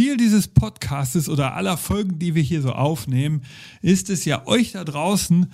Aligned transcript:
Ziel 0.00 0.16
dieses 0.16 0.48
Podcastes 0.48 1.28
oder 1.28 1.56
aller 1.56 1.76
Folgen, 1.76 2.18
die 2.18 2.34
wir 2.34 2.42
hier 2.42 2.62
so 2.62 2.72
aufnehmen, 2.72 3.42
ist 3.82 4.08
es 4.08 4.24
ja 4.24 4.46
euch 4.46 4.72
da 4.72 4.82
draußen 4.82 5.52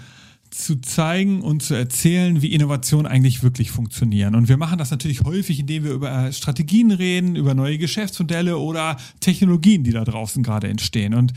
zu 0.50 0.80
zeigen 0.80 1.42
und 1.42 1.65
zu 1.65 1.75
erzählen, 1.75 2.42
wie 2.42 2.52
Innovationen 2.52 3.08
eigentlich 3.08 3.42
wirklich 3.42 3.72
funktionieren. 3.72 4.36
Und 4.36 4.48
wir 4.48 4.56
machen 4.56 4.78
das 4.78 4.92
natürlich 4.92 5.22
häufig, 5.24 5.58
indem 5.58 5.82
wir 5.82 5.90
über 5.90 6.30
Strategien 6.30 6.92
reden, 6.92 7.34
über 7.34 7.54
neue 7.54 7.76
Geschäftsmodelle 7.76 8.56
oder 8.56 8.98
Technologien, 9.18 9.82
die 9.82 9.90
da 9.90 10.04
draußen 10.04 10.45
gerade 10.45 10.68
entstehen. 10.68 11.14
Und 11.14 11.32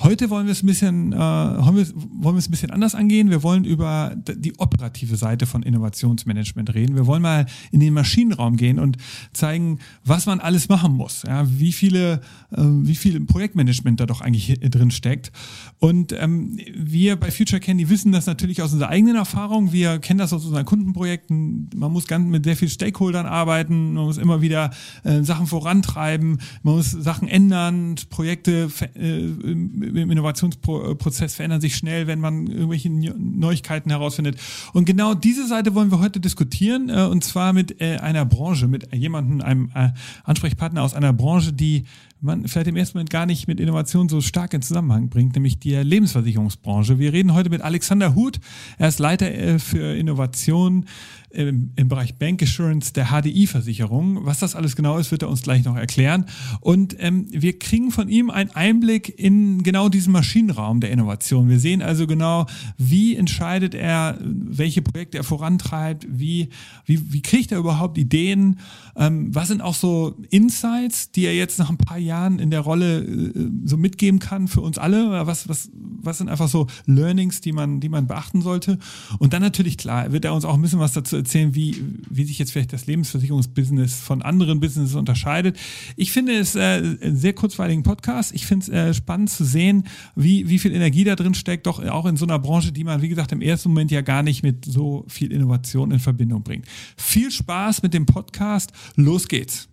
Heute 0.00 0.30
wollen 0.30 0.46
wir 0.46 0.52
es 0.52 0.62
ein 0.62 0.66
bisschen, 0.66 1.12
äh, 1.12 1.16
wollen 1.16 1.76
wir, 1.76 1.86
wollen 1.94 2.36
wir 2.36 2.38
es 2.38 2.46
ein 2.46 2.52
bisschen 2.52 2.70
anders 2.70 2.94
angehen. 2.94 3.30
Wir 3.30 3.42
wollen 3.42 3.64
über 3.64 4.14
die 4.16 4.56
operative 4.60 5.16
Seite 5.16 5.44
von 5.44 5.64
Innovationsmanagement 5.64 6.72
reden. 6.72 6.94
Wir 6.94 7.06
wollen 7.06 7.22
mal 7.22 7.46
in 7.72 7.80
den 7.80 7.94
Maschinenraum 7.94 8.56
gehen 8.56 8.78
und 8.78 8.96
zeigen, 9.32 9.80
was 10.04 10.26
man 10.26 10.38
alles 10.38 10.68
machen 10.68 10.92
muss. 10.92 11.24
Ja, 11.26 11.44
wie 11.50 11.72
viele, 11.72 12.20
äh, 12.52 12.62
wie 12.62 12.94
viel 12.94 13.18
Projektmanagement 13.24 13.98
da 13.98 14.06
doch 14.06 14.20
eigentlich 14.20 14.60
drin 14.60 14.92
steckt. 14.92 15.32
Und 15.80 16.12
ähm, 16.12 16.60
wir 16.76 17.16
bei 17.16 17.32
Future 17.32 17.60
Candy 17.60 17.88
wissen 17.88 18.12
das 18.12 18.26
natürlich 18.26 18.62
aus 18.62 18.72
unserer 18.72 18.90
eigenen 18.90 19.16
Erfahrung. 19.16 19.72
Wir 19.72 19.98
kennen 19.98 20.18
das 20.18 20.32
aus 20.32 20.44
unseren 20.44 20.64
Kundenprojekten. 20.64 21.70
Man 21.74 21.90
muss 21.90 22.06
ganz 22.06 22.24
mit 22.24 22.44
sehr 22.44 22.56
vielen 22.56 22.70
Stakeholdern 22.70 23.26
arbeiten. 23.26 23.94
Man 23.94 24.04
muss 24.04 24.18
immer 24.18 24.42
wieder 24.42 24.70
äh, 25.02 25.24
Sachen 25.24 25.48
vorantreiben. 25.48 26.38
Man 26.62 26.76
muss 26.76 26.92
Sachen 26.92 27.26
ändern, 27.26 27.96
Projekte 28.10 28.70
äh, 28.94 29.87
im 29.88 30.10
Innovationsprozess 30.10 31.34
verändern 31.34 31.60
sich 31.60 31.76
schnell, 31.76 32.06
wenn 32.06 32.20
man 32.20 32.46
irgendwelche 32.46 32.90
Neuigkeiten 32.90 33.90
herausfindet. 33.90 34.38
Und 34.72 34.84
genau 34.84 35.14
diese 35.14 35.46
Seite 35.46 35.74
wollen 35.74 35.90
wir 35.90 36.00
heute 36.00 36.20
diskutieren, 36.20 36.88
äh, 36.88 37.02
und 37.02 37.24
zwar 37.24 37.52
mit 37.52 37.80
äh, 37.80 37.96
einer 37.96 38.24
Branche, 38.24 38.68
mit 38.68 38.94
jemandem, 38.94 39.40
einem 39.40 39.70
äh, 39.74 39.90
Ansprechpartner 40.24 40.82
aus 40.82 40.94
einer 40.94 41.12
Branche, 41.12 41.52
die 41.52 41.84
man 42.20 42.48
vielleicht 42.48 42.66
im 42.66 42.76
ersten 42.76 42.98
Moment 42.98 43.10
gar 43.10 43.26
nicht 43.26 43.46
mit 43.46 43.60
Innovation 43.60 44.08
so 44.08 44.20
stark 44.20 44.52
in 44.52 44.60
Zusammenhang 44.60 45.08
bringt, 45.08 45.34
nämlich 45.34 45.60
die 45.60 45.74
Lebensversicherungsbranche. 45.74 46.98
Wir 46.98 47.12
reden 47.12 47.32
heute 47.32 47.48
mit 47.48 47.62
Alexander 47.62 48.16
Huth. 48.16 48.40
Er 48.76 48.88
ist 48.88 48.98
Leiter 48.98 49.60
für 49.60 49.94
Innovation 49.94 50.86
im, 51.30 51.72
im 51.76 51.88
Bereich 51.88 52.14
Bank 52.14 52.42
Assurance 52.42 52.92
der 52.92 53.06
HDI-Versicherung. 53.06 54.24
Was 54.24 54.40
das 54.40 54.54
alles 54.54 54.76
genau 54.76 54.98
ist, 54.98 55.10
wird 55.10 55.22
er 55.22 55.28
uns 55.28 55.42
gleich 55.42 55.64
noch 55.64 55.76
erklären. 55.76 56.26
Und 56.60 56.96
ähm, 56.98 57.26
wir 57.30 57.58
kriegen 57.58 57.90
von 57.90 58.08
ihm 58.08 58.30
einen 58.30 58.50
Einblick 58.50 59.18
in 59.18 59.62
genau 59.62 59.88
diesen 59.88 60.12
Maschinenraum 60.12 60.80
der 60.80 60.90
Innovation. 60.90 61.48
Wir 61.48 61.58
sehen 61.58 61.82
also 61.82 62.06
genau, 62.06 62.46
wie 62.76 63.16
entscheidet 63.16 63.74
er, 63.74 64.18
welche 64.20 64.82
Projekte 64.82 65.18
er 65.18 65.24
vorantreibt, 65.24 66.06
wie, 66.08 66.48
wie, 66.86 67.12
wie 67.12 67.22
kriegt 67.22 67.52
er 67.52 67.58
überhaupt 67.58 67.98
Ideen, 67.98 68.58
ähm, 68.98 69.32
was 69.32 69.48
sind 69.48 69.60
auch 69.60 69.74
so 69.74 70.16
Insights, 70.30 71.12
die 71.12 71.24
er 71.24 71.34
jetzt 71.34 71.58
nach 71.58 71.70
ein 71.70 71.78
paar 71.78 71.98
Jahren 71.98 72.40
in 72.40 72.50
der 72.50 72.60
Rolle 72.60 72.98
äh, 72.98 73.50
so 73.64 73.76
mitgeben 73.76 74.18
kann 74.18 74.48
für 74.48 74.60
uns 74.60 74.76
alle. 74.76 75.26
Was, 75.26 75.48
was, 75.48 75.70
was 75.72 76.18
sind 76.18 76.28
einfach 76.28 76.48
so 76.48 76.66
Learnings, 76.86 77.40
die 77.40 77.52
man, 77.52 77.78
die 77.78 77.88
man 77.88 78.08
beachten 78.08 78.42
sollte? 78.42 78.78
Und 79.20 79.32
dann 79.32 79.42
natürlich 79.42 79.78
klar, 79.78 80.10
wird 80.10 80.24
er 80.24 80.34
uns 80.34 80.44
auch 80.44 80.54
ein 80.54 80.62
bisschen 80.62 80.80
was 80.80 80.92
dazu 80.94 81.16
erzählen, 81.16 81.54
wie, 81.54 81.80
wie 82.10 82.24
sich 82.24 82.40
jetzt 82.40 82.50
vielleicht 82.50 82.72
das 82.72 82.86
Lebensversicherungsbusiness 82.86 84.00
von 84.00 84.20
anderen 84.20 84.58
Businesses 84.58 84.96
unterscheidet. 84.96 85.56
Ich 85.96 86.10
finde 86.10 86.32
es 86.32 86.56
äh, 86.56 86.60
einen 86.60 87.16
sehr 87.16 87.34
kurzweiligen 87.34 87.84
Podcast. 87.84 88.34
Ich 88.34 88.46
finde 88.46 88.64
es 88.64 88.68
äh, 88.68 88.94
spannend 88.94 89.30
zu 89.30 89.44
sehen, 89.44 89.84
wie, 90.16 90.48
wie 90.48 90.58
viel 90.58 90.74
Energie 90.74 91.04
da 91.04 91.14
drin 91.14 91.34
steckt, 91.34 91.68
doch 91.68 91.84
auch 91.84 92.06
in 92.06 92.16
so 92.16 92.26
einer 92.26 92.40
Branche, 92.40 92.72
die 92.72 92.82
man, 92.82 93.00
wie 93.00 93.08
gesagt, 93.08 93.30
im 93.30 93.42
ersten 93.42 93.68
Moment 93.68 93.92
ja 93.92 94.00
gar 94.00 94.24
nicht 94.24 94.42
mit 94.42 94.64
so 94.64 95.04
viel 95.06 95.30
Innovation 95.30 95.92
in 95.92 96.00
Verbindung 96.00 96.42
bringt. 96.42 96.66
Viel 96.96 97.30
Spaß 97.30 97.82
mit 97.82 97.94
dem 97.94 98.06
Podcast. 98.06 98.72
Los 98.96 99.26
geht's. 99.26 99.68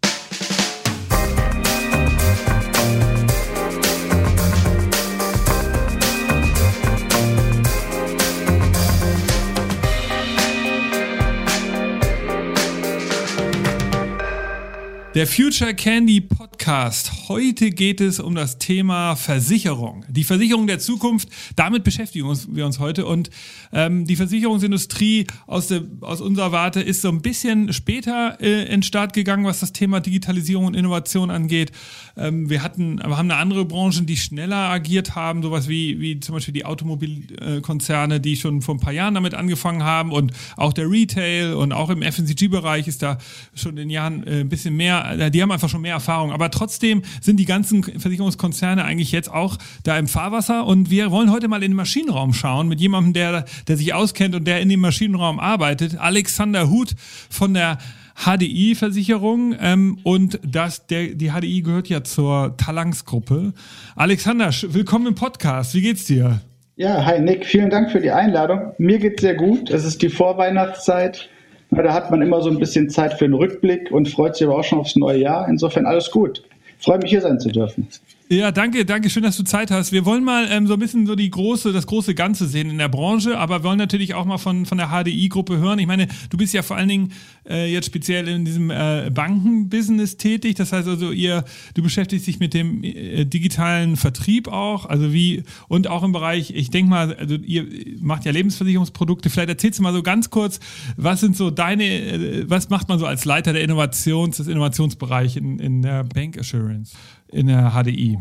Der 15.15 15.27
Future 15.27 15.73
Candy 15.73 16.20
Podcast. 16.20 17.30
Heute 17.30 17.70
geht 17.70 18.02
es 18.02 18.20
um 18.20 18.36
das 18.36 18.58
Thema 18.58 19.15
Versicherung. 19.15 20.03
Die 20.09 20.26
Versicherung 20.26 20.67
der 20.67 20.80
Zukunft. 20.80 21.30
Damit 21.55 21.86
beschäftigen 21.86 22.27
wir 22.49 22.65
uns 22.65 22.80
heute. 22.80 23.05
Und 23.05 23.30
ähm, 23.71 24.03
die 24.03 24.17
Versicherungsindustrie 24.17 25.27
aus, 25.48 25.67
der, 25.67 25.83
aus 26.02 26.20
unserer 26.20 26.52
Warte 26.52 26.81
ist 26.81 27.02
so 27.02 27.08
ein 27.08 27.21
bisschen 27.21 27.71
später 27.71 28.37
äh, 28.42 28.65
in 28.65 28.83
Start 28.83 29.14
gegangen, 29.14 29.45
was 29.45 29.61
das 29.61 29.71
Thema 29.71 30.02
Digitalisierung 30.02 30.65
und 30.65 30.73
Innovation 30.73 31.32
angeht. 31.32 31.71
Ähm, 32.17 32.49
wir 32.49 32.64
hatten, 32.64 32.98
wir 32.98 33.17
haben 33.17 33.30
eine 33.30 33.39
andere 33.39 33.65
Branche, 33.65 34.03
die 34.03 34.17
schneller 34.17 34.70
agiert 34.70 35.15
haben, 35.15 35.42
sowas 35.43 35.67
wie, 35.67 35.99
wie 35.99 36.20
zum 36.20 36.36
Beispiel 36.36 36.53
die 36.53 36.65
Automobilkonzerne, 36.65 38.20
die 38.20 38.36
schon 38.36 38.61
vor 38.61 38.76
ein 38.76 38.80
paar 38.80 38.93
Jahren 38.93 39.14
damit 39.14 39.33
angefangen 39.33 39.83
haben 39.83 40.11
und 40.11 40.31
auch 40.58 40.73
der 40.73 40.89
Retail 40.89 41.53
und 41.53 41.73
auch 41.73 41.89
im 41.89 42.02
FMCG-Bereich 42.02 42.87
ist 42.87 43.02
da 43.02 43.17
schon 43.53 43.77
in 43.77 43.89
Jahren 43.89 44.26
äh, 44.26 44.42
ein 44.42 44.49
bisschen 44.49 44.76
mehr 44.76 45.15
äh, 45.20 45.31
die 45.31 45.42
haben 45.42 45.52
einfach 45.52 45.70
schon 45.70 45.81
mehr 45.81 45.93
Erfahrung. 45.93 46.31
Aber 46.31 46.52
trotzdem 46.52 47.03
sind 47.21 47.37
die 47.37 47.45
ganzen 47.45 47.83
Versicherungskonzerne 47.83 48.83
eigentlich 48.83 49.11
jetzt 49.11 49.32
auch 49.32 49.58
da 49.83 49.97
im 49.97 50.08
Fahrwasser. 50.08 50.65
Und 50.65 50.89
wir 50.89 51.11
wollen 51.11 51.32
heute 51.32 51.47
mal 51.47 51.64
in 51.64 51.71
den 51.71 51.76
Maschinenraum 51.76 52.33
schauen 52.33 52.67
mit 52.67 52.80
jemandem, 52.80 53.14
der, 53.14 53.45
der 53.67 53.77
sich 53.77 53.93
auskennt 53.93 54.36
und 54.36 54.45
der 54.45 54.61
in 54.61 54.70
dem 54.70 54.80
Maschinenraum 54.80 55.39
arbeitet. 55.39 55.97
Alexander 55.97 56.70
Huth 56.70 56.95
von 57.30 57.53
der 57.53 57.77
HDI-Versicherung 58.15 59.55
ähm, 59.59 59.99
und 60.03 60.39
das, 60.45 60.87
der, 60.87 61.08
die 61.09 61.31
HDI 61.31 61.61
gehört 61.61 61.89
ja 61.89 62.03
zur 62.03 62.55
Talangs-Gruppe. 62.58 63.53
Alexander, 63.95 64.52
willkommen 64.70 65.08
im 65.08 65.15
Podcast. 65.15 65.76
Wie 65.76 65.81
geht's 65.81 66.05
dir? 66.05 66.42
Ja, 66.77 67.05
hi 67.05 67.20
Nick, 67.20 67.45
vielen 67.45 67.70
Dank 67.70 67.92
für 67.92 67.99
die 68.02 68.11
Einladung. 68.11 68.73
Mir 68.77 68.99
geht's 68.99 69.21
sehr 69.21 69.36
gut. 69.36 69.70
Es 69.70 69.86
ist 69.86 70.02
die 70.02 70.09
Vorweihnachtszeit. 70.09 71.30
Da 71.71 71.93
hat 71.93 72.11
man 72.11 72.21
immer 72.21 72.42
so 72.42 72.49
ein 72.49 72.59
bisschen 72.59 72.89
Zeit 72.89 73.14
für 73.14 73.26
einen 73.26 73.33
Rückblick 73.33 73.92
und 73.92 74.09
freut 74.09 74.36
sich 74.36 74.47
aber 74.47 74.58
auch 74.58 74.64
schon 74.64 74.80
aufs 74.80 74.95
neue 74.95 75.20
Jahr. 75.20 75.47
Insofern 75.47 75.86
alles 75.86 76.11
gut. 76.11 76.43
Freue 76.80 76.99
mich 76.99 77.09
hier 77.09 77.21
sein 77.21 77.39
zu 77.39 77.49
dürfen. 77.49 77.87
Ja, 78.27 78.52
danke, 78.52 78.86
danke, 78.86 79.11
schön, 79.11 79.21
dass 79.21 79.37
du 79.37 79.43
Zeit 79.43 79.69
hast. 79.69 79.91
Wir 79.91 80.03
wollen 80.03 80.23
mal 80.23 80.47
ähm, 80.49 80.65
so 80.65 80.73
ein 80.73 80.80
bisschen 80.80 81.05
so 81.05 81.13
die 81.13 81.30
große, 81.30 81.71
das 81.71 81.86
große 81.86 82.15
Ganze 82.15 82.47
sehen 82.47 82.71
in 82.71 82.80
der 82.80 82.89
Branche, 82.89 83.37
aber 83.37 83.63
wollen 83.63 83.77
natürlich 83.77 84.15
auch 84.15 84.25
mal 84.25 84.39
von, 84.39 84.65
von 84.65 84.80
der 84.80 84.87
HDI-Gruppe 84.87 85.59
hören. 85.59 85.77
Ich 85.77 85.86
meine, 85.86 86.08
du 86.31 86.37
bist 86.37 86.52
ja 86.52 86.64
vor 86.64 86.75
allen 86.75 86.89
Dingen 86.89 87.11
äh, 87.47 87.71
jetzt 87.71 87.85
speziell 87.85 88.27
in 88.27 88.43
diesem 88.43 88.71
äh, 88.71 89.11
Bankenbusiness 89.14 90.17
tätig. 90.17 90.55
Das 90.55 90.73
heißt 90.73 90.87
also, 90.87 91.11
ihr, 91.11 91.45
du 91.75 91.83
beschäftigst 91.83 92.25
dich 92.25 92.39
mit 92.39 92.55
dem 92.55 92.83
äh, 92.83 93.25
digitalen 93.25 93.95
Vertrieb 93.95 94.47
auch, 94.47 94.87
also 94.87 95.14
wie, 95.14 95.43
und 95.67 95.87
auch 95.87 96.02
im 96.02 96.11
Bereich, 96.11 96.49
ich 96.49 96.71
denke 96.71 96.89
mal, 96.89 97.14
also 97.14 97.35
ihr 97.35 97.67
macht 97.99 98.25
ja 98.25 98.31
Lebensversicherungsprodukte. 98.31 99.30
Vielleicht 99.30 99.49
erzählst 99.49 99.77
du 99.77 99.83
mal 99.83 99.93
so 99.93 100.02
ganz 100.02 100.31
kurz, 100.31 100.59
was 100.97 101.19
sind 101.19 101.37
so 101.37 101.52
deine, 101.52 101.83
äh, 101.83 102.49
was 102.49 102.71
macht 102.71 102.89
man 102.89 102.97
so 102.97 103.05
als 103.05 103.23
Leiter 103.23 103.53
der 103.53 103.61
Innovations, 103.61 104.37
des 104.37 104.47
Innovationsbereichs 104.47 105.35
in, 105.35 105.59
in 105.59 105.83
der 105.83 106.03
Bank 106.05 106.39
Assurance? 106.39 106.95
In 107.31 107.47
der 107.47 107.71
HDI? 107.71 108.19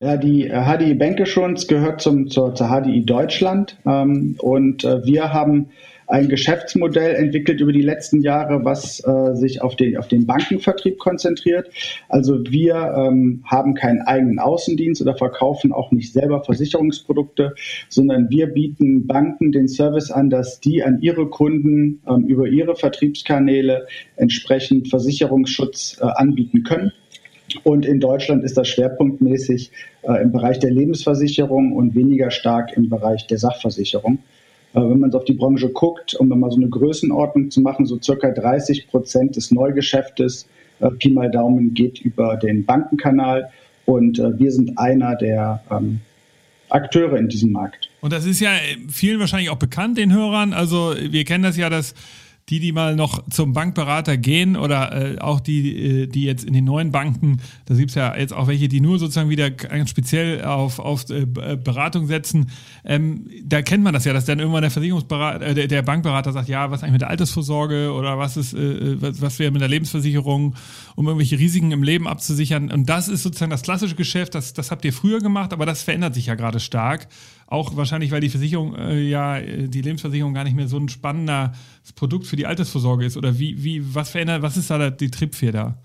Ja, 0.00 0.16
die 0.16 0.48
HDI 0.48 0.92
äh, 0.92 0.94
Bank 0.94 1.20
Assurance 1.20 1.66
gehört 1.66 2.00
zum, 2.00 2.28
zur, 2.28 2.54
zur 2.54 2.68
HDI 2.68 3.04
Deutschland 3.04 3.78
ähm, 3.84 4.36
und 4.38 4.84
äh, 4.84 5.04
wir 5.04 5.32
haben 5.32 5.70
ein 6.08 6.28
Geschäftsmodell 6.28 7.16
entwickelt 7.16 7.60
über 7.60 7.72
die 7.72 7.82
letzten 7.82 8.22
Jahre, 8.22 8.64
was 8.64 9.00
äh, 9.06 9.34
sich 9.34 9.60
auf 9.60 9.76
den, 9.76 9.96
auf 9.96 10.08
den 10.08 10.26
Bankenvertrieb 10.26 10.98
konzentriert. 10.98 11.68
Also 12.08 12.38
wir 12.48 12.76
ähm, 12.96 13.42
haben 13.44 13.74
keinen 13.74 14.00
eigenen 14.02 14.38
Außendienst 14.38 15.02
oder 15.02 15.16
verkaufen 15.16 15.72
auch 15.72 15.90
nicht 15.90 16.12
selber 16.12 16.44
Versicherungsprodukte, 16.44 17.54
sondern 17.88 18.30
wir 18.30 18.46
bieten 18.46 19.06
Banken 19.06 19.52
den 19.52 19.68
Service 19.68 20.10
an, 20.10 20.30
dass 20.30 20.60
die 20.60 20.82
an 20.82 21.00
ihre 21.02 21.28
Kunden 21.28 22.02
ähm, 22.08 22.24
über 22.26 22.46
ihre 22.46 22.74
Vertriebskanäle 22.74 23.86
entsprechend 24.16 24.88
Versicherungsschutz 24.88 25.98
äh, 26.00 26.04
anbieten 26.04 26.62
können. 26.62 26.92
Und 27.64 27.86
in 27.86 28.00
Deutschland 28.00 28.44
ist 28.44 28.56
das 28.56 28.68
schwerpunktmäßig 28.68 29.70
äh, 30.02 30.22
im 30.22 30.32
Bereich 30.32 30.58
der 30.58 30.70
Lebensversicherung 30.70 31.72
und 31.72 31.94
weniger 31.94 32.30
stark 32.30 32.76
im 32.76 32.88
Bereich 32.88 33.26
der 33.26 33.38
Sachversicherung. 33.38 34.18
Äh, 34.74 34.80
wenn 34.80 35.00
man 35.00 35.12
auf 35.14 35.24
die 35.24 35.34
Branche 35.34 35.70
guckt, 35.70 36.14
um 36.14 36.28
mal 36.28 36.50
so 36.50 36.56
eine 36.56 36.68
Größenordnung 36.68 37.50
zu 37.50 37.60
machen, 37.60 37.86
so 37.86 37.98
circa 38.00 38.30
30 38.30 38.88
Prozent 38.88 39.36
des 39.36 39.50
Neugeschäftes, 39.50 40.48
äh, 40.80 40.90
Pi 40.90 41.10
mal 41.10 41.30
Daumen, 41.30 41.74
geht 41.74 42.00
über 42.00 42.36
den 42.36 42.64
Bankenkanal. 42.64 43.50
Und 43.86 44.18
äh, 44.18 44.38
wir 44.38 44.52
sind 44.52 44.78
einer 44.78 45.16
der 45.16 45.62
ähm, 45.70 46.00
Akteure 46.68 47.16
in 47.16 47.28
diesem 47.28 47.52
Markt. 47.52 47.88
Und 48.00 48.12
das 48.12 48.26
ist 48.26 48.40
ja 48.40 48.50
vielen 48.88 49.18
wahrscheinlich 49.20 49.50
auch 49.50 49.56
bekannt, 49.56 49.98
den 49.98 50.12
Hörern. 50.12 50.52
Also 50.52 50.94
wir 50.98 51.24
kennen 51.24 51.44
das 51.44 51.56
ja, 51.56 51.70
dass 51.70 51.94
die, 52.48 52.60
die 52.60 52.72
mal 52.72 52.96
noch 52.96 53.28
zum 53.28 53.52
Bankberater 53.52 54.16
gehen 54.16 54.56
oder 54.56 55.14
äh, 55.14 55.18
auch 55.18 55.40
die, 55.40 56.02
äh, 56.02 56.06
die 56.06 56.24
jetzt 56.24 56.44
in 56.44 56.52
den 56.52 56.64
neuen 56.64 56.92
Banken, 56.92 57.40
da 57.66 57.74
gibt's 57.74 57.94
ja 57.94 58.16
jetzt 58.16 58.32
auch 58.32 58.46
welche, 58.46 58.68
die 58.68 58.80
nur 58.80 58.98
sozusagen 58.98 59.28
wieder 59.28 59.50
ganz 59.50 59.90
speziell 59.90 60.44
auf, 60.44 60.78
auf 60.78 61.08
äh, 61.10 61.22
äh, 61.22 61.56
Beratung 61.56 62.06
setzen. 62.06 62.50
Ähm, 62.84 63.26
da 63.44 63.60
kennt 63.62 63.84
man 63.84 63.92
das 63.92 64.04
ja, 64.04 64.12
dass 64.12 64.24
dann 64.24 64.38
irgendwann 64.38 64.62
der 64.62 64.70
Versicherungsberater, 64.70 65.46
äh, 65.46 65.54
der, 65.54 65.66
der 65.66 65.82
Bankberater 65.82 66.32
sagt, 66.32 66.48
ja, 66.48 66.70
was 66.70 66.82
eigentlich 66.82 66.92
mit 66.92 67.02
der 67.02 67.10
Altersvorsorge 67.10 67.92
oder 67.92 68.18
was 68.18 68.36
ist, 68.36 68.54
äh, 68.54 69.00
was, 69.00 69.20
was 69.20 69.38
wäre 69.38 69.50
mit 69.50 69.60
der 69.60 69.68
Lebensversicherung, 69.68 70.54
um 70.96 71.06
irgendwelche 71.06 71.38
Risiken 71.38 71.70
im 71.72 71.82
Leben 71.82 72.08
abzusichern. 72.08 72.70
Und 72.70 72.88
das 72.88 73.08
ist 73.08 73.22
sozusagen 73.22 73.50
das 73.50 73.62
klassische 73.62 73.94
Geschäft, 73.94 74.34
das, 74.34 74.54
das 74.54 74.70
habt 74.70 74.84
ihr 74.84 74.92
früher 74.92 75.20
gemacht, 75.20 75.52
aber 75.52 75.66
das 75.66 75.82
verändert 75.82 76.14
sich 76.14 76.26
ja 76.26 76.34
gerade 76.34 76.60
stark. 76.60 77.08
Auch 77.50 77.76
wahrscheinlich, 77.76 78.10
weil 78.12 78.20
die 78.20 78.28
Versicherung 78.28 78.76
äh, 78.76 79.00
ja, 79.00 79.40
die 79.40 79.80
Lebensversicherung 79.80 80.34
gar 80.34 80.44
nicht 80.44 80.54
mehr 80.54 80.68
so 80.68 80.76
ein 80.76 80.90
spannender 80.90 81.52
Produkt 81.96 82.26
für 82.26 82.36
die 82.36 82.46
Altersvorsorge 82.46 83.06
ist. 83.06 83.16
Oder 83.16 83.38
wie, 83.38 83.64
wie, 83.64 83.94
was 83.94 84.10
verändert, 84.10 84.42
was 84.42 84.58
ist 84.58 84.70
da 84.70 84.90
die 84.90 85.10
Triebfeder? 85.10 85.78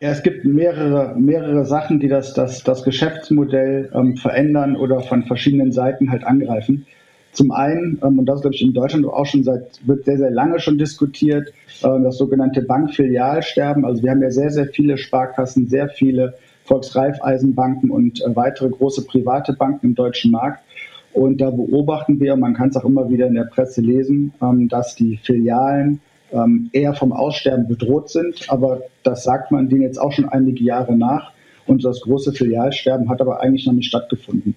Ja, 0.00 0.10
es 0.10 0.22
gibt 0.22 0.44
mehrere, 0.44 1.14
mehrere 1.16 1.66
Sachen, 1.66 2.00
die 2.00 2.08
das, 2.08 2.32
das, 2.32 2.64
das 2.64 2.82
Geschäftsmodell 2.82 3.90
ähm, 3.94 4.16
verändern 4.16 4.74
oder 4.74 5.00
von 5.00 5.22
verschiedenen 5.24 5.70
Seiten 5.70 6.10
halt 6.10 6.24
angreifen. 6.24 6.86
Zum 7.32 7.52
einen, 7.52 8.00
ähm, 8.02 8.18
und 8.18 8.26
das 8.26 8.40
glaube 8.40 8.54
ich 8.54 8.62
in 8.62 8.72
Deutschland 8.72 9.06
auch 9.06 9.26
schon 9.26 9.44
seit, 9.44 9.86
wird 9.86 10.06
sehr, 10.06 10.16
sehr 10.16 10.30
lange 10.30 10.60
schon 10.60 10.78
diskutiert, 10.78 11.48
äh, 11.82 12.02
das 12.02 12.16
sogenannte 12.16 12.62
Bankfilialsterben. 12.62 13.84
Also 13.84 14.02
wir 14.02 14.10
haben 14.10 14.22
ja 14.22 14.30
sehr, 14.30 14.50
sehr 14.50 14.66
viele 14.66 14.96
Sparkassen, 14.96 15.68
sehr 15.68 15.88
viele 15.88 16.34
Volksreifeisenbanken 16.64 17.90
und 17.90 18.22
äh, 18.22 18.34
weitere 18.34 18.70
große 18.70 19.04
private 19.04 19.52
Banken 19.52 19.88
im 19.88 19.94
deutschen 19.94 20.30
Markt. 20.30 20.64
Und 21.12 21.40
da 21.40 21.50
beobachten 21.50 22.20
wir, 22.20 22.36
man 22.36 22.54
kann 22.54 22.70
es 22.70 22.76
auch 22.76 22.84
immer 22.84 23.08
wieder 23.10 23.26
in 23.26 23.34
der 23.34 23.44
Presse 23.44 23.80
lesen, 23.80 24.32
ähm, 24.40 24.68
dass 24.68 24.94
die 24.94 25.18
Filialen 25.18 26.00
ähm, 26.32 26.70
eher 26.72 26.94
vom 26.94 27.12
Aussterben 27.12 27.68
bedroht 27.68 28.08
sind. 28.10 28.46
Aber 28.48 28.82
das 29.02 29.24
sagt 29.24 29.50
man 29.50 29.68
denen 29.68 29.82
jetzt 29.82 29.98
auch 29.98 30.12
schon 30.12 30.28
einige 30.28 30.64
Jahre 30.64 30.96
nach. 30.96 31.32
Und 31.66 31.84
das 31.84 32.00
große 32.00 32.32
Filialsterben 32.32 33.08
hat 33.08 33.20
aber 33.20 33.40
eigentlich 33.40 33.66
noch 33.66 33.74
nicht 33.74 33.86
stattgefunden. 33.86 34.54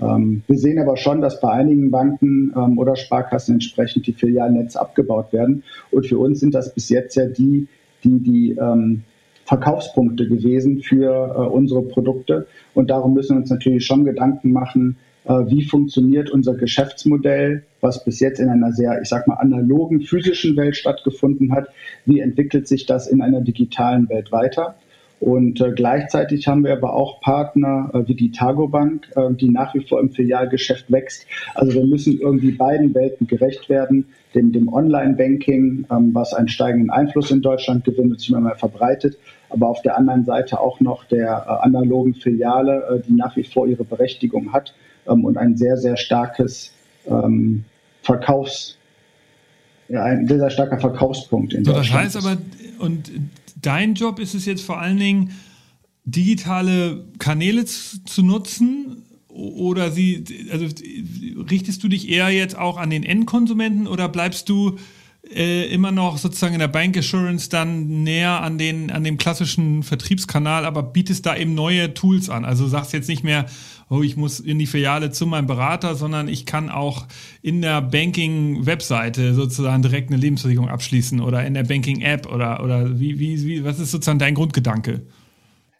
Ähm, 0.00 0.42
wir 0.46 0.58
sehen 0.58 0.78
aber 0.78 0.96
schon, 0.96 1.20
dass 1.20 1.40
bei 1.40 1.50
einigen 1.50 1.90
Banken 1.90 2.52
oder 2.76 2.96
Sparkassen 2.96 3.54
entsprechend 3.54 4.06
die 4.06 4.12
Filialnetze 4.12 4.80
abgebaut 4.80 5.32
werden. 5.32 5.64
Und 5.90 6.06
für 6.06 6.18
uns 6.18 6.40
sind 6.40 6.54
das 6.54 6.72
bis 6.72 6.88
jetzt 6.88 7.16
ja 7.16 7.26
die, 7.26 7.66
die 8.04 8.20
die 8.20 8.56
Verkaufspunkte 9.46 10.28
gewesen 10.28 10.82
für 10.82 11.34
äh, 11.34 11.38
unsere 11.48 11.82
Produkte. 11.82 12.46
Und 12.74 12.90
darum 12.90 13.14
müssen 13.14 13.36
wir 13.36 13.40
uns 13.40 13.50
natürlich 13.50 13.86
schon 13.86 14.04
Gedanken 14.04 14.52
machen, 14.52 14.96
wie 15.28 15.64
funktioniert 15.64 16.30
unser 16.30 16.54
Geschäftsmodell, 16.54 17.64
was 17.80 18.04
bis 18.04 18.20
jetzt 18.20 18.38
in 18.38 18.48
einer 18.48 18.72
sehr, 18.72 19.00
ich 19.02 19.08
sag 19.08 19.26
mal, 19.26 19.34
analogen 19.34 20.00
physischen 20.00 20.56
Welt 20.56 20.76
stattgefunden 20.76 21.52
hat. 21.52 21.68
Wie 22.04 22.20
entwickelt 22.20 22.68
sich 22.68 22.86
das 22.86 23.06
in 23.08 23.20
einer 23.20 23.40
digitalen 23.40 24.08
Welt 24.08 24.30
weiter? 24.32 24.76
Und 25.18 25.60
äh, 25.62 25.72
gleichzeitig 25.72 26.46
haben 26.46 26.64
wir 26.64 26.72
aber 26.72 26.94
auch 26.94 27.20
Partner 27.20 27.90
äh, 27.94 28.06
wie 28.06 28.14
die 28.14 28.32
Targobank, 28.32 29.08
äh, 29.16 29.32
die 29.32 29.48
nach 29.48 29.74
wie 29.74 29.80
vor 29.80 30.00
im 30.00 30.10
Filialgeschäft 30.10 30.92
wächst. 30.92 31.26
Also 31.54 31.72
wir 31.72 31.86
müssen 31.86 32.20
irgendwie 32.20 32.52
beiden 32.52 32.94
Welten 32.94 33.26
gerecht 33.26 33.70
werden, 33.70 34.08
dem, 34.34 34.52
dem 34.52 34.68
Online-Banking, 34.68 35.86
ähm, 35.90 36.10
was 36.12 36.34
einen 36.34 36.48
steigenden 36.48 36.90
Einfluss 36.90 37.30
in 37.30 37.40
Deutschland 37.40 37.84
gewinnt 37.84 38.12
und 38.12 38.20
sich 38.20 38.28
immer 38.28 38.40
mehr 38.40 38.56
verbreitet, 38.56 39.16
aber 39.48 39.68
auf 39.68 39.80
der 39.80 39.96
anderen 39.96 40.26
Seite 40.26 40.60
auch 40.60 40.80
noch 40.80 41.04
der 41.04 41.46
äh, 41.46 41.64
analogen 41.64 42.14
Filiale, 42.14 42.84
äh, 42.90 43.00
die 43.00 43.14
nach 43.14 43.36
wie 43.36 43.44
vor 43.44 43.66
ihre 43.66 43.84
Berechtigung 43.84 44.52
hat 44.52 44.74
und 45.06 45.36
ein 45.36 45.56
sehr, 45.56 45.76
sehr 45.76 45.96
starkes 45.96 46.72
ähm, 47.06 47.64
Verkaufs, 48.02 48.76
ja, 49.88 50.02
ein 50.02 50.26
sehr, 50.26 50.38
sehr 50.38 50.50
starker 50.50 50.78
Verkaufspunkt 50.78 51.52
in 51.52 51.64
so. 51.64 51.72
Das 51.72 51.90
heißt 51.92 52.16
aber, 52.16 52.36
und 52.78 53.10
dein 53.60 53.94
Job 53.94 54.18
ist 54.18 54.34
es 54.34 54.46
jetzt 54.46 54.62
vor 54.62 54.80
allen 54.80 54.98
Dingen, 54.98 55.32
digitale 56.04 57.04
Kanäle 57.18 57.64
zu, 57.64 58.02
zu 58.04 58.22
nutzen 58.22 59.02
oder 59.28 59.90
sie, 59.90 60.24
also 60.50 60.66
richtest 61.50 61.82
du 61.82 61.88
dich 61.88 62.08
eher 62.08 62.30
jetzt 62.30 62.56
auch 62.56 62.78
an 62.78 62.90
den 62.90 63.02
Endkonsumenten 63.02 63.86
oder 63.86 64.08
bleibst 64.08 64.48
du 64.48 64.76
äh, 65.34 65.66
immer 65.66 65.90
noch 65.90 66.18
sozusagen 66.18 66.54
in 66.54 66.60
der 66.60 66.68
Bank 66.68 66.96
Assurance 66.96 67.48
dann 67.48 68.04
näher 68.04 68.40
an 68.42 68.58
den 68.58 68.92
an 68.92 69.02
dem 69.02 69.18
klassischen 69.18 69.82
Vertriebskanal, 69.82 70.64
aber 70.64 70.84
bietest 70.84 71.26
da 71.26 71.36
eben 71.36 71.54
neue 71.54 71.92
Tools 71.94 72.30
an. 72.30 72.44
Also 72.44 72.68
sagst 72.68 72.92
jetzt 72.92 73.08
nicht 73.08 73.24
mehr, 73.24 73.46
oh, 73.88 74.02
ich 74.02 74.16
muss 74.16 74.40
in 74.40 74.58
die 74.58 74.66
Filiale 74.66 75.10
zu 75.10 75.26
meinem 75.26 75.46
Berater, 75.46 75.94
sondern 75.94 76.28
ich 76.28 76.46
kann 76.46 76.70
auch 76.70 77.06
in 77.42 77.62
der 77.62 77.82
Banking-Webseite 77.82 79.34
sozusagen 79.34 79.82
direkt 79.82 80.10
eine 80.10 80.20
Lebensversicherung 80.20 80.68
abschließen 80.68 81.20
oder 81.20 81.46
in 81.46 81.54
der 81.54 81.64
Banking-App 81.64 82.32
oder, 82.32 82.62
oder 82.62 82.98
wie, 82.98 83.18
wie, 83.18 83.46
wie, 83.46 83.64
was 83.64 83.78
ist 83.78 83.92
sozusagen 83.92 84.18
dein 84.18 84.34
Grundgedanke? 84.34 85.02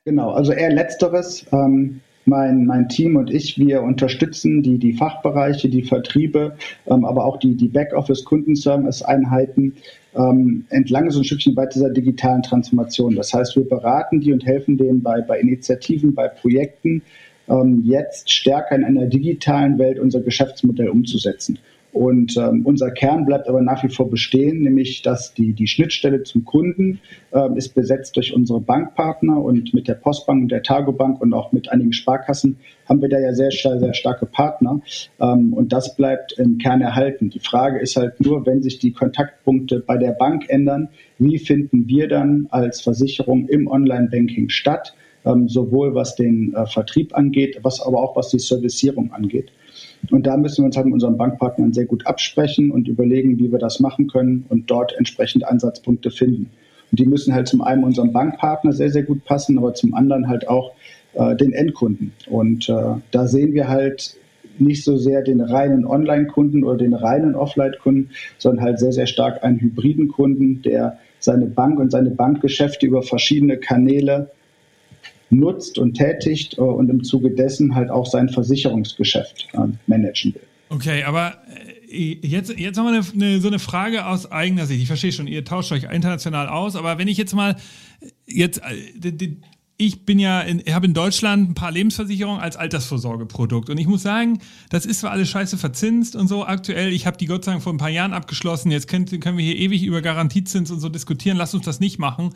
Genau, 0.04 0.30
also 0.30 0.52
eher 0.52 0.72
letzteres. 0.72 1.44
Ähm, 1.50 2.00
mein, 2.26 2.66
mein 2.66 2.88
Team 2.88 3.16
und 3.16 3.30
ich, 3.30 3.58
wir 3.58 3.82
unterstützen 3.82 4.62
die, 4.62 4.78
die 4.78 4.92
Fachbereiche, 4.92 5.68
die 5.68 5.82
Vertriebe, 5.82 6.56
ähm, 6.86 7.04
aber 7.04 7.24
auch 7.24 7.38
die, 7.38 7.56
die 7.56 7.68
Backoffice-Kundenservice-Einheiten 7.68 9.74
ähm, 10.16 10.64
entlang 10.70 11.10
so 11.10 11.20
ein 11.20 11.24
Stückchen 11.24 11.54
bei 11.54 11.66
dieser 11.66 11.90
digitalen 11.90 12.42
Transformation. 12.42 13.14
Das 13.14 13.32
heißt, 13.32 13.56
wir 13.56 13.68
beraten 13.68 14.20
die 14.20 14.32
und 14.32 14.44
helfen 14.44 14.76
denen 14.76 15.02
bei, 15.02 15.20
bei 15.20 15.38
Initiativen, 15.38 16.14
bei 16.14 16.28
Projekten, 16.28 17.02
ähm, 17.48 17.82
jetzt 17.84 18.30
stärker 18.32 18.76
in 18.76 18.84
einer 18.84 19.06
digitalen 19.06 19.78
Welt 19.78 19.98
unser 19.98 20.20
Geschäftsmodell 20.20 20.88
umzusetzen. 20.88 21.58
Und 21.96 22.36
ähm, 22.36 22.60
unser 22.66 22.90
Kern 22.90 23.24
bleibt 23.24 23.48
aber 23.48 23.62
nach 23.62 23.82
wie 23.82 23.88
vor 23.88 24.10
bestehen, 24.10 24.60
nämlich 24.60 25.00
dass 25.00 25.32
die, 25.32 25.54
die 25.54 25.66
Schnittstelle 25.66 26.24
zum 26.24 26.44
Kunden 26.44 27.00
ähm, 27.32 27.56
ist 27.56 27.74
besetzt 27.74 28.16
durch 28.16 28.34
unsere 28.34 28.60
Bankpartner 28.60 29.40
und 29.40 29.72
mit 29.72 29.88
der 29.88 29.94
Postbank 29.94 30.42
und 30.42 30.52
der 30.52 30.62
Targobank 30.62 31.22
und 31.22 31.32
auch 31.32 31.52
mit 31.52 31.70
einigen 31.70 31.94
Sparkassen 31.94 32.58
haben 32.86 33.00
wir 33.00 33.08
da 33.08 33.18
ja 33.18 33.32
sehr, 33.32 33.50
sehr 33.50 33.94
starke 33.94 34.26
Partner. 34.26 34.82
Ähm, 35.18 35.54
und 35.54 35.72
das 35.72 35.96
bleibt 35.96 36.34
im 36.38 36.58
Kern 36.58 36.82
erhalten. 36.82 37.30
Die 37.30 37.40
Frage 37.40 37.78
ist 37.78 37.96
halt 37.96 38.20
nur, 38.20 38.44
wenn 38.44 38.62
sich 38.62 38.78
die 38.78 38.92
Kontaktpunkte 38.92 39.80
bei 39.80 39.96
der 39.96 40.12
Bank 40.12 40.50
ändern, 40.50 40.90
wie 41.18 41.38
finden 41.38 41.88
wir 41.88 42.08
dann 42.08 42.46
als 42.50 42.82
Versicherung 42.82 43.48
im 43.48 43.68
Online-Banking 43.68 44.50
statt? 44.50 44.94
Ähm, 45.26 45.48
sowohl 45.48 45.94
was 45.94 46.14
den 46.14 46.54
äh, 46.54 46.66
Vertrieb 46.66 47.16
angeht, 47.16 47.58
was 47.62 47.80
aber 47.80 48.00
auch 48.00 48.14
was 48.14 48.28
die 48.28 48.38
Servicierung 48.38 49.12
angeht. 49.12 49.50
Und 50.10 50.26
da 50.26 50.36
müssen 50.36 50.62
wir 50.62 50.66
uns 50.66 50.76
halt 50.76 50.86
mit 50.86 50.94
unseren 50.94 51.16
Bankpartnern 51.16 51.72
sehr 51.72 51.86
gut 51.86 52.06
absprechen 52.06 52.70
und 52.70 52.86
überlegen, 52.86 53.38
wie 53.38 53.50
wir 53.50 53.58
das 53.58 53.80
machen 53.80 54.06
können 54.06 54.46
und 54.48 54.70
dort 54.70 54.94
entsprechend 54.96 55.44
Ansatzpunkte 55.44 56.10
finden. 56.10 56.50
Und 56.90 57.00
die 57.00 57.06
müssen 57.06 57.34
halt 57.34 57.48
zum 57.48 57.62
einen 57.62 57.82
unserem 57.82 58.12
Bankpartner 58.12 58.72
sehr, 58.72 58.90
sehr 58.90 59.02
gut 59.02 59.24
passen, 59.24 59.58
aber 59.58 59.74
zum 59.74 59.94
anderen 59.94 60.28
halt 60.28 60.48
auch 60.48 60.72
äh, 61.14 61.34
den 61.34 61.52
Endkunden. 61.52 62.12
Und 62.30 62.68
äh, 62.68 62.94
da 63.10 63.26
sehen 63.26 63.52
wir 63.52 63.68
halt 63.68 64.16
nicht 64.58 64.84
so 64.84 64.96
sehr 64.96 65.22
den 65.22 65.40
reinen 65.40 65.84
Online-Kunden 65.84 66.62
oder 66.62 66.78
den 66.78 66.94
reinen 66.94 67.34
Offline-Kunden, 67.34 68.10
sondern 68.38 68.64
halt 68.64 68.78
sehr, 68.78 68.92
sehr 68.92 69.06
stark 69.06 69.42
einen 69.42 69.60
hybriden 69.60 70.08
Kunden, 70.08 70.62
der 70.62 70.98
seine 71.18 71.46
Bank 71.46 71.78
und 71.80 71.90
seine 71.90 72.10
Bankgeschäfte 72.10 72.86
über 72.86 73.02
verschiedene 73.02 73.56
Kanäle 73.56 74.30
nutzt 75.30 75.78
und 75.78 75.94
tätigt 75.94 76.58
äh, 76.58 76.60
und 76.60 76.88
im 76.88 77.04
Zuge 77.04 77.30
dessen 77.30 77.74
halt 77.74 77.90
auch 77.90 78.06
sein 78.06 78.28
Versicherungsgeschäft 78.28 79.48
äh, 79.52 79.58
managen 79.86 80.34
will. 80.34 80.42
Okay, 80.68 81.04
aber 81.04 81.34
äh, 81.88 82.18
jetzt, 82.26 82.58
jetzt 82.58 82.78
haben 82.78 82.86
wir 82.86 82.98
eine, 82.98 83.06
eine, 83.14 83.40
so 83.40 83.48
eine 83.48 83.58
Frage 83.58 84.06
aus 84.06 84.30
eigener 84.30 84.66
Sicht. 84.66 84.82
Ich 84.82 84.88
verstehe 84.88 85.12
schon, 85.12 85.26
ihr 85.26 85.44
tauscht 85.44 85.72
euch 85.72 85.84
international 85.84 86.48
aus, 86.48 86.76
aber 86.76 86.98
wenn 86.98 87.08
ich 87.08 87.16
jetzt 87.16 87.34
mal 87.34 87.56
jetzt 88.26 88.60
ich 89.78 90.06
bin 90.06 90.18
ja, 90.18 90.40
in, 90.40 90.62
habe 90.72 90.86
in 90.86 90.94
Deutschland 90.94 91.50
ein 91.50 91.54
paar 91.54 91.70
Lebensversicherungen 91.70 92.40
als 92.40 92.56
Altersvorsorgeprodukt. 92.56 93.68
Und 93.68 93.78
ich 93.78 93.86
muss 93.86 94.02
sagen, 94.02 94.38
das 94.70 94.86
ist 94.86 95.00
zwar 95.00 95.10
alles 95.10 95.28
scheiße 95.28 95.58
verzinst 95.58 96.16
und 96.16 96.28
so 96.28 96.46
aktuell. 96.46 96.92
Ich 96.92 97.06
habe 97.06 97.18
die 97.18 97.26
Gott 97.26 97.44
sei 97.44 97.52
Dank 97.52 97.62
vor 97.62 97.74
ein 97.74 97.78
paar 97.78 97.90
Jahren 97.90 98.14
abgeschlossen. 98.14 98.70
Jetzt 98.70 98.88
können, 98.88 99.04
können 99.20 99.36
wir 99.36 99.44
hier 99.44 99.56
ewig 99.56 99.82
über 99.82 100.00
Garantiezins 100.00 100.70
und 100.70 100.80
so 100.80 100.88
diskutieren. 100.88 101.36
Lass 101.36 101.54
uns 101.54 101.66
das 101.66 101.80
nicht 101.80 101.98
machen. 101.98 102.30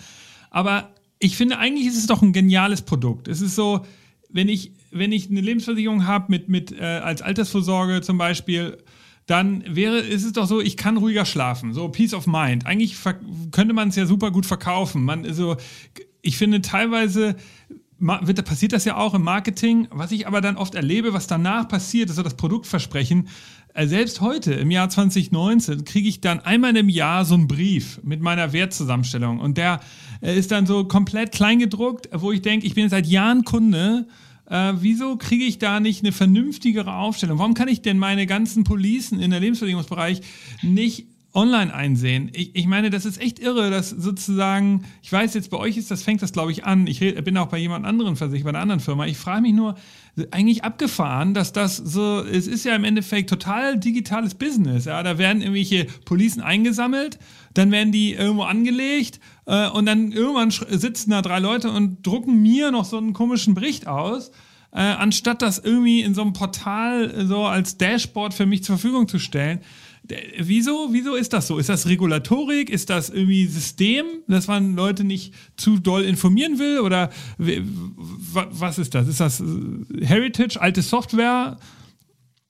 Aber 0.50 0.90
ich 1.20 1.36
finde, 1.36 1.58
eigentlich 1.58 1.86
ist 1.86 1.98
es 1.98 2.06
doch 2.06 2.22
ein 2.22 2.32
geniales 2.32 2.82
Produkt. 2.82 3.28
Es 3.28 3.40
ist 3.42 3.54
so, 3.54 3.84
wenn 4.30 4.48
ich, 4.48 4.72
wenn 4.90 5.12
ich 5.12 5.30
eine 5.30 5.42
Lebensversicherung 5.42 6.06
habe 6.06 6.26
mit, 6.28 6.48
mit 6.48 6.72
äh, 6.72 6.82
als 6.82 7.22
Altersvorsorge 7.22 8.00
zum 8.00 8.18
Beispiel, 8.18 8.78
dann 9.26 9.62
wäre, 9.68 9.98
ist 9.98 10.24
es 10.24 10.32
doch 10.32 10.46
so, 10.46 10.60
ich 10.60 10.76
kann 10.76 10.96
ruhiger 10.96 11.24
schlafen. 11.24 11.74
So 11.74 11.88
Peace 11.88 12.14
of 12.14 12.26
Mind. 12.26 12.66
Eigentlich 12.66 12.96
könnte 13.52 13.74
man 13.74 13.90
es 13.90 13.96
ja 13.96 14.06
super 14.06 14.30
gut 14.30 14.46
verkaufen. 14.46 15.04
Man, 15.04 15.24
also, 15.24 15.56
ich 16.22 16.36
finde 16.36 16.62
teilweise 16.62 17.36
wird, 18.00 18.44
passiert 18.44 18.72
das 18.72 18.86
ja 18.86 18.96
auch 18.96 19.14
im 19.14 19.22
Marketing. 19.22 19.88
Was 19.90 20.10
ich 20.10 20.26
aber 20.26 20.40
dann 20.40 20.56
oft 20.56 20.74
erlebe, 20.74 21.12
was 21.12 21.26
danach 21.26 21.68
passiert, 21.68 22.08
ist 22.08 22.16
so 22.16 22.22
das 22.22 22.34
Produktversprechen. 22.34 23.28
Äh, 23.74 23.86
selbst 23.86 24.20
heute, 24.20 24.54
im 24.54 24.70
Jahr 24.70 24.88
2019, 24.88 25.84
kriege 25.84 26.08
ich 26.08 26.20
dann 26.20 26.40
einmal 26.40 26.74
im 26.76 26.88
Jahr 26.88 27.24
so 27.24 27.34
einen 27.34 27.46
Brief 27.46 28.00
mit 28.02 28.20
meiner 28.20 28.52
Wertzusammenstellung. 28.52 29.38
Und 29.38 29.58
der 29.58 29.80
ist 30.20 30.50
dann 30.50 30.66
so 30.66 30.84
komplett 30.84 31.32
kleingedruckt, 31.32 32.08
wo 32.12 32.32
ich 32.32 32.42
denke, 32.42 32.66
ich 32.66 32.74
bin 32.74 32.88
seit 32.88 33.06
Jahren 33.06 33.44
Kunde. 33.44 34.06
Äh, 34.48 34.72
wieso 34.80 35.16
kriege 35.16 35.44
ich 35.44 35.58
da 35.58 35.80
nicht 35.80 36.02
eine 36.02 36.12
vernünftigere 36.12 36.94
Aufstellung? 36.94 37.38
Warum 37.38 37.54
kann 37.54 37.68
ich 37.68 37.82
denn 37.82 37.98
meine 37.98 38.26
ganzen 38.26 38.64
Policen 38.64 39.20
in 39.20 39.30
der 39.30 39.40
Lebensversicherungsbereich 39.40 40.20
nicht 40.62 41.06
online 41.32 41.72
einsehen. 41.72 42.30
Ich, 42.34 42.56
ich 42.56 42.66
meine, 42.66 42.90
das 42.90 43.04
ist 43.04 43.20
echt 43.20 43.38
irre, 43.38 43.70
dass 43.70 43.90
sozusagen, 43.90 44.84
ich 45.02 45.12
weiß 45.12 45.34
jetzt, 45.34 45.50
bei 45.50 45.58
euch 45.58 45.76
ist 45.76 45.90
das, 45.90 46.02
fängt 46.02 46.22
das, 46.22 46.32
glaube 46.32 46.50
ich, 46.50 46.64
an. 46.64 46.86
Ich 46.86 46.98
bin 47.00 47.36
auch 47.36 47.46
bei 47.46 47.58
jemand 47.58 47.86
anderen 47.86 48.16
versichert, 48.16 48.44
bei 48.44 48.50
einer 48.50 48.60
anderen 48.60 48.80
Firma. 48.80 49.06
Ich 49.06 49.16
frage 49.16 49.42
mich 49.42 49.52
nur, 49.52 49.76
eigentlich 50.32 50.64
abgefahren, 50.64 51.34
dass 51.34 51.52
das 51.52 51.76
so, 51.76 52.20
es 52.20 52.46
ist 52.48 52.64
ja 52.64 52.74
im 52.74 52.84
Endeffekt 52.84 53.30
total 53.30 53.78
digitales 53.78 54.34
Business. 54.34 54.86
Ja, 54.86 55.02
da 55.02 55.18
werden 55.18 55.40
irgendwelche 55.40 55.86
Policen 56.04 56.42
eingesammelt, 56.42 57.18
dann 57.54 57.70
werden 57.70 57.92
die 57.92 58.14
irgendwo 58.14 58.42
angelegt 58.42 59.20
äh, 59.50 59.68
und 59.68 59.86
dann 59.86 60.12
irgendwann 60.12 60.50
sitzen 60.50 61.10
da 61.10 61.22
drei 61.22 61.40
Leute 61.40 61.72
und 61.72 62.06
drucken 62.06 62.40
mir 62.40 62.70
noch 62.70 62.84
so 62.84 62.98
einen 62.98 63.12
komischen 63.12 63.54
Bericht 63.54 63.88
aus. 63.88 64.30
Äh, 64.72 64.80
anstatt 64.80 65.42
das 65.42 65.58
irgendwie 65.58 66.02
in 66.02 66.14
so 66.14 66.22
einem 66.22 66.32
Portal 66.32 67.26
so 67.26 67.44
als 67.44 67.76
Dashboard 67.76 68.32
für 68.32 68.46
mich 68.46 68.62
zur 68.62 68.78
Verfügung 68.78 69.08
zu 69.08 69.18
stellen. 69.18 69.60
Wieso, 70.38 70.90
wieso 70.92 71.16
ist 71.16 71.32
das 71.32 71.48
so? 71.48 71.58
Ist 71.58 71.68
das 71.68 71.88
Regulatorik? 71.88 72.70
Ist 72.70 72.90
das 72.90 73.10
irgendwie 73.10 73.46
System, 73.46 74.06
dass 74.28 74.46
man 74.46 74.76
Leute 74.76 75.02
nicht 75.02 75.34
zu 75.56 75.78
doll 75.78 76.04
informieren 76.04 76.60
will? 76.60 76.78
Oder 76.78 77.10
was 77.36 78.78
ist 78.78 78.94
das? 78.94 79.08
Ist 79.08 79.18
das 79.18 79.40
äh, 79.40 79.44
Heritage, 80.06 80.60
alte 80.60 80.82
Software? 80.82 81.58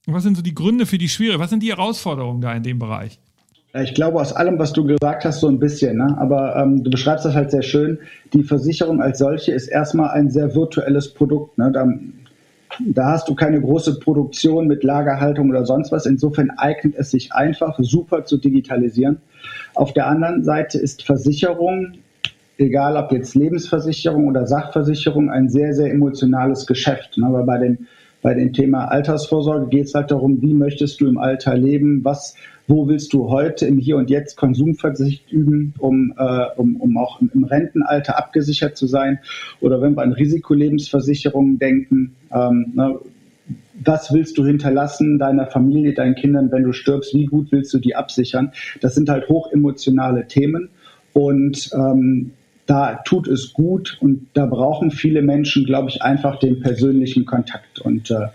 Was 0.05 0.23
sind 0.23 0.37
so 0.37 0.43
die 0.43 0.55
Gründe 0.55 0.85
für 0.85 0.99
die 0.99 1.09
Schwierigkeiten? 1.09 1.43
Was 1.43 1.51
sind 1.51 1.63
die 1.63 1.71
Herausforderungen 1.71 2.43
da 2.43 2.53
in 2.53 2.63
dem 2.63 2.79
Bereich? 2.79 3.21
Ich 3.73 3.95
glaube, 3.95 4.21
aus 4.21 4.33
allem, 4.33 4.59
was 4.59 4.73
du 4.73 4.85
gesagt 4.85 5.25
hast, 5.25 5.41
so 5.41 5.49
ein 5.49 5.61
bisschen. 5.61 5.99
Ne? 5.99 6.17
Aber 6.19 6.57
ähm, 6.57 6.83
du 6.83 6.91
beschreibst 6.91 7.25
das 7.25 7.35
halt 7.35 7.53
sehr 7.53 7.63
schön. 7.63 7.99
Die 8.33 8.43
Versicherung 8.43 9.01
als 9.01 9.19
solche 9.19 9.53
ist 9.53 9.69
erstmal 9.69 10.11
ein 10.11 10.31
sehr 10.31 10.55
virtuelles 10.55 11.15
Produkt. 11.15 11.57
Ne? 11.57 11.71
Da 11.73 11.87
da 12.79 13.13
hast 13.13 13.29
du 13.29 13.35
keine 13.35 13.61
große 13.61 13.99
Produktion 13.99 14.67
mit 14.67 14.85
Lagerhaltung 14.85 15.51
oder 15.51 15.67
sonst 15.67 15.93
was. 15.93 16.07
Insofern 16.07 16.51
eignet 16.51 16.95
es 16.97 17.11
sich 17.11 17.33
einfach 17.33 17.77
super 17.81 18.25
zu 18.25 18.39
digitalisieren. 18.39 19.19
Auf 19.75 19.93
der 19.93 20.07
anderen 20.07 20.45
Seite 20.45 20.79
ist 20.79 21.05
Versicherung, 21.05 21.95
egal 22.59 22.97
ob 22.97 23.13
jetzt 23.13 23.35
Lebensversicherung 23.35 24.29
oder 24.29 24.47
Sachversicherung, 24.47 25.31
ein 25.31 25.49
sehr, 25.49 25.75
sehr 25.75 25.93
emotionales 25.93 26.67
Geschäft. 26.67 27.19
Aber 27.23 27.43
bei 27.45 27.59
dem, 27.59 27.87
bei 28.23 28.35
dem 28.35 28.53
Thema 28.53 28.87
Altersvorsorge 28.87 29.69
geht 29.69 29.87
es 29.87 29.95
halt 29.95 30.11
darum, 30.11 30.43
wie 30.43 30.53
möchtest 30.53 31.01
du 31.01 31.09
im 31.09 31.19
Alter 31.19 31.57
leben, 31.57 32.05
was, 32.05 32.35
wo 32.67 32.87
willst 32.87 33.13
du 33.13 33.31
heute 33.31 33.67
im 33.67 33.79
Hier 33.79 33.97
und 33.97 34.11
Jetzt 34.11 34.37
Konsumverzicht 34.37 35.33
üben, 35.33 35.75
um, 35.79 36.13
äh, 36.19 36.47
um, 36.57 36.77
um 36.77 36.99
auch 36.99 37.21
im, 37.21 37.45
Rentenalter 37.45 38.19
abgesichert 38.19 38.77
zu 38.77 38.87
sein. 38.87 39.21
Oder 39.61 39.81
wenn 39.81 39.97
wir 39.97 40.03
an 40.03 40.13
Risikolebensversicherungen 40.13 41.59
denken, 41.59 42.15
ähm, 42.33 42.73
ne, 42.75 42.99
was 43.83 44.13
willst 44.13 44.37
du 44.37 44.45
hinterlassen 44.45 45.19
deiner 45.19 45.47
Familie, 45.47 45.95
deinen 45.95 46.15
Kindern, 46.15 46.53
wenn 46.53 46.65
du 46.65 46.73
stirbst? 46.73 47.15
Wie 47.15 47.25
gut 47.25 47.51
willst 47.51 47.73
du 47.73 47.79
die 47.79 47.97
absichern? 47.97 48.53
Das 48.81 48.95
sind 48.95 49.09
halt 49.09 49.29
hochemotionale 49.29 50.27
Themen. 50.27 50.69
Und 51.15 51.71
ähm, 51.75 52.33
da 52.71 53.01
tut 53.05 53.27
es 53.27 53.53
gut 53.53 53.99
und 54.01 54.29
da 54.35 54.47
brauchen 54.47 54.93
viele 54.93 55.23
Menschen, 55.23 55.65
glaube 55.65 55.91
ich, 55.91 56.03
einfach 56.03 56.39
den 56.39 56.61
persönlichen 56.61 57.27
Kontakt. 57.27 57.81
Und 57.81 58.13
äh, 58.13 58.29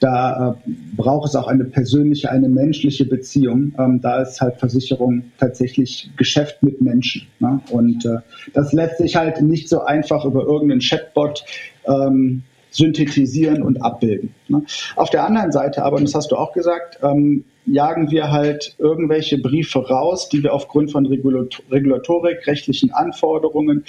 da 0.00 0.56
äh, 0.66 0.70
braucht 0.96 1.28
es 1.28 1.36
auch 1.36 1.46
eine 1.46 1.64
persönliche, 1.64 2.28
eine 2.32 2.48
menschliche 2.48 3.04
Beziehung. 3.04 3.72
Ähm, 3.78 4.00
da 4.00 4.20
ist 4.20 4.40
halt 4.40 4.56
Versicherung 4.56 5.30
tatsächlich 5.38 6.10
Geschäft 6.16 6.60
mit 6.64 6.80
Menschen. 6.80 7.28
Ne? 7.38 7.60
Und 7.70 8.04
äh, 8.04 8.16
das 8.52 8.72
lässt 8.72 8.98
sich 8.98 9.14
halt 9.14 9.42
nicht 9.42 9.68
so 9.68 9.84
einfach 9.84 10.24
über 10.24 10.42
irgendeinen 10.42 10.80
Chatbot 10.80 11.44
ähm, 11.86 12.42
synthetisieren 12.70 13.62
und 13.62 13.80
abbilden. 13.80 14.34
Ne? 14.48 14.64
Auf 14.96 15.10
der 15.10 15.24
anderen 15.24 15.52
Seite 15.52 15.84
aber, 15.84 15.98
und 15.98 16.02
das 16.02 16.16
hast 16.16 16.32
du 16.32 16.36
auch 16.36 16.52
gesagt, 16.52 16.98
ähm, 17.04 17.44
jagen 17.72 18.10
wir 18.10 18.30
halt 18.30 18.74
irgendwelche 18.78 19.38
Briefe 19.38 19.78
raus, 19.78 20.28
die 20.28 20.42
wir 20.42 20.52
aufgrund 20.52 20.90
von 20.90 21.06
Regulatorik, 21.06 22.46
rechtlichen 22.46 22.92
Anforderungen 22.92 23.84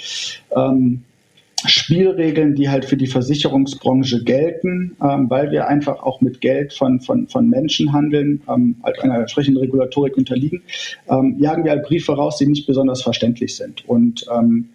ähm, 0.54 1.02
Spielregeln, 1.66 2.54
die 2.54 2.70
halt 2.70 2.86
für 2.86 2.96
die 2.96 3.06
Versicherungsbranche 3.06 4.24
gelten, 4.24 4.96
ähm, 5.02 5.28
weil 5.28 5.50
wir 5.50 5.68
einfach 5.68 6.02
auch 6.02 6.20
mit 6.20 6.40
Geld 6.40 6.72
von, 6.72 7.00
von, 7.00 7.28
von 7.28 7.48
Menschen 7.48 7.92
handeln, 7.92 8.40
ähm, 8.48 8.76
halt 8.82 9.00
einer 9.00 9.18
entsprechenden 9.18 9.60
Regulatorik 9.60 10.16
unterliegen, 10.16 10.62
ähm, 11.08 11.36
jagen 11.38 11.64
wir 11.64 11.72
halt 11.72 11.84
Briefe 11.84 12.12
raus, 12.12 12.38
die 12.38 12.46
nicht 12.46 12.66
besonders 12.66 13.02
verständlich 13.02 13.56
sind. 13.56 13.86
Und 13.86 14.26
ähm, 14.34 14.70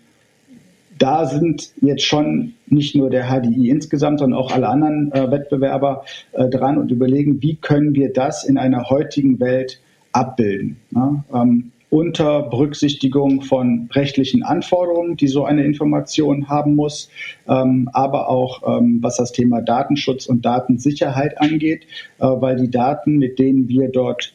da 0.97 1.25
sind 1.25 1.73
jetzt 1.81 2.03
schon 2.03 2.53
nicht 2.67 2.95
nur 2.95 3.09
der 3.09 3.25
HDI 3.25 3.69
insgesamt, 3.69 4.19
sondern 4.19 4.39
auch 4.39 4.51
alle 4.51 4.67
anderen 4.67 5.11
äh, 5.11 5.29
Wettbewerber 5.29 6.05
äh, 6.33 6.49
dran 6.49 6.77
und 6.77 6.91
überlegen, 6.91 7.41
wie 7.41 7.55
können 7.55 7.93
wir 7.95 8.13
das 8.13 8.43
in 8.43 8.57
einer 8.57 8.89
heutigen 8.89 9.39
Welt 9.39 9.81
abbilden. 10.11 10.77
Ne? 10.91 11.23
Ähm, 11.33 11.71
unter 11.89 12.43
Berücksichtigung 12.43 13.41
von 13.41 13.89
rechtlichen 13.93 14.43
Anforderungen, 14.43 15.15
die 15.17 15.27
so 15.27 15.45
eine 15.45 15.63
Information 15.63 16.49
haben 16.49 16.75
muss, 16.75 17.09
ähm, 17.47 17.89
aber 17.93 18.27
auch 18.29 18.79
ähm, 18.79 18.99
was 19.01 19.17
das 19.17 19.31
Thema 19.31 19.61
Datenschutz 19.61 20.25
und 20.25 20.45
Datensicherheit 20.45 21.39
angeht, 21.39 21.85
äh, 22.19 22.25
weil 22.25 22.57
die 22.57 22.69
Daten, 22.69 23.17
mit 23.17 23.39
denen 23.39 23.69
wir 23.69 23.89
dort 23.89 24.34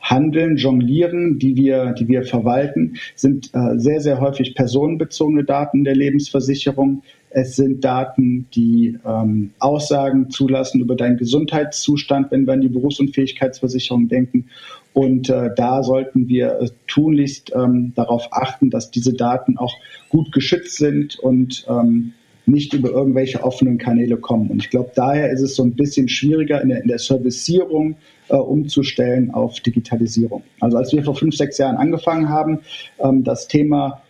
handeln, 0.00 0.56
jonglieren, 0.56 1.38
die 1.38 1.56
wir, 1.56 1.92
die 1.92 2.08
wir 2.08 2.24
verwalten, 2.24 2.96
sind 3.14 3.50
äh, 3.52 3.78
sehr, 3.78 4.00
sehr 4.00 4.20
häufig 4.20 4.54
personenbezogene 4.54 5.44
Daten 5.44 5.84
der 5.84 5.94
Lebensversicherung. 5.94 7.02
Es 7.30 7.54
sind 7.56 7.84
Daten, 7.84 8.46
die 8.54 8.98
ähm, 9.06 9.50
Aussagen 9.60 10.30
zulassen 10.30 10.80
über 10.80 10.96
deinen 10.96 11.16
Gesundheitszustand, 11.16 12.32
wenn 12.32 12.46
wir 12.46 12.54
an 12.54 12.60
die 12.60 12.68
Berufsunfähigkeitsversicherung 12.68 14.08
denken. 14.08 14.46
Und 14.92 15.30
äh, 15.30 15.50
da 15.54 15.82
sollten 15.84 16.28
wir 16.28 16.60
äh, 16.60 16.68
tunlichst 16.88 17.52
ähm, 17.54 17.92
darauf 17.94 18.28
achten, 18.32 18.70
dass 18.70 18.90
diese 18.90 19.12
Daten 19.12 19.58
auch 19.58 19.74
gut 20.08 20.32
geschützt 20.32 20.76
sind 20.78 21.18
und 21.20 21.64
ähm, 21.68 22.14
nicht 22.50 22.72
über 22.74 22.90
irgendwelche 22.90 23.42
offenen 23.42 23.78
Kanäle 23.78 24.16
kommen. 24.16 24.50
Und 24.50 24.62
ich 24.62 24.70
glaube, 24.70 24.90
daher 24.94 25.30
ist 25.30 25.40
es 25.40 25.56
so 25.56 25.62
ein 25.62 25.72
bisschen 25.72 26.08
schwieriger 26.08 26.60
in 26.60 26.68
der, 26.70 26.82
in 26.82 26.88
der 26.88 26.98
Servicierung 26.98 27.96
äh, 28.28 28.36
umzustellen 28.36 29.30
auf 29.32 29.60
Digitalisierung. 29.60 30.42
Also 30.60 30.76
als 30.76 30.92
wir 30.92 31.02
vor 31.02 31.14
fünf, 31.14 31.36
sechs 31.36 31.58
Jahren 31.58 31.76
angefangen 31.76 32.28
haben, 32.28 32.60
ähm, 32.98 33.24
das 33.24 33.48
Thema 33.48 34.02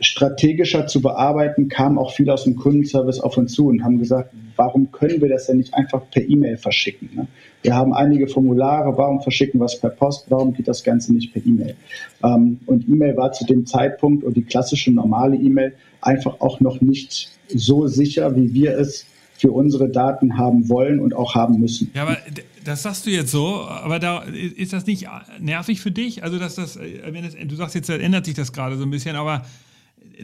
strategischer 0.00 0.86
zu 0.86 1.00
bearbeiten, 1.00 1.68
kamen 1.68 1.98
auch 1.98 2.12
viele 2.12 2.34
aus 2.34 2.44
dem 2.44 2.56
Kundenservice 2.56 3.20
auf 3.20 3.36
uns 3.38 3.54
zu 3.54 3.68
und 3.68 3.82
haben 3.82 3.98
gesagt, 3.98 4.30
warum 4.56 4.92
können 4.92 5.20
wir 5.22 5.28
das 5.28 5.46
denn 5.46 5.56
nicht 5.56 5.74
einfach 5.74 6.02
per 6.10 6.28
E-Mail 6.28 6.58
verschicken? 6.58 7.10
Ne? 7.14 7.26
Wir 7.62 7.74
haben 7.74 7.94
einige 7.94 8.28
Formulare, 8.28 8.96
warum 8.96 9.22
verschicken 9.22 9.58
wir 9.58 9.64
es 9.64 9.78
per 9.78 9.90
Post, 9.90 10.26
warum 10.28 10.52
geht 10.52 10.68
das 10.68 10.84
Ganze 10.84 11.14
nicht 11.14 11.32
per 11.32 11.44
E-Mail? 11.44 11.76
Ähm, 12.22 12.60
und 12.66 12.86
E-Mail 12.88 13.16
war 13.16 13.32
zu 13.32 13.46
dem 13.46 13.64
Zeitpunkt 13.64 14.22
und 14.22 14.36
die 14.36 14.44
klassische 14.44 14.92
normale 14.92 15.36
E-Mail 15.36 15.72
einfach 16.00 16.40
auch 16.40 16.60
noch 16.60 16.80
nicht 16.80 17.30
so 17.48 17.86
sicher, 17.86 18.34
wie 18.36 18.52
wir 18.52 18.78
es 18.78 19.06
für 19.38 19.52
unsere 19.52 19.88
Daten 19.88 20.38
haben 20.38 20.68
wollen 20.68 20.98
und 20.98 21.14
auch 21.14 21.34
haben 21.34 21.60
müssen. 21.60 21.90
Ja, 21.94 22.02
aber 22.02 22.16
das 22.64 22.82
sagst 22.82 23.06
du 23.06 23.10
jetzt 23.10 23.30
so, 23.30 23.62
aber 23.62 23.98
da 23.98 24.22
ist 24.22 24.72
das 24.72 24.86
nicht 24.86 25.06
nervig 25.40 25.80
für 25.80 25.90
dich? 25.90 26.24
Also, 26.24 26.38
dass 26.38 26.54
das, 26.54 26.78
wenn 26.78 27.22
das, 27.22 27.34
du 27.34 27.54
sagst 27.54 27.74
jetzt, 27.74 27.90
ändert 27.90 28.24
sich 28.24 28.34
das 28.34 28.52
gerade 28.52 28.76
so 28.76 28.84
ein 28.84 28.90
bisschen, 28.90 29.16
aber 29.16 29.44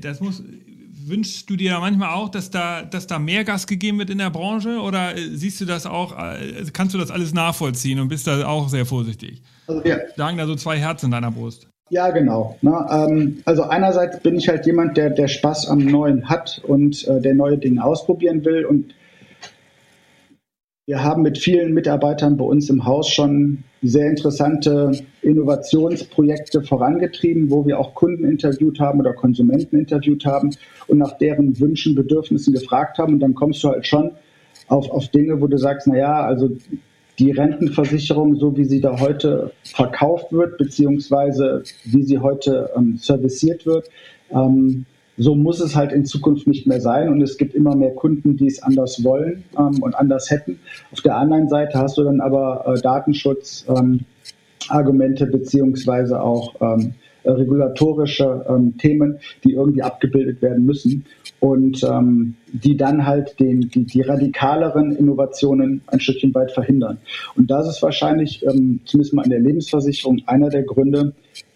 das 0.01 0.21
muss, 0.21 0.43
wünschst 1.07 1.49
du 1.51 1.57
dir 1.57 1.79
manchmal 1.79 2.15
auch, 2.15 2.29
dass 2.29 2.51
da, 2.51 2.83
dass 2.83 3.07
da 3.07 3.19
mehr 3.19 3.45
Gas 3.45 3.67
gegeben 3.67 3.99
wird 3.99 4.11
in 4.11 4.19
der 4.19 4.31
Branche 4.31 4.81
oder 4.81 5.15
siehst 5.33 5.61
du 5.61 5.65
das 5.65 5.87
auch, 5.87 6.17
äh, 6.17 6.65
kannst 6.73 6.95
du 6.95 6.99
das 6.99 7.11
alles 7.11 7.35
nachvollziehen 7.35 8.01
und 8.01 8.09
bist 8.09 8.27
da 8.27 8.47
auch 8.47 8.69
sehr 8.69 8.87
vorsichtig? 8.87 9.43
Also, 9.67 9.85
ja. 9.85 9.99
Sagen 10.17 10.39
da 10.39 10.47
so 10.47 10.55
zwei 10.55 10.79
Herzen 10.79 11.07
in 11.07 11.13
deiner 11.13 11.31
Brust. 11.31 11.69
Ja, 11.93 12.09
genau. 12.09 12.57
Ne? 12.63 12.87
Ähm, 12.91 13.43
also 13.45 13.65
einerseits 13.65 14.21
bin 14.21 14.37
ich 14.37 14.49
halt 14.49 14.65
jemand, 14.65 14.97
der, 14.97 15.11
der 15.11 15.29
Spaß 15.29 15.69
am 15.69 15.81
Neuen 15.81 16.31
hat 16.31 16.63
und 16.67 17.07
äh, 17.07 17.21
der 17.21 17.35
neue 17.35 17.59
Dinge 17.59 17.85
ausprobieren 17.85 18.47
will 18.47 18.65
und 18.65 18.95
wir 20.87 21.05
haben 21.05 21.21
mit 21.21 21.37
vielen 21.37 21.75
Mitarbeitern 21.75 22.39
bei 22.39 22.47
uns 22.47 22.71
im 22.71 22.87
Haus 22.87 23.11
schon 23.11 23.65
sehr 23.83 24.09
interessante 24.09 24.93
Innovationsprojekte 25.21 26.63
vorangetrieben, 26.63 27.51
wo 27.51 27.67
wir 27.67 27.79
auch 27.79 27.95
Kunden 27.95 28.25
interviewt 28.25 28.81
haben 28.81 28.99
oder 28.99 29.13
Konsumenten 29.13 29.79
interviewt 29.79 30.25
haben 30.25 30.57
und 30.87 30.97
nach 30.97 31.19
deren 31.19 31.61
Wünschen, 31.61 31.95
Bedürfnissen 31.95 32.55
gefragt 32.55 32.97
haben. 32.97 33.13
Und 33.13 33.21
dann 33.21 33.35
kommst 33.35 33.63
du 33.63 33.69
halt 33.69 33.87
schon 33.87 34.13
auf, 34.69 34.91
auf 34.91 35.09
Dinge, 35.09 35.43
wo 35.43 35.47
du 35.47 35.59
sagst, 35.59 35.87
na 35.87 35.99
ja, 35.99 36.25
also 36.25 36.57
die 37.19 37.31
Rentenversicherung, 37.31 38.37
so 38.37 38.57
wie 38.57 38.65
sie 38.65 38.81
da 38.81 38.99
heute 38.99 39.53
verkauft 39.65 40.33
wird, 40.33 40.59
beziehungsweise 40.59 41.63
wie 41.85 42.03
sie 42.03 42.19
heute 42.19 42.71
ähm, 42.77 42.97
serviciert 42.97 43.67
wird, 43.67 43.89
ähm, 44.31 44.87
so 45.19 45.35
muss 45.35 45.61
es 45.61 45.77
halt 45.77 45.93
in 45.93 46.07
Zukunft 46.07 46.47
nicht 46.47 46.67
mehr 46.67 46.81
sein 46.81 47.11
und 47.11 47.21
es 47.21 47.37
gibt 47.37 47.55
immer 47.55 47.77
mehr 47.77 47.95
Kunden, 47.95 48.37
die 48.37 48.47
es 48.47 48.63
anders 48.63 49.05
wollen 49.05 49.45
ähm, 49.59 49.83
und 49.83 49.95
anders 49.95 50.31
hätten. 50.31 50.59
Auf 50.91 51.03
der 51.03 51.17
anderen 51.17 51.49
Seite 51.49 51.79
hast 51.79 51.99
du 51.99 52.05
dann 52.05 52.21
aber 52.21 52.65
äh, 52.67 52.81
Datenschutzargumente 52.81 55.25
ähm, 55.25 55.31
beziehungsweise 55.31 56.23
auch 56.23 56.55
ähm, 56.61 56.95
regulatorische 57.25 58.45
ähm, 58.49 58.77
Themen, 58.79 59.19
die 59.45 59.53
irgendwie 59.53 59.83
abgebildet 59.83 60.43
werden 60.43 60.65
müssen 60.65 61.05
und 61.41 61.83
ähm, 61.85 62.35
die 62.53 62.77
dann 62.77 63.07
halt 63.07 63.39
den, 63.41 63.69
die, 63.69 63.85
die 63.85 64.01
radikaleren 64.03 64.93
Innovationen 64.93 65.83
ein 65.87 66.01
Stückchen 66.01 66.35
weit 66.35 66.53
verhindern. 66.53 66.99
Und 67.37 67.51
das 67.51 67.69
ist 67.69 67.83
wahrscheinlich, 67.83 68.45
ähm, 68.45 68.81
zumindest 68.85 69.15
mal 69.15 69.25
in 69.25 69.31
der 69.31 69.41
Lebensversicherung, 69.41 70.23
einer 70.27 70.51
der 70.51 70.63
Gründe, 70.63 71.15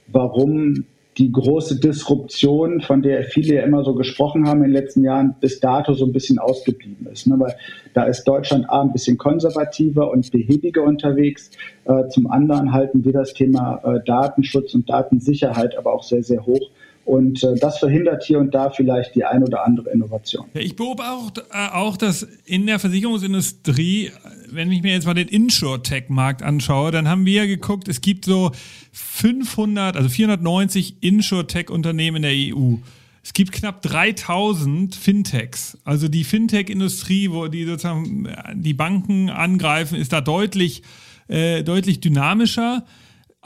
warum 0.09 0.85
die 1.19 1.33
große 1.33 1.81
Disruption, 1.81 2.83
von 2.83 3.01
der 3.01 3.25
viele 3.25 3.55
ja 3.55 3.63
immer 3.63 3.85
so 3.85 3.95
gesprochen 3.95 4.47
haben 4.47 4.59
in 4.59 4.71
den 4.71 4.73
letzten 4.73 5.03
Jahren, 5.03 5.35
bis 5.41 5.61
dato 5.61 5.95
so 5.95 6.05
ein 6.05 6.13
bisschen 6.13 6.39
ausgeblieben 6.39 7.07
ist. 7.11 7.27
Ne? 7.27 7.37
Weil 7.39 7.57
da 7.95 8.05
ist 8.05 8.25
Deutschland 8.25 8.69
A 8.69 8.83
ein 8.83 8.93
bisschen 8.93 9.17
konservativer 9.17 10.11
und 10.11 10.31
behäbiger 10.31 10.83
unterwegs. 10.83 11.51
Äh, 11.85 12.09
zum 12.09 12.31
anderen 12.31 12.73
halten 12.73 13.05
wir 13.05 13.13
das 13.13 13.33
Thema 13.33 13.81
äh, 13.83 14.05
Datenschutz 14.05 14.75
und 14.75 14.91
Datensicherheit 14.91 15.79
aber 15.79 15.95
auch 15.95 16.03
sehr, 16.03 16.23
sehr 16.23 16.45
hoch. 16.45 16.71
Und 17.07 17.45
äh, 17.45 17.55
das 17.55 17.79
verhindert 17.79 18.25
hier 18.25 18.41
und 18.41 18.53
da 18.53 18.69
vielleicht 18.69 19.15
die 19.15 19.25
ein 19.25 19.45
oder 19.45 19.65
andere 19.65 19.91
Innovation. 19.91 20.47
Ja, 20.55 20.61
ich 20.61 20.75
beobachte 20.75 21.45
äh, 21.53 21.69
auch, 21.73 21.97
dass 21.97 22.25
in 22.45 22.67
der 22.67 22.81
Versicherungsindustrie, 22.81 24.11
wenn 24.51 24.73
ich 24.73 24.83
mir 24.83 24.93
jetzt 24.93 25.07
mal 25.07 25.15
den 25.15 25.29
Insure-Tech-Markt 25.29 26.43
anschaue, 26.43 26.91
dann 26.91 27.09
haben 27.09 27.25
wir 27.25 27.47
geguckt, 27.47 27.87
es 27.87 28.01
gibt 28.01 28.25
so 28.25 28.51
500, 28.91 29.97
also 29.97 30.09
490 30.09 30.97
Insure-Tech-Unternehmen 31.01 32.17
in 32.17 32.23
der 32.23 32.57
EU. 32.57 32.75
Es 33.23 33.33
gibt 33.33 33.53
knapp 33.53 33.83
3000 33.83 34.97
Fintechs. 34.97 35.79
Also 35.85 36.09
die 36.09 36.25
Fintech-Industrie, 36.25 37.31
wo 37.31 37.47
die 37.47 37.67
sozusagen 37.67 38.29
die 38.55 38.75
Banken 38.75 39.31
angreifen, 39.31 39.97
ist 39.97 40.13
da 40.13 40.21
deutlich, 40.21 40.83
äh, 41.29 41.63
deutlich 41.63 42.01
dynamischer. 42.01 42.85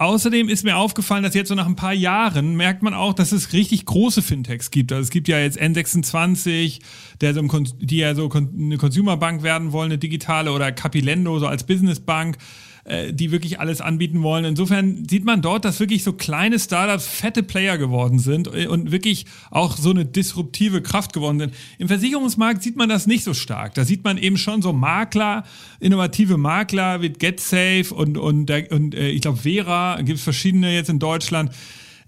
Außerdem 0.00 0.48
ist 0.48 0.64
mir 0.64 0.78
aufgefallen, 0.78 1.22
dass 1.22 1.34
jetzt 1.34 1.50
so 1.50 1.54
nach 1.54 1.66
ein 1.66 1.76
paar 1.76 1.92
Jahren 1.92 2.56
merkt 2.56 2.82
man 2.82 2.94
auch, 2.94 3.12
dass 3.12 3.32
es 3.32 3.52
richtig 3.52 3.84
große 3.84 4.22
Fintechs 4.22 4.70
gibt. 4.70 4.92
Also 4.92 5.02
es 5.02 5.10
gibt 5.10 5.28
ja 5.28 5.38
jetzt 5.38 5.60
N26, 5.60 6.80
der 7.20 7.34
so 7.34 7.42
die 7.42 7.98
ja 7.98 8.14
so 8.14 8.30
eine 8.30 8.78
Consumerbank 8.78 9.42
werden 9.42 9.72
wollen, 9.72 9.90
eine 9.90 9.98
digitale 9.98 10.52
oder 10.52 10.72
Capilendo 10.72 11.38
so 11.38 11.46
als 11.46 11.64
Businessbank. 11.64 12.38
Äh, 12.84 13.12
die 13.12 13.30
wirklich 13.30 13.60
alles 13.60 13.82
anbieten 13.82 14.22
wollen. 14.22 14.46
Insofern 14.46 15.06
sieht 15.06 15.26
man 15.26 15.42
dort, 15.42 15.66
dass 15.66 15.80
wirklich 15.80 16.02
so 16.02 16.14
kleine 16.14 16.58
Startups 16.58 17.06
fette 17.06 17.42
Player 17.42 17.76
geworden 17.76 18.18
sind 18.18 18.48
äh, 18.54 18.68
und 18.68 18.90
wirklich 18.90 19.26
auch 19.50 19.76
so 19.76 19.90
eine 19.90 20.06
disruptive 20.06 20.80
Kraft 20.80 21.12
geworden 21.12 21.38
sind. 21.38 21.54
Im 21.76 21.88
Versicherungsmarkt 21.88 22.62
sieht 22.62 22.76
man 22.76 22.88
das 22.88 23.06
nicht 23.06 23.22
so 23.22 23.34
stark. 23.34 23.74
Da 23.74 23.84
sieht 23.84 24.02
man 24.02 24.16
eben 24.16 24.38
schon 24.38 24.62
so 24.62 24.72
Makler, 24.72 25.44
innovative 25.78 26.38
Makler 26.38 27.02
wie 27.02 27.10
GetSafe 27.10 27.94
und, 27.94 28.16
und, 28.16 28.50
und 28.70 28.94
äh, 28.94 29.10
ich 29.10 29.20
glaube 29.20 29.36
Vera, 29.36 30.00
gibt 30.00 30.18
es 30.18 30.24
verschiedene 30.24 30.72
jetzt 30.72 30.88
in 30.88 30.98
Deutschland 30.98 31.52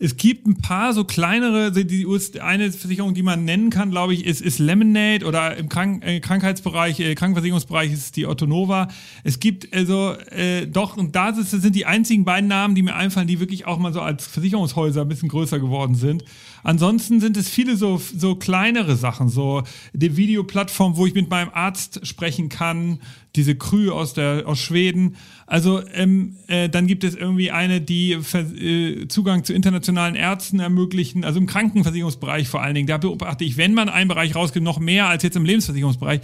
es 0.04 0.16
gibt 0.16 0.48
ein 0.48 0.56
paar 0.56 0.94
so 0.94 1.04
kleinere, 1.04 1.70
die 1.70 2.08
eine 2.40 2.72
Versicherung, 2.72 3.14
die 3.14 3.22
man 3.22 3.44
nennen 3.44 3.70
kann, 3.70 3.92
glaube 3.92 4.14
ich, 4.14 4.26
ist, 4.26 4.40
ist 4.40 4.58
Lemonade 4.58 5.24
oder 5.24 5.56
im 5.56 5.68
Krank 5.68 6.04
äh, 6.04 6.18
Krankheitsbereich, 6.18 6.98
äh, 6.98 7.14
Krankenversicherungsbereich 7.14 7.92
ist 7.92 8.16
die 8.16 8.26
Ottonova. 8.26 8.88
Es 9.22 9.38
gibt 9.38 9.72
also 9.72 10.14
äh, 10.30 10.66
doch, 10.66 10.96
und 10.96 11.14
da 11.14 11.32
sind 11.32 11.76
die 11.76 11.86
einzigen 11.86 12.24
beiden 12.24 12.48
Namen, 12.48 12.74
die 12.74 12.82
mir 12.82 12.96
einfallen, 12.96 13.28
die 13.28 13.38
wirklich 13.38 13.64
auch 13.68 13.78
mal 13.78 13.92
so 13.92 14.00
als 14.00 14.26
Versicherungshäuser 14.26 15.02
ein 15.02 15.08
bisschen 15.08 15.28
größer 15.28 15.60
geworden 15.60 15.94
sind. 15.94 16.24
Ansonsten 16.64 17.20
sind 17.20 17.36
es 17.36 17.48
viele 17.48 17.76
so, 17.76 18.00
so 18.16 18.34
kleinere 18.34 18.96
Sachen, 18.96 19.28
so 19.28 19.62
die 19.92 20.16
Videoplattform, 20.16 20.96
wo 20.96 21.06
ich 21.06 21.14
mit 21.14 21.30
meinem 21.30 21.50
Arzt 21.52 22.04
sprechen 22.06 22.48
kann, 22.48 23.00
diese 23.34 23.54
Krü 23.56 23.90
aus, 23.90 24.14
der, 24.14 24.44
aus 24.46 24.58
Schweden. 24.58 25.16
Also 25.52 25.82
ähm, 25.92 26.36
äh, 26.46 26.70
dann 26.70 26.86
gibt 26.86 27.04
es 27.04 27.14
irgendwie 27.14 27.50
eine, 27.50 27.82
die 27.82 28.12
äh, 28.12 29.06
Zugang 29.08 29.44
zu 29.44 29.52
internationalen 29.52 30.14
Ärzten 30.14 30.60
ermöglichen, 30.60 31.26
also 31.26 31.38
im 31.38 31.44
Krankenversicherungsbereich 31.46 32.48
vor 32.48 32.62
allen 32.62 32.74
Dingen. 32.74 32.86
Da 32.86 32.96
beobachte 32.96 33.44
ich, 33.44 33.58
wenn 33.58 33.74
man 33.74 33.90
einen 33.90 34.08
Bereich 34.08 34.34
rausgibt, 34.34 34.64
noch 34.64 34.78
mehr 34.78 35.08
als 35.08 35.24
jetzt 35.24 35.36
im 35.36 35.44
Lebensversicherungsbereich. 35.44 36.22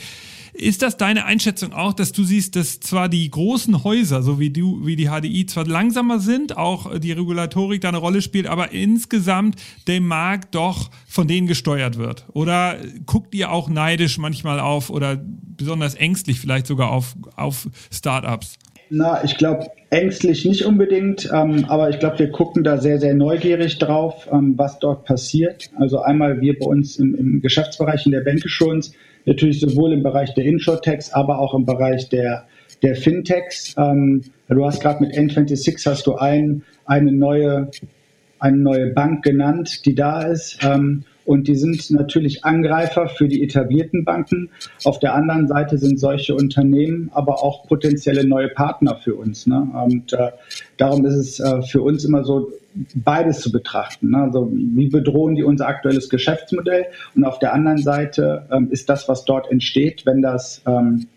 Ist 0.54 0.80
das 0.80 0.96
deine 0.96 1.26
Einschätzung 1.26 1.74
auch, 1.74 1.92
dass 1.92 2.12
du 2.12 2.24
siehst, 2.24 2.56
dass 2.56 2.80
zwar 2.80 3.10
die 3.10 3.30
großen 3.30 3.84
Häuser, 3.84 4.22
so 4.22 4.40
wie 4.40 4.48
du, 4.48 4.86
wie 4.86 4.96
die 4.96 5.08
HDI, 5.08 5.44
zwar 5.44 5.66
langsamer 5.66 6.20
sind, 6.20 6.56
auch 6.56 6.98
die 6.98 7.12
Regulatorik 7.12 7.82
da 7.82 7.90
eine 7.90 7.98
Rolle 7.98 8.22
spielt, 8.22 8.46
aber 8.46 8.72
insgesamt 8.72 9.56
der 9.86 10.00
Markt 10.00 10.54
doch 10.54 10.90
von 11.06 11.28
denen 11.28 11.46
gesteuert 11.46 11.98
wird? 11.98 12.24
Oder 12.32 12.78
guckt 13.04 13.34
ihr 13.34 13.52
auch 13.52 13.68
neidisch 13.68 14.16
manchmal 14.16 14.58
auf 14.58 14.88
oder 14.88 15.22
besonders 15.22 15.94
ängstlich 15.96 16.40
vielleicht 16.40 16.66
sogar 16.66 16.90
auf, 16.90 17.14
auf 17.36 17.68
Startups? 17.92 18.58
Na, 18.90 19.22
ich 19.22 19.36
glaube, 19.36 19.66
ängstlich 19.90 20.44
nicht 20.44 20.64
unbedingt, 20.64 21.30
ähm, 21.32 21.64
aber 21.68 21.90
ich 21.90 21.98
glaube, 21.98 22.18
wir 22.18 22.30
gucken 22.30 22.64
da 22.64 22.78
sehr, 22.78 22.98
sehr 22.98 23.14
neugierig 23.14 23.78
drauf, 23.78 24.28
ähm, 24.32 24.54
was 24.56 24.78
dort 24.78 25.04
passiert. 25.04 25.70
Also 25.76 26.00
einmal 26.00 26.40
wir 26.40 26.58
bei 26.58 26.66
uns 26.66 26.98
im, 26.98 27.14
im 27.14 27.40
Geschäftsbereich 27.40 28.06
in 28.06 28.12
der 28.12 28.20
Bankassurance 28.20 28.92
natürlich 29.24 29.60
sowohl 29.60 29.92
im 29.92 30.02
Bereich 30.02 30.34
der 30.34 30.44
Insurtechs, 30.44 31.12
aber 31.12 31.38
auch 31.38 31.54
im 31.54 31.66
Bereich 31.66 32.08
der, 32.08 32.46
der 32.82 32.96
Fintechs. 32.96 33.74
Ähm, 33.76 34.22
du 34.48 34.64
hast 34.64 34.80
gerade 34.80 35.04
mit 35.04 35.14
N26 35.14 35.86
hast 35.86 36.06
du 36.06 36.16
ein, 36.16 36.62
eine, 36.84 37.12
neue, 37.12 37.70
eine 38.38 38.56
neue 38.56 38.92
Bank 38.92 39.22
genannt, 39.22 39.84
die 39.84 39.94
da 39.94 40.22
ist. 40.22 40.58
Ähm, 40.62 41.04
und 41.28 41.46
die 41.46 41.56
sind 41.56 41.90
natürlich 41.90 42.46
Angreifer 42.46 43.06
für 43.06 43.28
die 43.28 43.42
etablierten 43.42 44.02
Banken. 44.02 44.48
Auf 44.84 44.98
der 44.98 45.14
anderen 45.14 45.46
Seite 45.46 45.76
sind 45.76 46.00
solche 46.00 46.34
Unternehmen 46.34 47.10
aber 47.12 47.42
auch 47.42 47.66
potenzielle 47.66 48.26
neue 48.26 48.48
Partner 48.48 48.96
für 48.96 49.14
uns. 49.14 49.46
Ne? 49.46 49.68
Und 49.84 50.14
äh, 50.14 50.30
darum 50.78 51.04
ist 51.04 51.16
es 51.16 51.38
äh, 51.38 51.60
für 51.60 51.82
uns 51.82 52.06
immer 52.06 52.24
so, 52.24 52.50
beides 52.94 53.40
zu 53.40 53.52
betrachten. 53.52 54.12
Ne? 54.12 54.22
Also 54.22 54.50
wie 54.50 54.88
bedrohen 54.88 55.34
die 55.34 55.42
unser 55.42 55.68
aktuelles 55.68 56.08
Geschäftsmodell? 56.08 56.86
Und 57.14 57.24
auf 57.24 57.38
der 57.38 57.52
anderen 57.52 57.82
Seite 57.82 58.46
ähm, 58.50 58.68
ist 58.70 58.88
das, 58.88 59.06
was 59.06 59.26
dort 59.26 59.50
entsteht, 59.50 60.06
wenn 60.06 60.22
das 60.22 60.62
ähm, 60.66 61.08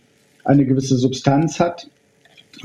eine 0.44 0.66
gewisse 0.66 0.98
Substanz 0.98 1.62
hat, 1.62 1.88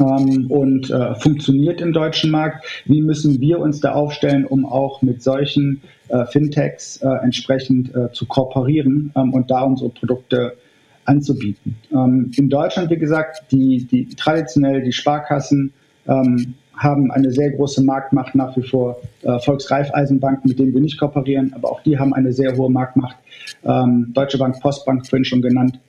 ähm, 0.01 0.51
und 0.51 0.91
äh, 0.91 1.15
funktioniert 1.15 1.81
im 1.81 1.93
deutschen 1.93 2.33
Markt. 2.33 2.67
Wie 2.87 3.03
müssen 3.03 3.41
wir 3.41 3.61
uns 3.61 3.81
da 3.81 3.93
aufstellen, 3.93 4.45
um 4.45 4.67
auch 4.67 5.01
mit 5.01 5.23
solchen 5.23 5.83
Fintechs 6.27 6.99
äh, 6.99 7.09
entsprechend 7.23 7.95
äh, 7.95 8.13
zu 8.13 8.27
kooperieren 8.27 9.13
ähm, 9.17 9.33
und 9.35 9.51
da 9.51 9.63
unsere 9.63 9.91
Produkte 9.91 10.57
anzubieten? 11.05 11.77
Ähm, 11.93 12.31
in 12.37 12.49
Deutschland, 12.49 12.91
wie 12.91 12.99
gesagt, 12.99 13.45
die, 13.51 13.85
die 13.85 14.09
traditionell 14.15 14.83
die 14.83 14.93
Sparkassen 14.93 15.73
ähm, 16.07 16.55
haben 16.77 17.11
eine 17.11 17.33
sehr 17.33 17.51
große 17.53 17.83
Marktmacht 17.83 18.35
nach 18.35 18.57
wie 18.57 18.63
vor. 18.63 19.01
Äh, 19.23 19.39
Volksreifeisenbanken, 19.41 20.49
mit 20.49 20.59
denen 20.59 20.75
wir 20.75 20.81
nicht 20.81 20.99
kooperieren, 20.99 21.53
aber 21.55 21.71
auch 21.71 21.83
die 21.83 21.99
haben 21.99 22.13
eine 22.13 22.33
sehr 22.33 22.57
hohe 22.57 22.71
Marktmacht. 22.71 23.17
Ähm, 23.65 24.11
Deutsche 24.13 24.39
Bank, 24.39 24.61
Postbank, 24.61 25.07
vorhin 25.07 25.25
schon 25.25 25.43
genannt 25.43 25.81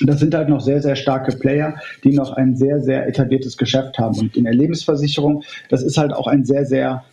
das 0.00 0.18
sind 0.20 0.34
halt 0.34 0.48
noch 0.48 0.60
sehr, 0.60 0.82
sehr 0.82 0.96
starke 0.96 1.36
Player, 1.36 1.76
die 2.02 2.12
noch 2.12 2.32
ein 2.32 2.56
sehr, 2.56 2.80
sehr 2.80 3.06
etabliertes 3.06 3.56
Geschäft 3.56 3.98
haben. 3.98 4.18
Und 4.18 4.36
in 4.36 4.44
der 4.44 4.54
Lebensversicherung, 4.54 5.44
das 5.68 5.82
ist 5.82 5.98
halt 5.98 6.12
auch 6.12 6.26
ein 6.26 6.44
sehr, 6.44 6.66
sehr 6.66 7.04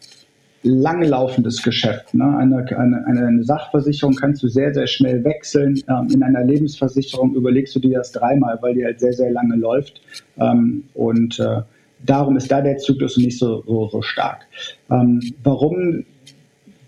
langlaufendes 0.64 1.64
Geschäft. 1.64 2.14
Ne? 2.14 2.38
Eine, 2.38 2.66
eine, 2.78 3.06
eine 3.06 3.44
Sachversicherung 3.44 4.16
kannst 4.16 4.44
du 4.44 4.48
sehr, 4.48 4.74
sehr 4.74 4.88
schnell 4.88 5.24
wechseln. 5.24 5.82
Ähm, 5.90 6.10
in 6.14 6.24
einer 6.24 6.44
Lebensversicherung 6.44 7.34
überlegst 7.36 7.76
du 7.76 7.80
dir 7.80 7.98
das 7.98 8.12
dreimal, 8.12 8.60
weil 8.62 8.76
die 8.76 8.86
halt 8.86 9.00
sehr, 9.00 9.14
sehr 9.14 9.32
lange 9.32 9.56
läuft. 9.56 10.02
Ähm, 10.38 10.84
und 10.94 11.40
äh, 11.40 11.62
darum 12.06 12.38
ist 12.38 12.52
da 12.52 12.62
der 12.62 12.78
Zyklus 12.78 13.18
nicht 13.18 13.38
so, 13.38 13.64
so, 13.66 13.90
so 13.90 14.02
stark. 14.02 14.46
Ähm, 14.90 15.22
warum 15.44 16.06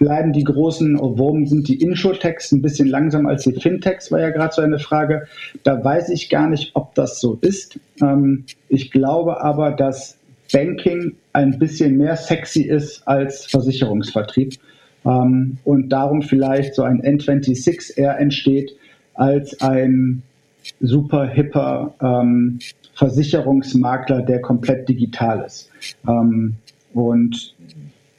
bleiben 0.03 0.33
die 0.33 0.43
großen, 0.43 0.99
warum 0.99 1.45
sind 1.45 1.67
die 1.69 1.81
Insurtechs 1.81 2.51
ein 2.51 2.61
bisschen 2.61 2.89
langsamer 2.89 3.29
als 3.29 3.43
die 3.43 3.53
Fintechs, 3.53 4.11
war 4.11 4.19
ja 4.19 4.31
gerade 4.31 4.53
so 4.53 4.61
eine 4.61 4.79
Frage. 4.79 5.27
Da 5.63 5.81
weiß 5.81 6.09
ich 6.09 6.29
gar 6.29 6.49
nicht, 6.49 6.71
ob 6.73 6.93
das 6.95 7.21
so 7.21 7.37
ist. 7.41 7.79
Ähm, 8.01 8.45
ich 8.67 8.91
glaube 8.91 9.41
aber, 9.41 9.71
dass 9.71 10.17
Banking 10.53 11.15
ein 11.33 11.59
bisschen 11.59 11.97
mehr 11.97 12.15
sexy 12.15 12.61
ist 12.61 13.05
als 13.05 13.45
Versicherungsvertrieb 13.47 14.53
ähm, 15.05 15.57
und 15.65 15.89
darum 15.89 16.21
vielleicht 16.21 16.75
so 16.75 16.83
ein 16.83 17.01
N26 17.01 17.97
eher 17.97 18.17
entsteht 18.19 18.71
als 19.15 19.59
ein 19.61 20.23
super 20.79 21.27
hipper 21.27 21.93
ähm, 22.01 22.59
Versicherungsmakler, 22.93 24.21
der 24.21 24.39
komplett 24.39 24.87
digital 24.87 25.43
ist. 25.45 25.69
Ähm, 26.07 26.55
und 26.93 27.53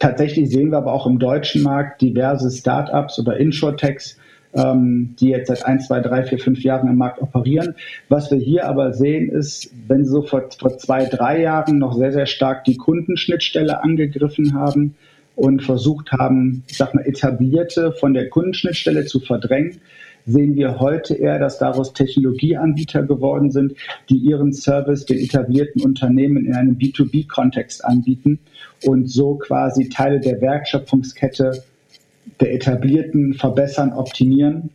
Tatsächlich 0.04 0.50
sehen 0.50 0.70
wir 0.70 0.76
aber 0.76 0.92
auch 0.92 1.06
im 1.06 1.18
deutschen 1.18 1.62
Markt 1.62 2.02
diverse 2.02 2.50
Startups 2.50 3.18
oder 3.18 3.38
Insurtechs, 3.38 4.18
ähm, 4.54 5.14
die 5.18 5.28
jetzt 5.28 5.48
seit 5.48 5.66
ein, 5.66 5.80
zwei, 5.80 6.00
drei, 6.00 6.22
vier, 6.22 6.38
fünf 6.38 6.62
Jahren 6.62 6.88
im 6.88 6.96
Markt 6.96 7.20
operieren. 7.20 7.74
Was 8.08 8.30
wir 8.30 8.38
hier 8.38 8.66
aber 8.66 8.92
sehen, 8.92 9.28
ist, 9.30 9.70
wenn 9.88 10.04
so 10.04 10.22
vor, 10.22 10.48
vor 10.58 10.78
zwei, 10.78 11.06
drei 11.06 11.42
Jahren 11.42 11.78
noch 11.78 11.94
sehr, 11.94 12.12
sehr 12.12 12.26
stark 12.26 12.64
die 12.64 12.76
Kundenschnittstelle 12.76 13.82
angegriffen 13.82 14.54
haben 14.54 14.94
und 15.36 15.62
versucht 15.62 16.12
haben, 16.12 16.62
ich 16.68 16.76
sag 16.76 16.94
mal, 16.94 17.04
etablierte 17.04 17.92
von 17.92 18.14
der 18.14 18.28
Kundenschnittstelle 18.28 19.06
zu 19.06 19.20
verdrängen, 19.20 19.80
sehen 20.26 20.54
wir 20.56 20.80
heute 20.80 21.14
eher, 21.14 21.38
dass 21.38 21.58
daraus 21.58 21.92
Technologieanbieter 21.92 23.02
geworden 23.02 23.50
sind, 23.50 23.74
die 24.08 24.16
ihren 24.16 24.52
Service 24.52 25.04
den 25.04 25.18
etablierten 25.18 25.82
Unternehmen 25.82 26.46
in 26.46 26.54
einem 26.54 26.78
B2B-Kontext 26.78 27.84
anbieten 27.84 28.38
und 28.84 29.10
so 29.10 29.34
quasi 29.34 29.88
Teile 29.88 30.20
der 30.20 30.40
Wertschöpfungskette 30.40 31.62
der 32.40 32.54
etablierten 32.54 33.34
verbessern, 33.34 33.92
optimieren 33.92 34.70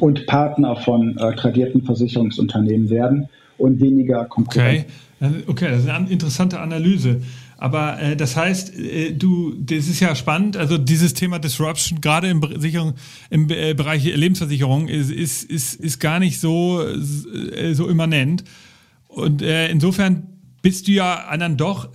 und 0.00 0.26
Partner 0.26 0.76
von 0.76 1.16
äh, 1.18 1.34
tradierten 1.36 1.82
Versicherungsunternehmen 1.82 2.90
werden 2.90 3.28
und 3.58 3.80
weniger 3.80 4.24
Konkurrenten. 4.24 4.86
Okay. 5.20 5.42
okay, 5.46 5.68
das 5.70 5.82
ist 5.82 5.88
eine 5.88 6.08
interessante 6.10 6.60
Analyse. 6.60 7.20
Aber 7.62 8.00
äh, 8.02 8.16
das 8.16 8.36
heißt, 8.36 8.76
äh, 8.76 9.12
du, 9.12 9.54
das 9.56 9.86
ist 9.86 10.00
ja 10.00 10.16
spannend. 10.16 10.56
Also 10.56 10.78
dieses 10.78 11.14
Thema 11.14 11.38
Disruption, 11.38 12.00
gerade 12.00 12.28
im, 12.28 12.42
Sicherung, 12.58 12.94
im 13.30 13.48
äh, 13.50 13.72
Bereich 13.74 14.04
Lebensversicherung, 14.04 14.88
ist, 14.88 15.12
ist, 15.12 15.44
ist, 15.44 15.76
ist 15.76 16.00
gar 16.00 16.18
nicht 16.18 16.40
so, 16.40 16.82
äh, 16.82 17.74
so 17.74 17.88
immanent. 17.88 18.42
Und 19.06 19.42
äh, 19.42 19.68
insofern 19.68 20.26
bist 20.62 20.86
du 20.86 20.92
ja 20.92 21.36
dann 21.36 21.56
doch 21.56 21.90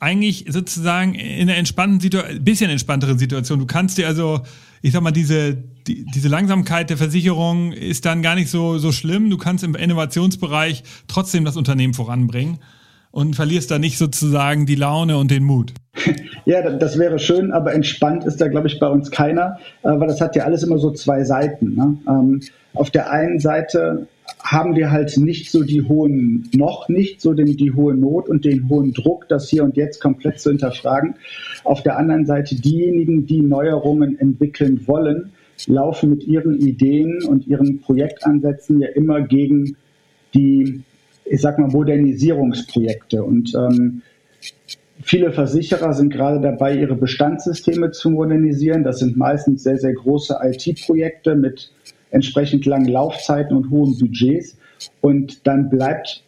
eigentlich 0.00 0.46
sozusagen 0.48 1.14
in 1.14 1.48
einer 1.48 1.58
entspannten 1.58 2.00
Situation, 2.00 2.44
bisschen 2.44 2.70
entspannteren 2.70 3.18
Situation. 3.18 3.58
Du 3.58 3.66
kannst 3.66 3.98
dir 3.98 4.06
also, 4.06 4.40
ich 4.80 4.92
sag 4.92 5.02
mal, 5.02 5.10
diese, 5.10 5.56
die, 5.86 6.06
diese 6.14 6.28
Langsamkeit 6.28 6.88
der 6.88 6.96
Versicherung 6.96 7.72
ist 7.72 8.06
dann 8.06 8.22
gar 8.22 8.36
nicht 8.36 8.48
so, 8.48 8.78
so 8.78 8.92
schlimm. 8.92 9.28
Du 9.28 9.38
kannst 9.38 9.64
im 9.64 9.74
Innovationsbereich 9.74 10.84
trotzdem 11.08 11.44
das 11.44 11.56
Unternehmen 11.56 11.94
voranbringen 11.94 12.58
und 13.10 13.34
verlierst 13.34 13.70
da 13.70 13.78
nicht 13.78 13.98
sozusagen 13.98 14.66
die 14.66 14.76
Laune 14.76 15.18
und 15.18 15.30
den 15.30 15.44
Mut. 15.44 15.74
Ja, 16.44 16.68
das 16.68 16.98
wäre 16.98 17.20
schön, 17.20 17.52
aber 17.52 17.72
entspannt 17.72 18.24
ist 18.24 18.40
da, 18.40 18.48
glaube 18.48 18.66
ich, 18.66 18.80
bei 18.80 18.88
uns 18.88 19.12
keiner, 19.12 19.60
äh, 19.84 19.90
weil 19.90 20.08
das 20.08 20.20
hat 20.20 20.34
ja 20.34 20.42
alles 20.42 20.64
immer 20.64 20.76
so 20.76 20.90
zwei 20.90 21.22
Seiten. 21.22 21.76
Ne? 21.76 21.98
Ähm, 22.08 22.40
auf 22.74 22.90
der 22.90 23.12
einen 23.12 23.38
Seite 23.38 24.08
haben 24.42 24.76
wir 24.76 24.90
halt 24.90 25.16
nicht 25.16 25.50
so 25.50 25.62
die 25.62 25.82
hohen, 25.82 26.48
noch 26.54 26.88
nicht 26.88 27.20
so 27.20 27.32
den, 27.32 27.56
die 27.56 27.72
hohe 27.72 27.94
Not 27.94 28.28
und 28.28 28.44
den 28.44 28.68
hohen 28.68 28.92
Druck, 28.92 29.28
das 29.28 29.48
hier 29.48 29.64
und 29.64 29.76
jetzt 29.76 30.00
komplett 30.00 30.40
zu 30.40 30.50
hinterfragen. 30.50 31.14
Auf 31.64 31.82
der 31.82 31.96
anderen 31.96 32.26
Seite 32.26 32.56
diejenigen, 32.56 33.26
die 33.26 33.40
Neuerungen 33.40 34.18
entwickeln 34.18 34.86
wollen, 34.86 35.32
laufen 35.66 36.10
mit 36.10 36.26
ihren 36.26 36.58
Ideen 36.58 37.22
und 37.24 37.46
ihren 37.46 37.80
Projektansätzen 37.80 38.80
ja 38.80 38.88
immer 38.88 39.22
gegen 39.22 39.76
die, 40.34 40.82
ich 41.24 41.40
sag 41.40 41.58
mal, 41.58 41.68
Modernisierungsprojekte. 41.68 43.22
Und 43.22 43.54
ähm, 43.54 44.02
Viele 45.04 45.32
Versicherer 45.32 45.94
sind 45.94 46.12
gerade 46.12 46.40
dabei, 46.40 46.76
ihre 46.76 46.94
Bestandssysteme 46.94 47.90
zu 47.90 48.10
modernisieren. 48.10 48.84
Das 48.84 49.00
sind 49.00 49.16
meistens 49.16 49.64
sehr, 49.64 49.76
sehr 49.76 49.94
große 49.94 50.38
IT-Projekte 50.40 51.34
mit 51.34 51.72
entsprechend 52.12 52.64
langen 52.66 52.88
Laufzeiten 52.88 53.56
und 53.56 53.70
hohen 53.70 53.98
Budgets. 53.98 54.56
Und 55.00 55.46
dann 55.46 55.68
bleibt 55.68 56.22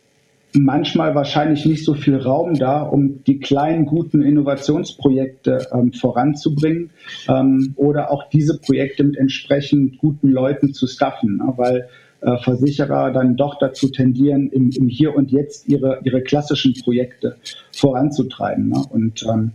manchmal 0.55 1.14
wahrscheinlich 1.14 1.66
nicht 1.66 1.85
so 1.85 1.94
viel 1.94 2.16
Raum 2.16 2.55
da, 2.55 2.83
um 2.83 3.25
die 3.25 3.40
kleinen 3.40 3.87
guten 3.87 4.23
Innovationsprojekte 4.23 5.66
ähm, 5.73 5.92
voranzubringen 5.92 6.90
ähm, 7.29 7.75
oder 7.77 8.11
auch 8.11 8.29
diese 8.29 8.59
Projekte 8.59 9.05
mit 9.05 9.16
entsprechend 9.16 9.99
guten 9.99 10.31
Leuten 10.31 10.73
zu 10.73 10.87
staffen, 10.87 11.38
ne? 11.38 11.53
weil 11.57 11.88
äh, 12.20 12.38
Versicherer 12.38 13.11
dann 13.11 13.37
doch 13.37 13.59
dazu 13.59 13.88
tendieren, 13.88 14.49
im, 14.51 14.70
im, 14.70 14.88
Hier 14.88 15.14
und 15.14 15.31
Jetzt 15.33 15.68
ihre, 15.68 16.01
ihre 16.05 16.23
klassischen 16.23 16.75
Projekte 16.75 17.37
voranzutreiben. 17.73 18.68
Ne? 18.68 18.83
Und 18.90 19.25
ähm, 19.25 19.51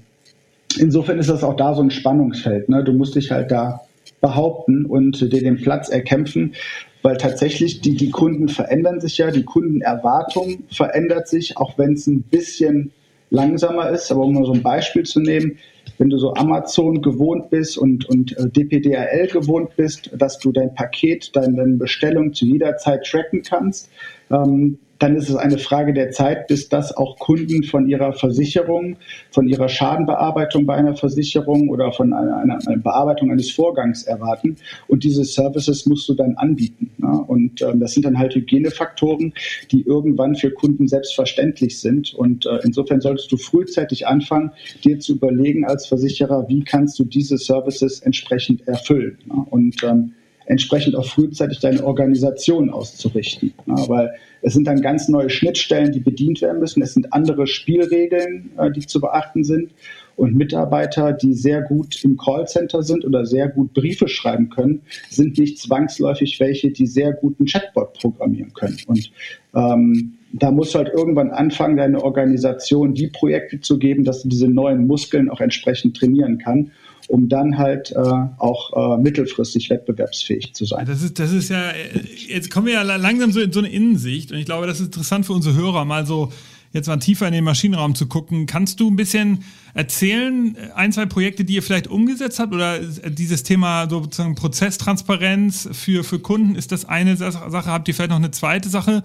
insofern 0.78 1.18
ist 1.18 1.30
das 1.30 1.44
auch 1.44 1.56
da 1.56 1.74
so 1.74 1.82
ein 1.82 1.92
Spannungsfeld. 1.92 2.68
Ne? 2.68 2.84
Du 2.84 2.92
musst 2.92 3.16
dich 3.16 3.32
halt 3.32 3.52
da 3.52 3.82
behaupten 4.22 4.86
und 4.86 5.22
dir 5.22 5.42
den 5.42 5.58
Platz 5.58 5.90
erkämpfen, 5.90 6.54
weil 7.02 7.18
tatsächlich 7.18 7.82
die, 7.82 7.96
die 7.96 8.10
Kunden 8.10 8.50
verändern 8.50 9.00
sich 9.00 9.18
ja, 9.18 9.32
die 9.32 9.44
Kundenerwartung 9.44 10.64
verändert 10.72 11.28
sich, 11.28 11.58
auch 11.58 11.78
wenn 11.78 11.94
es 11.94 12.08
ein 12.08 12.24
bisschen 12.24 12.92
langsamer 13.30 13.90
ist. 13.90 14.12
Aber 14.12 14.22
um 14.22 14.34
mal 14.34 14.46
so 14.46 14.54
ein 14.54 14.64
Beispiel 14.64 15.04
zu 15.04 15.20
nehmen, 15.20 15.58
wenn 15.98 16.10
du 16.10 16.18
so 16.18 16.34
Amazon 16.34 17.02
gewohnt 17.02 17.50
bist 17.50 17.78
und, 17.78 18.08
und 18.10 18.38
äh, 18.38 18.50
DPDRL 18.50 19.28
gewohnt 19.28 19.76
bist, 19.76 20.12
dass 20.18 20.40
du 20.40 20.52
dein 20.52 20.74
Paket, 20.74 21.36
deine 21.36 21.66
Bestellung 21.78 22.34
zu 22.34 22.46
jeder 22.46 22.78
Zeit 22.78 23.06
tracken 23.06 23.44
kannst, 23.44 23.90
ähm, 24.32 24.80
dann 25.00 25.16
ist 25.16 25.30
es 25.30 25.36
eine 25.36 25.58
Frage 25.58 25.94
der 25.94 26.12
Zeit, 26.12 26.48
bis 26.48 26.68
das 26.70 26.96
auch 26.96 27.18
Kunden 27.18 27.64
von 27.64 27.88
ihrer 27.88 28.14
Versicherung, 28.14 28.98
von 29.32 29.48
ihrer 29.48 29.70
Schadenbearbeitung 29.70 30.66
bei 30.66 30.76
einer 30.76 30.96
Versicherung 30.96 31.70
oder 31.70 31.92
von 31.94 32.14
einer, 32.14 32.38
einer, 32.38 32.60
einer 32.68 32.78
Bearbeitung 32.78 33.32
eines 33.32 33.50
Vorgangs 33.50 34.04
erwarten. 34.04 34.58
Und 34.88 35.06
diese 35.06 35.24
Services 35.24 35.86
musst 35.86 36.08
du 36.10 36.14
dann 36.14 36.36
anbieten. 36.36 36.92
Ne? 36.98 37.24
Und 37.28 37.62
ähm, 37.62 37.80
das 37.80 37.94
sind 37.94 38.06
dann 38.06 38.20
halt 38.20 38.36
Hygienefaktoren, 38.36 39.34
die 39.72 39.82
irgendwann 39.82 40.36
für 40.36 40.52
Kunden 40.52 40.88
selbstverständlich 40.88 41.80
sind. 41.80 42.14
Und 42.14 42.46
äh, 42.46 42.60
insofern 42.64 43.00
solltest 43.00 43.32
du 43.32 43.38
frühzeitig 43.38 44.06
anfangen, 44.06 44.52
dir 44.84 45.00
zu 45.00 45.14
überlegen 45.14 45.66
als 45.66 45.88
Versicherer, 45.88 46.50
wie 46.50 46.64
kannst 46.64 47.00
du 47.00 47.06
diese 47.06 47.38
Services 47.38 48.02
entsprechend 48.02 48.68
erfüllen. 48.68 49.18
Ne? 49.26 49.46
Und 49.50 49.82
ähm, 49.84 50.14
entsprechend 50.50 50.96
auch 50.96 51.06
frühzeitig 51.06 51.60
deine 51.60 51.86
Organisation 51.86 52.72
auszurichten. 52.72 53.54
Ja, 53.68 53.88
weil 53.88 54.16
es 54.42 54.54
sind 54.54 54.66
dann 54.66 54.82
ganz 54.82 55.08
neue 55.08 55.30
Schnittstellen, 55.30 55.92
die 55.92 56.00
bedient 56.00 56.42
werden 56.42 56.60
müssen. 56.60 56.82
Es 56.82 56.96
sind 56.96 57.14
andere 57.14 57.46
Spielregeln, 57.46 58.50
äh, 58.58 58.72
die 58.72 58.86
zu 58.86 59.00
beachten 59.00 59.44
sind. 59.44 59.72
Und 60.16 60.36
Mitarbeiter, 60.36 61.14
die 61.14 61.34
sehr 61.34 61.62
gut 61.62 62.04
im 62.04 62.18
Callcenter 62.18 62.82
sind 62.82 63.06
oder 63.06 63.26
sehr 63.26 63.48
gut 63.48 63.74
Briefe 63.74 64.10
schreiben 64.10 64.50
können, 64.50 64.82
sind 65.10 65.38
nicht 65.38 65.60
zwangsläufig 65.60 66.40
welche, 66.40 66.72
die 66.72 66.88
sehr 66.88 67.14
guten 67.14 67.46
Chatbot 67.46 67.94
programmieren 67.94 68.52
können. 68.54 68.78
Und 68.88 69.12
ähm, 69.56 70.16
da 70.34 70.52
du 70.74 70.80
halt 70.80 70.90
irgendwann 70.94 71.30
anfangen, 71.30 71.78
deine 71.78 72.04
Organisation 72.04 72.96
die 72.96 73.08
Projekte 73.08 73.62
zu 73.62 73.78
geben, 73.78 74.04
dass 74.04 74.24
du 74.24 74.30
diese 74.30 74.48
neuen 74.48 74.88
Muskeln 74.88 75.30
auch 75.30 75.42
entsprechend 75.42 75.96
trainieren 75.96 76.40
kann 76.40 76.72
um 77.10 77.28
dann 77.28 77.58
halt 77.58 77.92
äh, 77.92 77.96
auch 78.38 78.98
äh, 78.98 79.02
mittelfristig 79.02 79.70
wettbewerbsfähig 79.70 80.54
zu 80.54 80.66
sein. 80.66 80.86
Das 80.86 81.02
ist, 81.02 81.18
das 81.18 81.32
ist 81.32 81.50
ja, 81.50 81.72
äh, 81.72 82.00
jetzt 82.28 82.52
kommen 82.52 82.68
wir 82.68 82.74
ja 82.74 82.84
langsam 82.84 83.32
so 83.32 83.42
in 83.42 83.52
so 83.52 83.60
eine 83.60 83.70
Innensicht 83.70 84.32
und 84.32 84.38
ich 84.38 84.46
glaube, 84.46 84.68
das 84.68 84.80
ist 84.80 84.88
interessant 84.88 85.26
für 85.26 85.34
unsere 85.34 85.56
Hörer, 85.56 85.86
mal 85.86 86.06
so 86.06 86.32
jetzt 86.72 86.88
mal 86.88 86.98
tiefer 86.98 87.26
in 87.26 87.34
den 87.34 87.44
Maschinenraum 87.44 87.96
zu 87.96 88.06
gucken. 88.06 88.46
Kannst 88.46 88.80
du 88.80 88.92
ein 88.92 88.96
bisschen 88.96 89.44
erzählen, 89.74 90.56
ein, 90.76 90.92
zwei 90.92 91.08
Projekte, 91.08 91.44
die 91.44 91.56
ihr 91.56 91.64
vielleicht 91.64 91.88
umgesetzt 91.88 92.38
habt 92.38 92.54
oder 92.54 92.78
dieses 92.80 93.42
Thema 93.42 93.90
sozusagen 93.90 94.36
Prozesstransparenz 94.36 95.68
für, 95.72 96.04
für 96.04 96.20
Kunden, 96.20 96.54
ist 96.54 96.72
das 96.72 96.86
eine 96.86 97.18
Sache? 97.18 97.72
Habt 97.72 97.88
ihr 97.88 97.96
vielleicht 97.96 98.12
noch 98.12 98.18
eine 98.18 98.30
zweite 98.30 98.70
Sache? 98.70 99.02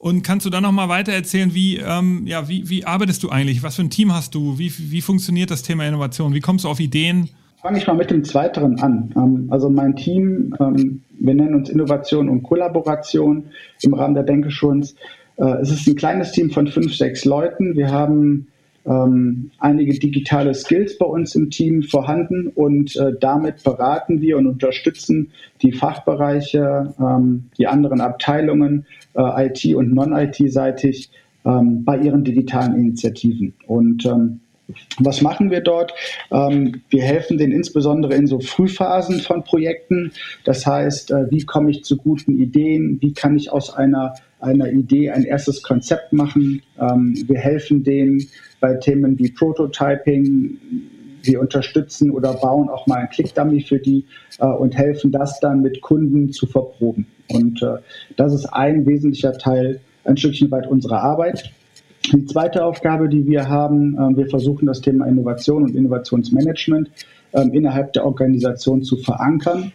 Und 0.00 0.22
kannst 0.22 0.46
du 0.46 0.50
dann 0.50 0.62
noch 0.62 0.72
mal 0.72 0.88
weiter 0.88 1.12
erzählen, 1.12 1.54
wie, 1.54 1.76
ähm, 1.76 2.22
ja, 2.24 2.48
wie, 2.48 2.70
wie 2.70 2.86
arbeitest 2.86 3.22
du 3.22 3.28
eigentlich? 3.28 3.62
Was 3.62 3.76
für 3.76 3.82
ein 3.82 3.90
Team 3.90 4.14
hast 4.14 4.34
du? 4.34 4.58
Wie, 4.58 4.72
wie 4.90 5.02
funktioniert 5.02 5.50
das 5.50 5.62
Thema 5.62 5.86
Innovation? 5.86 6.32
Wie 6.32 6.40
kommst 6.40 6.64
du 6.64 6.70
auf 6.70 6.80
Ideen? 6.80 7.28
Fange 7.60 7.76
ich 7.76 7.86
mal 7.86 7.92
mit 7.92 8.10
dem 8.10 8.24
Zweiteren 8.24 8.80
an. 8.80 9.12
Ähm, 9.14 9.48
also 9.50 9.68
mein 9.68 9.94
Team, 9.96 10.54
ähm, 10.58 11.02
wir 11.18 11.34
nennen 11.34 11.54
uns 11.54 11.68
Innovation 11.68 12.30
und 12.30 12.42
Kollaboration 12.42 13.44
im 13.82 13.92
Rahmen 13.92 14.14
der 14.14 14.22
Denkeschulz. 14.22 14.94
Äh, 15.36 15.60
es 15.60 15.70
ist 15.70 15.86
ein 15.86 15.96
kleines 15.96 16.32
Team 16.32 16.50
von 16.50 16.66
fünf, 16.66 16.96
sechs 16.96 17.26
Leuten. 17.26 17.76
Wir 17.76 17.90
haben 17.90 18.46
ähm, 18.90 19.52
einige 19.58 19.96
digitale 19.96 20.52
Skills 20.52 20.98
bei 20.98 21.06
uns 21.06 21.36
im 21.36 21.50
Team 21.50 21.84
vorhanden 21.84 22.48
und 22.48 22.96
äh, 22.96 23.12
damit 23.20 23.62
beraten 23.62 24.20
wir 24.20 24.36
und 24.36 24.48
unterstützen 24.48 25.30
die 25.62 25.70
Fachbereiche, 25.70 26.92
ähm, 26.98 27.44
die 27.56 27.68
anderen 27.68 28.00
Abteilungen, 28.00 28.86
äh, 29.14 29.46
IT 29.46 29.74
und 29.76 29.94
Non-IT-seitig 29.94 31.10
ähm, 31.44 31.84
bei 31.84 31.98
ihren 31.98 32.24
digitalen 32.24 32.74
Initiativen. 32.74 33.54
Und 33.68 34.04
ähm, 34.06 34.40
was 34.98 35.20
machen 35.22 35.50
wir 35.50 35.60
dort? 35.60 35.92
Ähm, 36.30 36.82
wir 36.90 37.02
helfen 37.02 37.38
denen 37.38 37.52
insbesondere 37.52 38.14
in 38.14 38.26
so 38.26 38.40
Frühphasen 38.40 39.20
von 39.20 39.44
Projekten. 39.44 40.12
Das 40.44 40.66
heißt, 40.66 41.10
äh, 41.10 41.30
wie 41.30 41.44
komme 41.44 41.70
ich 41.70 41.84
zu 41.84 41.96
guten 41.96 42.40
Ideen? 42.40 42.98
Wie 43.00 43.12
kann 43.12 43.36
ich 43.36 43.52
aus 43.52 43.72
einer, 43.74 44.14
einer 44.40 44.70
Idee 44.70 45.10
ein 45.10 45.24
erstes 45.24 45.62
Konzept 45.62 46.12
machen? 46.12 46.62
Ähm, 46.78 47.22
wir 47.26 47.38
helfen 47.38 47.84
denen 47.84 48.26
bei 48.60 48.74
Themen 48.74 49.18
wie 49.18 49.30
Prototyping. 49.30 50.58
Wir 51.22 51.40
unterstützen 51.40 52.10
oder 52.10 52.32
bauen 52.34 52.70
auch 52.70 52.86
mal 52.86 53.00
ein 53.00 53.10
Click-Dummy 53.10 53.60
für 53.60 53.78
die 53.78 54.06
äh, 54.38 54.46
und 54.46 54.76
helfen 54.76 55.12
das 55.12 55.38
dann 55.40 55.60
mit 55.60 55.80
Kunden 55.82 56.32
zu 56.32 56.46
verproben. 56.46 57.06
Und 57.28 57.62
äh, 57.62 57.76
das 58.16 58.32
ist 58.32 58.46
ein 58.46 58.86
wesentlicher 58.86 59.34
Teil, 59.34 59.80
ein 60.04 60.16
Stückchen 60.16 60.50
weit 60.50 60.66
unserer 60.66 61.02
Arbeit. 61.02 61.52
Die 62.06 62.24
zweite 62.24 62.64
Aufgabe, 62.64 63.08
die 63.08 63.26
wir 63.26 63.48
haben, 63.48 63.94
äh, 63.94 64.16
wir 64.16 64.26
versuchen 64.26 64.66
das 64.66 64.80
Thema 64.80 65.06
Innovation 65.06 65.64
und 65.64 65.76
Innovationsmanagement 65.76 66.90
äh, 67.32 67.42
innerhalb 67.52 67.92
der 67.92 68.06
Organisation 68.06 68.82
zu 68.82 68.96
verankern. 68.96 69.72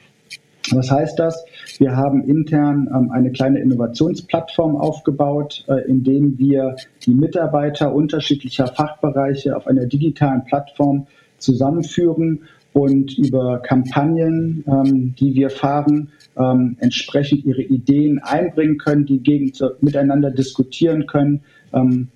Was 0.71 0.89
heißt 0.89 1.19
das? 1.19 1.45
Wir 1.77 1.95
haben 1.95 2.23
intern 2.23 2.89
ähm, 2.93 3.11
eine 3.11 3.31
kleine 3.31 3.59
Innovationsplattform 3.59 4.75
aufgebaut, 4.75 5.63
äh, 5.67 5.87
in 5.87 6.03
dem 6.03 6.39
wir 6.39 6.75
die 7.05 7.13
Mitarbeiter 7.13 7.93
unterschiedlicher 7.93 8.67
Fachbereiche 8.67 9.55
auf 9.55 9.67
einer 9.67 9.85
digitalen 9.85 10.43
Plattform 10.45 11.05
zusammenführen 11.37 12.45
und 12.73 13.17
über 13.17 13.59
Kampagnen, 13.59 14.63
ähm, 14.67 15.15
die 15.17 15.35
wir 15.35 15.49
fahren, 15.49 16.09
ähm, 16.37 16.75
entsprechend 16.79 17.45
ihre 17.45 17.61
Ideen 17.61 18.19
einbringen 18.19 18.77
können, 18.77 19.05
die 19.05 19.19
gegen, 19.19 19.51
miteinander 19.81 20.31
diskutieren 20.31 21.05
können 21.05 21.41
ähm, 21.73 22.09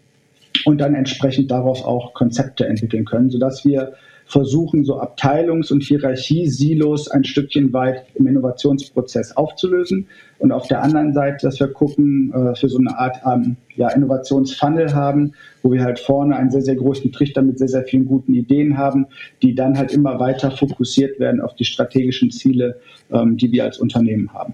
und 0.66 0.80
dann 0.80 0.96
entsprechend 0.96 1.52
daraus 1.52 1.84
auch 1.84 2.14
Konzepte 2.14 2.66
entwickeln 2.66 3.06
können, 3.06 3.30
sodass 3.30 3.66
wir 3.66 3.94
versuchen, 4.30 4.86
so 4.86 5.02
Abteilungs- 5.02 5.72
und 5.72 5.82
Hierarchie-Silos 5.82 7.10
ein 7.10 7.24
Stückchen 7.24 7.74
weit 7.74 8.06
im 8.14 8.28
Innovationsprozess 8.28 9.36
aufzulösen. 9.36 10.08
Und 10.38 10.52
auf 10.52 10.68
der 10.68 10.84
anderen 10.84 11.14
Seite, 11.14 11.48
dass 11.48 11.60
wir 11.60 11.68
gucken, 11.70 12.32
äh, 12.32 12.56
für 12.56 12.70
so 12.70 12.78
eine 12.78 12.98
Art 12.98 13.18
ähm, 13.26 13.58
ja, 13.76 13.90
Innovationsfunnel 13.90 14.94
haben, 14.94 15.34
wo 15.64 15.72
wir 15.72 15.84
halt 15.84 15.98
vorne 15.98 16.36
einen 16.36 16.52
sehr, 16.52 16.62
sehr 16.62 16.76
großen 16.76 17.12
Trichter 17.12 17.42
mit 17.42 17.58
sehr, 17.58 17.70
sehr 17.70 17.84
vielen 17.84 18.06
guten 18.06 18.36
Ideen 18.36 18.78
haben, 18.78 19.08
die 19.42 19.56
dann 19.56 19.78
halt 19.78 19.92
immer 19.92 20.20
weiter 20.20 20.52
fokussiert 20.52 21.20
werden 21.20 21.42
auf 21.42 21.56
die 21.56 21.66
strategischen 21.66 22.30
Ziele, 22.30 22.80
ähm, 23.12 23.36
die 23.36 23.52
wir 23.52 23.64
als 23.64 23.80
Unternehmen 23.80 24.32
haben. 24.32 24.54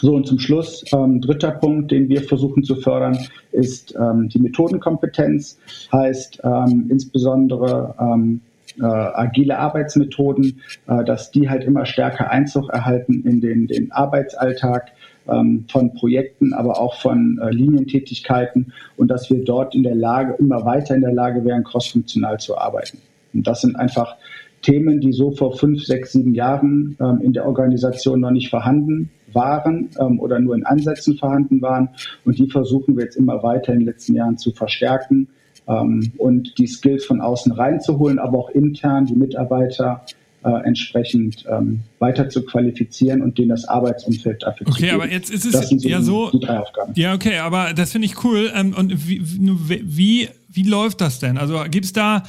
So, 0.00 0.14
und 0.14 0.26
zum 0.26 0.38
Schluss, 0.38 0.84
ähm, 0.92 1.20
dritter 1.20 1.52
Punkt, 1.52 1.90
den 1.90 2.08
wir 2.08 2.22
versuchen 2.22 2.62
zu 2.62 2.76
fördern, 2.76 3.18
ist 3.52 3.94
ähm, 3.96 4.28
die 4.28 4.38
Methodenkompetenz, 4.38 5.58
heißt 5.92 6.40
ähm, 6.42 6.86
insbesondere 6.90 7.94
ähm, 7.98 8.40
äh, 8.80 8.84
agile 8.84 9.58
Arbeitsmethoden, 9.58 10.60
äh, 10.86 11.04
dass 11.04 11.30
die 11.30 11.48
halt 11.48 11.64
immer 11.64 11.86
stärker 11.86 12.30
Einzug 12.30 12.70
erhalten 12.70 13.22
in 13.24 13.40
den, 13.40 13.66
den 13.66 13.92
Arbeitsalltag 13.92 14.92
ähm, 15.28 15.64
von 15.70 15.94
Projekten, 15.94 16.52
aber 16.52 16.80
auch 16.80 17.00
von 17.00 17.38
äh, 17.40 17.50
Linientätigkeiten 17.50 18.72
und 18.96 19.08
dass 19.08 19.30
wir 19.30 19.44
dort 19.44 19.74
in 19.74 19.84
der 19.84 19.94
Lage, 19.94 20.34
immer 20.38 20.64
weiter 20.64 20.94
in 20.94 21.02
der 21.02 21.14
Lage 21.14 21.44
wären, 21.44 21.64
crossfunktional 21.64 22.38
zu 22.38 22.58
arbeiten. 22.58 22.98
Und 23.32 23.46
das 23.46 23.60
sind 23.60 23.76
einfach 23.76 24.16
Themen, 24.62 25.00
die 25.00 25.12
so 25.12 25.30
vor 25.30 25.56
fünf, 25.56 25.84
sechs, 25.84 26.12
sieben 26.12 26.34
Jahren 26.34 26.96
ähm, 27.00 27.20
in 27.22 27.32
der 27.32 27.46
Organisation 27.46 28.20
noch 28.20 28.30
nicht 28.30 28.50
vorhanden 28.50 29.10
waren 29.34 29.90
ähm, 29.98 30.20
oder 30.20 30.38
nur 30.38 30.54
in 30.54 30.64
Ansätzen 30.64 31.16
vorhanden 31.16 31.62
waren. 31.62 31.90
Und 32.24 32.38
die 32.38 32.48
versuchen 32.48 32.96
wir 32.96 33.04
jetzt 33.04 33.16
immer 33.16 33.42
weiter 33.42 33.72
in 33.72 33.80
den 33.80 33.86
letzten 33.86 34.14
Jahren 34.14 34.38
zu 34.38 34.52
verstärken 34.52 35.28
ähm, 35.66 36.12
und 36.18 36.58
die 36.58 36.66
Skills 36.66 37.04
von 37.04 37.20
außen 37.20 37.52
reinzuholen, 37.52 38.18
aber 38.18 38.38
auch 38.38 38.50
intern 38.50 39.06
die 39.06 39.14
Mitarbeiter 39.14 40.04
äh, 40.44 40.50
entsprechend 40.66 41.44
ähm, 41.48 41.80
weiter 41.98 42.28
zu 42.28 42.44
qualifizieren 42.44 43.22
und 43.22 43.38
denen 43.38 43.48
das 43.48 43.66
Arbeitsumfeld 43.66 44.42
dafür 44.42 44.66
okay, 44.66 44.74
zu 44.74 44.82
geben. 44.82 44.96
Okay, 44.96 45.02
aber 45.02 45.12
jetzt 45.12 45.30
ist 45.30 45.46
es 45.46 45.68
so 45.68 45.88
ja 45.88 46.02
so. 46.02 46.30
Die 46.30 46.40
drei 46.40 46.58
Aufgaben. 46.58 46.92
Ja, 46.96 47.14
okay, 47.14 47.38
aber 47.38 47.72
das 47.74 47.92
finde 47.92 48.06
ich 48.06 48.22
cool. 48.24 48.52
Ähm, 48.54 48.74
und 48.76 49.08
wie, 49.08 49.22
wie, 49.22 50.28
wie 50.50 50.68
läuft 50.68 51.00
das 51.00 51.18
denn? 51.18 51.38
Also 51.38 51.62
gibt 51.70 51.86
es 51.86 51.92
da 51.92 52.24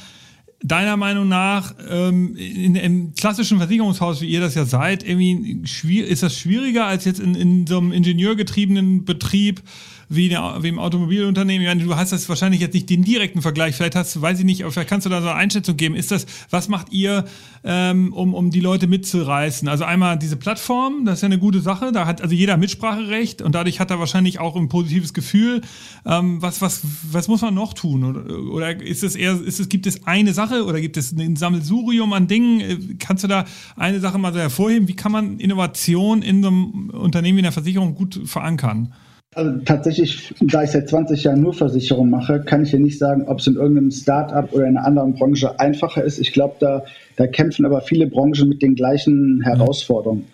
deiner 0.62 0.96
Meinung 0.96 1.28
nach 1.28 1.74
ähm, 1.88 2.34
in, 2.36 2.74
im 2.76 3.14
klassischen 3.14 3.58
Versicherungshaus, 3.58 4.20
wie 4.20 4.26
ihr 4.26 4.40
das 4.40 4.54
ja 4.54 4.64
seid, 4.64 5.02
irgendwie 5.02 5.62
ist 6.00 6.22
das 6.22 6.36
schwieriger 6.36 6.86
als 6.86 7.04
jetzt 7.04 7.20
in, 7.20 7.34
in 7.34 7.66
so 7.66 7.78
einem 7.78 7.92
ingenieurgetriebenen 7.92 9.04
Betrieb? 9.04 9.62
Wie, 10.08 10.28
der, 10.28 10.58
wie 10.60 10.68
im 10.68 10.78
Automobilunternehmen. 10.78 11.62
Ich 11.62 11.68
meine, 11.68 11.84
du 11.84 11.96
hast 11.96 12.12
das 12.12 12.28
wahrscheinlich 12.28 12.60
jetzt 12.60 12.74
nicht 12.74 12.88
den 12.88 13.02
direkten 13.02 13.42
Vergleich. 13.42 13.74
Vielleicht 13.74 13.96
hast, 13.96 14.20
weiß 14.20 14.38
ich 14.38 14.44
nicht, 14.44 14.64
vielleicht 14.64 14.88
kannst 14.88 15.06
du 15.06 15.10
da 15.10 15.20
so 15.20 15.28
eine 15.28 15.36
Einschätzung 15.36 15.76
geben. 15.76 15.96
Ist 15.96 16.10
das, 16.10 16.26
was 16.50 16.68
macht 16.68 16.92
ihr, 16.92 17.24
ähm, 17.64 18.12
um, 18.12 18.34
um 18.34 18.50
die 18.50 18.60
Leute 18.60 18.86
mitzureißen? 18.86 19.68
Also 19.68 19.84
einmal 19.84 20.18
diese 20.18 20.36
Plattform, 20.36 21.04
das 21.04 21.16
ist 21.16 21.22
ja 21.22 21.26
eine 21.26 21.38
gute 21.38 21.60
Sache. 21.60 21.90
Da 21.90 22.06
hat 22.06 22.22
also 22.22 22.34
jeder 22.34 22.56
Mitspracherecht 22.56 23.42
und 23.42 23.54
dadurch 23.54 23.80
hat 23.80 23.90
er 23.90 23.98
wahrscheinlich 23.98 24.38
auch 24.38 24.54
ein 24.54 24.68
positives 24.68 25.12
Gefühl. 25.12 25.62
Ähm, 26.04 26.40
was, 26.40 26.60
was, 26.60 26.82
was 27.10 27.26
muss 27.26 27.42
man 27.42 27.54
noch 27.54 27.74
tun? 27.74 28.04
Oder, 28.04 28.52
oder 28.52 28.80
ist 28.80 29.02
es 29.02 29.16
eher, 29.16 29.40
ist 29.40 29.58
es, 29.58 29.68
gibt 29.68 29.86
es 29.86 30.06
eine 30.06 30.32
Sache 30.34 30.64
oder 30.64 30.80
gibt 30.80 30.96
es 30.96 31.12
ein 31.12 31.34
Sammelsurium 31.34 32.12
an 32.12 32.28
Dingen? 32.28 32.60
Äh, 32.60 32.78
kannst 32.98 33.24
du 33.24 33.28
da 33.28 33.44
eine 33.74 33.98
Sache 33.98 34.18
mal 34.18 34.32
so 34.32 34.38
hervorheben? 34.38 34.86
Wie 34.86 34.96
kann 34.96 35.10
man 35.10 35.40
Innovation 35.40 36.22
in 36.22 36.42
so 36.42 36.48
einem 36.48 36.90
Unternehmen 36.90 37.36
wie 37.36 37.40
in 37.40 37.44
der 37.44 37.52
Versicherung 37.52 37.96
gut 37.96 38.20
verankern? 38.24 38.92
Also 39.36 39.52
tatsächlich, 39.66 40.34
da 40.40 40.62
ich 40.62 40.70
seit 40.70 40.88
20 40.88 41.24
Jahren 41.24 41.42
nur 41.42 41.52
Versicherung 41.52 42.08
mache, 42.08 42.40
kann 42.40 42.62
ich 42.62 42.70
hier 42.70 42.80
nicht 42.80 42.98
sagen, 42.98 43.24
ob 43.28 43.40
es 43.40 43.46
in 43.46 43.56
irgendeinem 43.56 43.90
Start-up 43.90 44.50
oder 44.54 44.64
in 44.64 44.78
einer 44.78 44.86
anderen 44.86 45.12
Branche 45.12 45.60
einfacher 45.60 46.02
ist. 46.02 46.18
Ich 46.18 46.32
glaube, 46.32 46.54
da, 46.58 46.86
da 47.16 47.26
kämpfen 47.26 47.66
aber 47.66 47.82
viele 47.82 48.06
Branchen 48.06 48.48
mit 48.48 48.62
den 48.62 48.74
gleichen 48.74 49.42
Herausforderungen. 49.42 50.24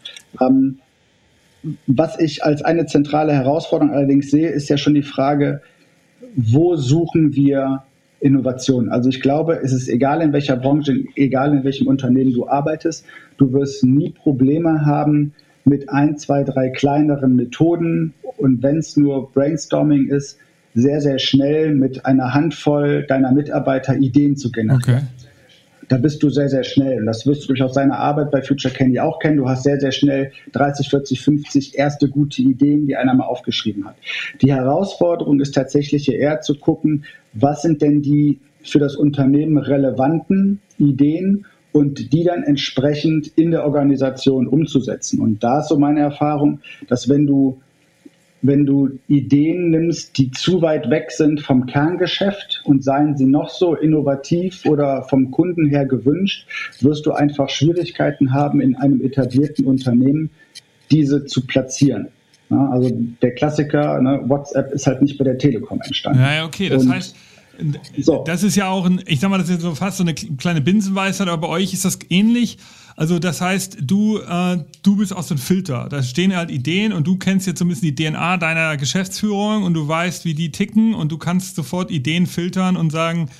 Ähm, 0.40 0.78
was 1.88 2.20
ich 2.20 2.44
als 2.44 2.62
eine 2.62 2.86
zentrale 2.86 3.32
Herausforderung 3.32 3.92
allerdings 3.92 4.30
sehe, 4.30 4.50
ist 4.50 4.68
ja 4.68 4.76
schon 4.76 4.94
die 4.94 5.02
Frage, 5.02 5.62
wo 6.36 6.76
suchen 6.76 7.34
wir 7.34 7.82
Innovation? 8.20 8.88
Also 8.88 9.08
ich 9.08 9.20
glaube, 9.20 9.58
es 9.64 9.72
ist 9.72 9.88
egal 9.88 10.20
in 10.22 10.32
welcher 10.32 10.54
Branche, 10.54 11.02
egal 11.16 11.52
in 11.56 11.64
welchem 11.64 11.88
Unternehmen 11.88 12.32
du 12.32 12.46
arbeitest, 12.46 13.04
du 13.36 13.52
wirst 13.52 13.82
nie 13.82 14.10
Probleme 14.10 14.86
haben, 14.86 15.32
mit 15.64 15.88
ein, 15.88 16.18
zwei, 16.18 16.44
drei 16.44 16.70
kleineren 16.70 17.36
Methoden 17.36 18.14
und 18.36 18.62
wenn 18.62 18.78
es 18.78 18.96
nur 18.96 19.30
Brainstorming 19.32 20.08
ist, 20.08 20.38
sehr, 20.74 21.00
sehr 21.00 21.18
schnell 21.18 21.74
mit 21.74 22.06
einer 22.06 22.34
Handvoll 22.34 23.04
deiner 23.06 23.32
Mitarbeiter 23.32 23.96
Ideen 23.96 24.36
zu 24.36 24.50
generieren. 24.50 24.82
Okay. 24.82 25.00
Da 25.88 25.98
bist 25.98 26.22
du 26.22 26.30
sehr, 26.30 26.48
sehr 26.48 26.64
schnell. 26.64 27.00
Und 27.00 27.06
das 27.06 27.26
wirst 27.26 27.42
du 27.42 27.48
durch 27.48 27.62
auch 27.62 27.72
seine 27.72 27.98
Arbeit 27.98 28.30
bei 28.30 28.40
Future 28.40 28.72
Candy 28.72 28.98
auch 28.98 29.18
kennen. 29.18 29.36
Du 29.36 29.48
hast 29.48 29.64
sehr, 29.64 29.78
sehr 29.78 29.92
schnell 29.92 30.32
30, 30.52 30.88
40, 30.88 31.20
50 31.20 31.78
erste 31.78 32.08
gute 32.08 32.40
Ideen, 32.40 32.86
die 32.86 32.96
einer 32.96 33.12
mal 33.12 33.24
aufgeschrieben 33.24 33.84
hat. 33.84 33.96
Die 34.40 34.54
Herausforderung 34.54 35.40
ist 35.40 35.54
tatsächlich 35.54 36.10
eher 36.10 36.40
zu 36.40 36.54
gucken, 36.54 37.04
was 37.34 37.62
sind 37.62 37.82
denn 37.82 38.00
die 38.00 38.40
für 38.62 38.78
das 38.78 38.96
Unternehmen 38.96 39.58
relevanten 39.58 40.60
Ideen 40.78 41.44
und 41.72 42.12
die 42.12 42.24
dann 42.24 42.42
entsprechend 42.42 43.28
in 43.36 43.50
der 43.50 43.64
Organisation 43.64 44.46
umzusetzen. 44.46 45.20
Und 45.20 45.42
da 45.42 45.60
ist 45.60 45.68
so 45.68 45.78
meine 45.78 46.00
Erfahrung, 46.00 46.60
dass 46.88 47.08
wenn 47.08 47.26
du 47.26 47.60
wenn 48.42 48.66
du 48.66 48.98
Ideen 49.06 49.70
nimmst, 49.70 50.18
die 50.18 50.32
zu 50.32 50.62
weit 50.62 50.90
weg 50.90 51.12
sind 51.12 51.40
vom 51.40 51.66
Kerngeschäft 51.66 52.62
und 52.64 52.82
seien 52.82 53.16
sie 53.16 53.24
noch 53.24 53.48
so 53.48 53.76
innovativ 53.76 54.66
oder 54.66 55.04
vom 55.04 55.30
Kunden 55.30 55.66
her 55.66 55.86
gewünscht, 55.86 56.48
wirst 56.80 57.06
du 57.06 57.12
einfach 57.12 57.48
Schwierigkeiten 57.48 58.34
haben, 58.34 58.60
in 58.60 58.74
einem 58.74 59.00
etablierten 59.00 59.64
Unternehmen 59.64 60.30
diese 60.90 61.24
zu 61.24 61.46
platzieren. 61.46 62.08
Ja, 62.50 62.68
also 62.68 62.90
der 63.22 63.32
Klassiker, 63.34 64.00
ne, 64.02 64.20
WhatsApp 64.26 64.72
ist 64.72 64.86
halt 64.88 65.00
nicht 65.00 65.16
bei 65.18 65.24
der 65.24 65.38
Telekom 65.38 65.80
entstanden. 65.80 66.20
Ja, 66.20 66.44
okay, 66.44 66.68
das 66.68 66.82
und 66.82 66.92
heißt, 66.92 67.16
so. 67.98 68.24
Das 68.26 68.42
ist 68.42 68.56
ja 68.56 68.68
auch 68.68 68.84
ein, 68.84 69.02
ich 69.06 69.20
sag 69.20 69.30
mal, 69.30 69.38
das 69.38 69.48
ist 69.48 69.60
so 69.60 69.74
fast 69.74 69.98
so 69.98 70.04
eine 70.04 70.14
kleine 70.14 70.60
Binsenweisheit, 70.60 71.28
aber 71.28 71.48
bei 71.48 71.48
euch 71.48 71.72
ist 71.72 71.84
das 71.84 71.98
ähnlich. 72.08 72.58
Also 72.96 73.18
das 73.18 73.40
heißt, 73.40 73.78
du, 73.80 74.18
äh, 74.18 74.64
du 74.82 74.96
bist 74.96 75.14
auch 75.14 75.22
so 75.22 75.34
ein 75.34 75.38
Filter. 75.38 75.88
Da 75.88 76.02
stehen 76.02 76.36
halt 76.36 76.50
Ideen 76.50 76.92
und 76.92 77.06
du 77.06 77.16
kennst 77.16 77.46
jetzt 77.46 77.58
zumindest 77.58 77.84
die 77.84 77.94
DNA 77.94 78.36
deiner 78.36 78.76
Geschäftsführung 78.76 79.62
und 79.62 79.74
du 79.74 79.86
weißt, 79.86 80.24
wie 80.24 80.34
die 80.34 80.52
ticken 80.52 80.94
und 80.94 81.10
du 81.10 81.18
kannst 81.18 81.56
sofort 81.56 81.90
Ideen 81.90 82.26
filtern 82.26 82.76
und 82.76 82.90
sagen, 82.90 83.30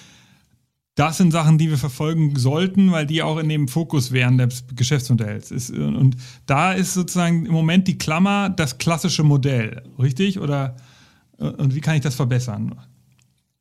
das 0.95 1.17
sind 1.17 1.31
Sachen, 1.31 1.57
die 1.57 1.71
wir 1.71 1.79
verfolgen 1.79 2.37
sollten, 2.37 2.93
weil 2.93 3.07
die 3.07 3.23
auch 3.23 3.39
in 3.39 3.49
dem 3.49 3.67
Fokus 3.67 4.13
wären 4.13 4.37
des 4.37 4.65
Geschäftsmodells. 4.75 5.51
Ist, 5.51 5.71
und 5.71 6.17
da 6.47 6.73
ist 6.73 6.93
sozusagen 6.93 7.47
im 7.47 7.53
Moment 7.53 7.89
die 7.89 7.97
Klammer 7.97 8.51
das 8.51 8.77
klassische 8.79 9.23
Modell, 9.23 9.83
richtig? 9.99 10.39
Oder 10.39 10.77
und 11.43 11.75
wie 11.75 11.81
kann 11.81 11.97
ich 11.97 12.03
das 12.03 12.15
verbessern? 12.15 12.75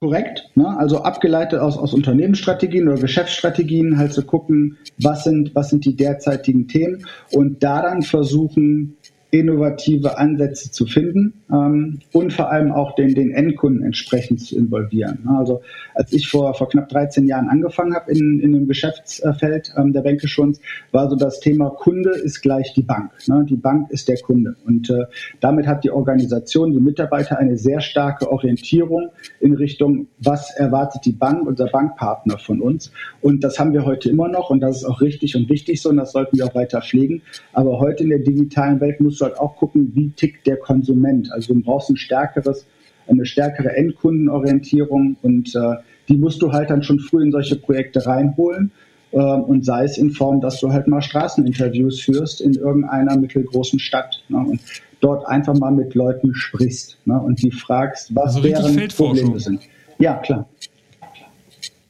Korrekt. 0.03 0.49
Ne? 0.55 0.75
Also 0.79 1.03
abgeleitet 1.03 1.59
aus, 1.59 1.77
aus 1.77 1.93
Unternehmensstrategien 1.93 2.87
oder 2.87 2.99
Geschäftsstrategien 2.99 3.99
halt 3.99 4.13
zu 4.13 4.25
gucken, 4.25 4.79
was 4.99 5.23
sind, 5.23 5.53
was 5.53 5.69
sind 5.69 5.85
die 5.85 5.95
derzeitigen 5.95 6.67
Themen 6.67 7.05
und 7.31 7.61
da 7.61 7.83
dann 7.83 8.01
versuchen, 8.01 8.97
innovative 9.31 10.17
Ansätze 10.17 10.71
zu 10.71 10.85
finden 10.85 11.33
ähm, 11.51 11.99
und 12.11 12.33
vor 12.33 12.51
allem 12.51 12.71
auch 12.71 12.95
den, 12.95 13.15
den 13.15 13.31
Endkunden 13.31 13.83
entsprechend 13.83 14.41
zu 14.41 14.57
involvieren. 14.57 15.27
Also 15.27 15.61
als 15.95 16.11
ich 16.11 16.27
vor, 16.27 16.53
vor 16.53 16.67
knapp 16.69 16.89
13 16.89 17.27
Jahren 17.27 17.47
angefangen 17.47 17.95
habe 17.95 18.11
in, 18.11 18.41
in 18.41 18.51
dem 18.51 18.67
Geschäftsfeld 18.67 19.73
ähm, 19.77 19.93
der 19.93 20.01
Bankeschutz, 20.01 20.59
war 20.91 21.09
so 21.09 21.15
das 21.15 21.39
Thema 21.39 21.69
Kunde 21.69 22.11
ist 22.11 22.41
gleich 22.41 22.73
die 22.73 22.83
Bank. 22.83 23.11
Ne? 23.27 23.45
Die 23.49 23.55
Bank 23.55 23.89
ist 23.91 24.09
der 24.09 24.17
Kunde. 24.17 24.57
Und 24.65 24.89
äh, 24.89 25.05
damit 25.39 25.65
hat 25.65 25.85
die 25.85 25.91
Organisation, 25.91 26.73
die 26.73 26.79
Mitarbeiter 26.79 27.37
eine 27.37 27.57
sehr 27.57 27.79
starke 27.79 28.29
Orientierung 28.29 29.11
in 29.39 29.53
Richtung, 29.53 30.07
was 30.19 30.53
erwartet 30.57 31.05
die 31.05 31.13
Bank, 31.13 31.47
unser 31.47 31.67
Bankpartner 31.67 32.37
von 32.37 32.59
uns. 32.59 32.91
Und 33.21 33.45
das 33.45 33.59
haben 33.59 33.71
wir 33.71 33.85
heute 33.85 34.09
immer 34.09 34.27
noch 34.27 34.49
und 34.49 34.59
das 34.59 34.77
ist 34.77 34.85
auch 34.85 34.99
richtig 34.99 35.37
und 35.37 35.47
wichtig 35.49 35.81
so 35.81 35.89
und 35.89 35.97
das 35.97 36.11
sollten 36.11 36.37
wir 36.37 36.45
auch 36.45 36.55
weiter 36.55 36.81
pflegen. 36.81 37.21
Aber 37.53 37.79
heute 37.79 38.03
in 38.03 38.09
der 38.09 38.19
digitalen 38.19 38.81
Welt 38.81 38.99
muss 38.99 39.20
halt 39.21 39.39
auch 39.39 39.55
gucken, 39.55 39.91
wie 39.95 40.09
tickt 40.09 40.47
der 40.47 40.57
Konsument. 40.57 41.31
Also 41.31 41.53
du 41.53 41.61
brauchst 41.61 41.89
ein 41.89 41.97
stärkeres, 41.97 42.65
eine 43.07 43.25
stärkere 43.25 43.75
Endkundenorientierung 43.75 45.17
und 45.21 45.55
äh, 45.55 45.75
die 46.07 46.17
musst 46.17 46.41
du 46.41 46.51
halt 46.51 46.69
dann 46.69 46.83
schon 46.83 46.99
früh 46.99 47.23
in 47.23 47.31
solche 47.31 47.55
Projekte 47.55 48.05
reinholen. 48.05 48.71
Äh, 49.11 49.17
und 49.17 49.65
sei 49.65 49.83
es 49.83 49.97
in 49.97 50.11
Form, 50.11 50.41
dass 50.41 50.59
du 50.59 50.71
halt 50.71 50.87
mal 50.87 51.01
Straßeninterviews 51.01 52.01
führst 52.01 52.41
in 52.41 52.53
irgendeiner 52.53 53.17
mittelgroßen 53.17 53.79
Stadt. 53.79 54.23
Ne, 54.29 54.37
und 54.37 54.61
dort 55.01 55.27
einfach 55.27 55.57
mal 55.57 55.71
mit 55.71 55.95
Leuten 55.95 56.33
sprichst 56.33 56.97
ne, 57.05 57.19
und 57.19 57.41
die 57.41 57.51
fragst, 57.51 58.15
was 58.15 58.35
also 58.35 58.41
deren 58.41 58.87
Probleme 58.89 59.39
sind. 59.39 59.61
Ja, 59.99 60.15
klar. 60.15 60.47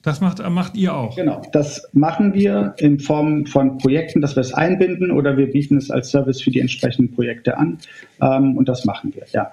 Das 0.04 0.20
macht, 0.20 0.48
macht 0.50 0.76
ihr 0.76 0.96
auch. 0.96 1.16
Genau, 1.16 1.42
das 1.52 1.88
machen 1.94 2.34
wir 2.34 2.74
in 2.78 3.00
Form 3.00 3.46
von 3.46 3.78
Projekten, 3.78 4.20
dass 4.22 4.36
wir 4.36 4.42
es 4.42 4.54
einbinden 4.54 5.12
oder 5.12 5.38
wir 5.38 5.52
bieten 5.52 5.78
es 5.78 5.92
als 5.92 6.10
Service 6.10 6.42
für 6.42 6.50
die 6.50 6.60
entsprechenden 6.60 7.14
Projekte 7.14 7.58
an. 7.58 7.78
Ähm, 8.20 8.58
und 8.58 8.68
das 8.68 8.86
machen 8.86 9.14
wir, 9.14 9.24
ja. 9.32 9.52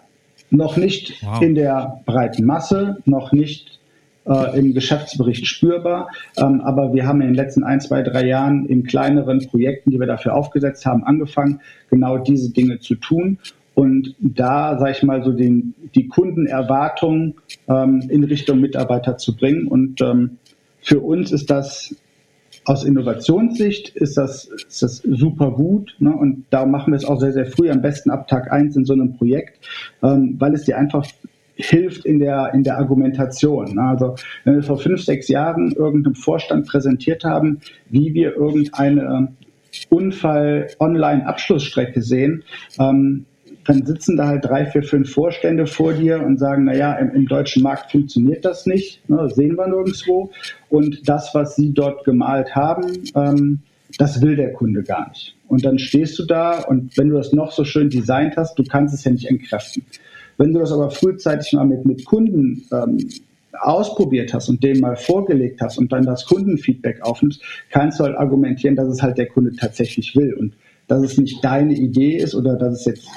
Noch 0.50 0.78
nicht 0.78 1.22
wow. 1.22 1.42
in 1.42 1.54
der 1.54 2.00
breiten 2.06 2.46
Masse, 2.46 2.96
noch 3.04 3.32
nicht 3.32 3.78
äh, 4.24 4.58
im 4.58 4.72
Geschäftsbericht 4.72 5.46
spürbar. 5.46 6.08
Ähm, 6.38 6.62
aber 6.62 6.94
wir 6.94 7.06
haben 7.06 7.20
in 7.20 7.28
den 7.28 7.34
letzten 7.34 7.64
ein, 7.64 7.82
zwei, 7.82 8.02
drei 8.02 8.24
Jahren 8.26 8.64
in 8.64 8.84
kleineren 8.84 9.46
Projekten, 9.46 9.90
die 9.90 10.00
wir 10.00 10.06
dafür 10.06 10.34
aufgesetzt 10.34 10.86
haben, 10.86 11.04
angefangen, 11.04 11.60
genau 11.90 12.16
diese 12.16 12.50
Dinge 12.50 12.78
zu 12.78 12.94
tun 12.94 13.38
und 13.78 14.16
da, 14.18 14.76
sage 14.76 14.90
ich 14.90 15.04
mal, 15.04 15.22
so 15.22 15.30
den, 15.30 15.72
die 15.94 16.08
Kundenerwartung 16.08 17.36
ähm, 17.68 18.02
in 18.08 18.24
Richtung 18.24 18.60
Mitarbeiter 18.60 19.18
zu 19.18 19.36
bringen. 19.36 19.68
Und 19.68 20.00
ähm, 20.00 20.38
für 20.80 20.98
uns 20.98 21.30
ist 21.30 21.48
das 21.48 21.94
aus 22.64 22.82
Innovationssicht 22.82 23.90
ist 23.90 24.18
das, 24.18 24.46
ist 24.46 24.82
das 24.82 24.96
super 24.96 25.52
gut. 25.52 25.94
Ne? 26.00 26.12
Und 26.12 26.46
da 26.50 26.66
machen 26.66 26.92
wir 26.92 26.96
es 26.96 27.04
auch 27.04 27.20
sehr, 27.20 27.32
sehr 27.32 27.46
früh, 27.46 27.70
am 27.70 27.80
besten 27.80 28.10
ab 28.10 28.26
Tag 28.26 28.50
eins 28.50 28.74
in 28.74 28.84
so 28.84 28.94
einem 28.94 29.16
Projekt, 29.16 29.64
ähm, 30.02 30.34
weil 30.40 30.54
es 30.54 30.64
dir 30.64 30.76
einfach 30.76 31.06
hilft 31.54 32.04
in 32.04 32.18
der, 32.18 32.52
in 32.54 32.64
der 32.64 32.78
Argumentation. 32.78 33.76
Ne? 33.76 33.82
Also 33.82 34.16
wenn 34.42 34.56
wir 34.56 34.64
vor 34.64 34.78
fünf, 34.78 35.04
sechs 35.04 35.28
Jahren 35.28 35.70
irgendeinem 35.70 36.16
Vorstand 36.16 36.66
präsentiert 36.66 37.22
haben, 37.22 37.60
wie 37.90 38.12
wir 38.12 38.34
irgendeine 38.34 39.28
Unfall-Online-Abschlussstrecke 39.88 42.02
sehen, 42.02 42.42
ähm, 42.80 43.26
dann 43.68 43.84
sitzen 43.84 44.16
da 44.16 44.28
halt 44.28 44.46
drei, 44.46 44.64
vier, 44.64 44.82
fünf 44.82 45.12
Vorstände 45.12 45.66
vor 45.66 45.92
dir 45.92 46.22
und 46.22 46.38
sagen, 46.38 46.64
naja, 46.64 46.94
im, 46.94 47.10
im 47.10 47.28
deutschen 47.28 47.62
Markt 47.62 47.92
funktioniert 47.92 48.42
das 48.46 48.64
nicht, 48.64 49.06
ne, 49.10 49.28
sehen 49.28 49.56
wir 49.56 49.66
nirgendwo. 49.66 50.30
Und 50.70 51.06
das, 51.06 51.34
was 51.34 51.54
sie 51.54 51.74
dort 51.74 52.02
gemalt 52.04 52.56
haben, 52.56 53.04
ähm, 53.14 53.58
das 53.98 54.22
will 54.22 54.36
der 54.36 54.54
Kunde 54.54 54.82
gar 54.82 55.10
nicht. 55.10 55.36
Und 55.48 55.66
dann 55.66 55.78
stehst 55.78 56.18
du 56.18 56.24
da 56.24 56.62
und 56.62 56.96
wenn 56.96 57.10
du 57.10 57.16
das 57.16 57.34
noch 57.34 57.52
so 57.52 57.64
schön 57.64 57.90
designt 57.90 58.38
hast, 58.38 58.58
du 58.58 58.64
kannst 58.64 58.94
es 58.94 59.04
ja 59.04 59.12
nicht 59.12 59.26
entkräften. 59.26 59.84
Wenn 60.38 60.54
du 60.54 60.60
das 60.60 60.72
aber 60.72 60.90
frühzeitig 60.90 61.52
mal 61.52 61.66
mit, 61.66 61.84
mit 61.84 62.06
Kunden 62.06 62.64
ähm, 62.72 62.96
ausprobiert 63.60 64.32
hast 64.32 64.48
und 64.48 64.64
denen 64.64 64.80
mal 64.80 64.96
vorgelegt 64.96 65.60
hast 65.60 65.76
und 65.76 65.92
dann 65.92 66.06
das 66.06 66.24
Kundenfeedback 66.24 67.02
aufnimmst, 67.02 67.42
kannst 67.70 68.00
du 68.00 68.04
halt 68.04 68.16
argumentieren, 68.16 68.76
dass 68.76 68.88
es 68.88 69.02
halt 69.02 69.18
der 69.18 69.26
Kunde 69.26 69.54
tatsächlich 69.54 70.16
will 70.16 70.32
und 70.32 70.54
dass 70.86 71.02
es 71.02 71.18
nicht 71.18 71.44
deine 71.44 71.74
Idee 71.74 72.16
ist 72.16 72.34
oder 72.34 72.56
dass 72.56 72.80
es 72.80 72.84
jetzt 72.86 73.08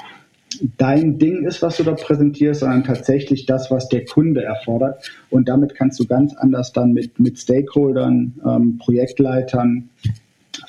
dein 0.76 1.18
Ding 1.18 1.44
ist, 1.44 1.62
was 1.62 1.76
du 1.76 1.84
da 1.84 1.92
präsentierst, 1.92 2.60
sondern 2.60 2.84
tatsächlich 2.84 3.46
das, 3.46 3.70
was 3.70 3.88
der 3.88 4.04
Kunde 4.04 4.42
erfordert. 4.42 5.10
Und 5.30 5.48
damit 5.48 5.74
kannst 5.74 5.98
du 6.00 6.06
ganz 6.06 6.34
anders 6.34 6.72
dann 6.72 6.92
mit, 6.92 7.18
mit 7.18 7.38
Stakeholdern, 7.38 8.34
ähm, 8.46 8.78
Projektleitern, 8.78 9.90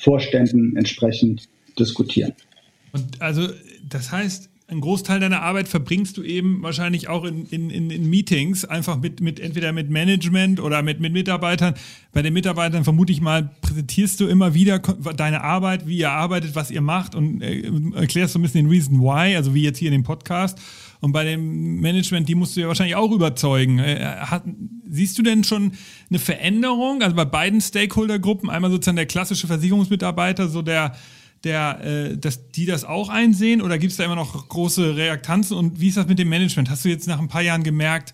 Vorständen 0.00 0.76
entsprechend 0.76 1.48
diskutieren. 1.78 2.32
Und 2.92 3.20
also 3.20 3.48
das 3.88 4.12
heißt, 4.12 4.50
ein 4.66 4.80
Großteil 4.80 5.20
deiner 5.20 5.42
Arbeit 5.42 5.68
verbringst 5.68 6.16
du 6.16 6.22
eben 6.22 6.62
wahrscheinlich 6.62 7.08
auch 7.08 7.24
in, 7.24 7.44
in, 7.46 7.90
in, 7.90 8.08
Meetings, 8.08 8.64
einfach 8.64 8.98
mit, 8.98 9.20
mit 9.20 9.38
entweder 9.38 9.72
mit 9.72 9.90
Management 9.90 10.58
oder 10.58 10.82
mit, 10.82 11.00
mit 11.00 11.12
Mitarbeitern. 11.12 11.74
Bei 12.12 12.22
den 12.22 12.32
Mitarbeitern 12.32 12.82
vermute 12.82 13.12
ich 13.12 13.20
mal, 13.20 13.50
präsentierst 13.60 14.20
du 14.20 14.26
immer 14.26 14.54
wieder 14.54 14.78
deine 14.78 15.42
Arbeit, 15.42 15.86
wie 15.86 15.98
ihr 15.98 16.10
arbeitet, 16.10 16.54
was 16.54 16.70
ihr 16.70 16.80
macht 16.80 17.14
und 17.14 17.42
äh, 17.42 17.70
erklärst 17.94 18.32
so 18.32 18.38
ein 18.38 18.42
bisschen 18.42 18.64
den 18.64 18.70
Reason 18.70 18.98
why, 19.00 19.36
also 19.36 19.54
wie 19.54 19.62
jetzt 19.62 19.78
hier 19.78 19.88
in 19.88 20.00
dem 20.00 20.02
Podcast. 20.02 20.58
Und 21.00 21.12
bei 21.12 21.24
dem 21.24 21.80
Management, 21.80 22.26
die 22.30 22.34
musst 22.34 22.56
du 22.56 22.62
ja 22.62 22.68
wahrscheinlich 22.68 22.96
auch 22.96 23.12
überzeugen. 23.12 23.80
Äh, 23.80 24.16
hat, 24.20 24.44
siehst 24.88 25.18
du 25.18 25.22
denn 25.22 25.44
schon 25.44 25.72
eine 26.08 26.18
Veränderung? 26.18 27.02
Also 27.02 27.14
bei 27.14 27.26
beiden 27.26 27.60
Stakeholder-Gruppen, 27.60 28.48
einmal 28.48 28.70
sozusagen 28.70 28.96
der 28.96 29.04
klassische 29.04 29.46
Versicherungsmitarbeiter, 29.46 30.48
so 30.48 30.62
der 30.62 30.96
der, 31.44 31.78
äh, 31.84 32.16
dass 32.16 32.50
die 32.50 32.66
das 32.66 32.84
auch 32.84 33.08
einsehen 33.08 33.62
oder 33.62 33.78
gibt 33.78 33.92
es 33.92 33.96
da 33.98 34.04
immer 34.04 34.16
noch 34.16 34.48
große 34.48 34.96
Reaktanzen 34.96 35.56
und 35.56 35.80
wie 35.80 35.88
ist 35.88 35.96
das 35.96 36.08
mit 36.08 36.18
dem 36.18 36.28
Management? 36.28 36.70
Hast 36.70 36.84
du 36.84 36.88
jetzt 36.88 37.06
nach 37.06 37.20
ein 37.20 37.28
paar 37.28 37.42
Jahren 37.42 37.62
gemerkt, 37.62 38.12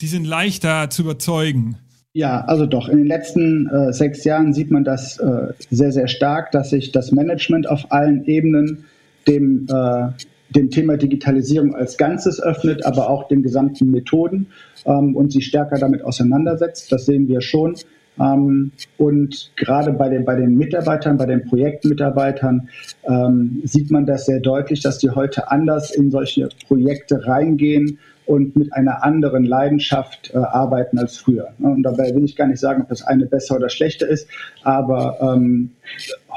die 0.00 0.06
sind 0.06 0.24
leichter 0.24 0.90
zu 0.90 1.02
überzeugen? 1.02 1.76
Ja, 2.12 2.44
also 2.46 2.66
doch. 2.66 2.88
In 2.88 2.98
den 2.98 3.06
letzten 3.06 3.68
äh, 3.68 3.92
sechs 3.92 4.24
Jahren 4.24 4.52
sieht 4.52 4.70
man 4.70 4.84
das 4.84 5.18
äh, 5.18 5.52
sehr, 5.70 5.92
sehr 5.92 6.08
stark, 6.08 6.50
dass 6.52 6.70
sich 6.70 6.90
das 6.90 7.12
Management 7.12 7.68
auf 7.68 7.92
allen 7.92 8.24
Ebenen 8.24 8.84
dem, 9.26 9.66
äh, 9.70 10.08
dem 10.50 10.70
Thema 10.70 10.96
Digitalisierung 10.96 11.74
als 11.74 11.98
Ganzes 11.98 12.40
öffnet, 12.40 12.84
aber 12.86 13.10
auch 13.10 13.28
den 13.28 13.42
gesamten 13.42 13.90
Methoden 13.90 14.46
ähm, 14.86 15.14
und 15.14 15.32
sich 15.32 15.46
stärker 15.46 15.78
damit 15.78 16.02
auseinandersetzt. 16.02 16.90
Das 16.90 17.06
sehen 17.06 17.28
wir 17.28 17.40
schon. 17.40 17.76
Ähm, 18.20 18.72
und 18.96 19.52
gerade 19.56 19.92
bei 19.92 20.08
den, 20.08 20.24
bei 20.24 20.36
den 20.36 20.56
Mitarbeitern, 20.56 21.16
bei 21.16 21.26
den 21.26 21.44
Projektmitarbeitern 21.44 22.68
ähm, 23.04 23.62
sieht 23.64 23.90
man 23.90 24.06
das 24.06 24.26
sehr 24.26 24.40
deutlich, 24.40 24.80
dass 24.80 24.98
die 24.98 25.10
heute 25.10 25.50
anders 25.50 25.90
in 25.94 26.10
solche 26.10 26.48
Projekte 26.66 27.26
reingehen 27.26 27.98
und 28.28 28.56
mit 28.56 28.74
einer 28.74 29.02
anderen 29.04 29.44
Leidenschaft 29.44 30.32
äh, 30.34 30.38
arbeiten 30.38 30.98
als 30.98 31.16
früher. 31.16 31.54
Ne? 31.56 31.68
Und 31.70 31.82
dabei 31.82 32.14
will 32.14 32.24
ich 32.24 32.36
gar 32.36 32.46
nicht 32.46 32.60
sagen, 32.60 32.82
ob 32.82 32.88
das 32.90 33.02
eine 33.02 33.24
besser 33.24 33.56
oder 33.56 33.70
schlechter 33.70 34.06
ist, 34.06 34.28
aber 34.62 35.18
ähm, 35.20 35.70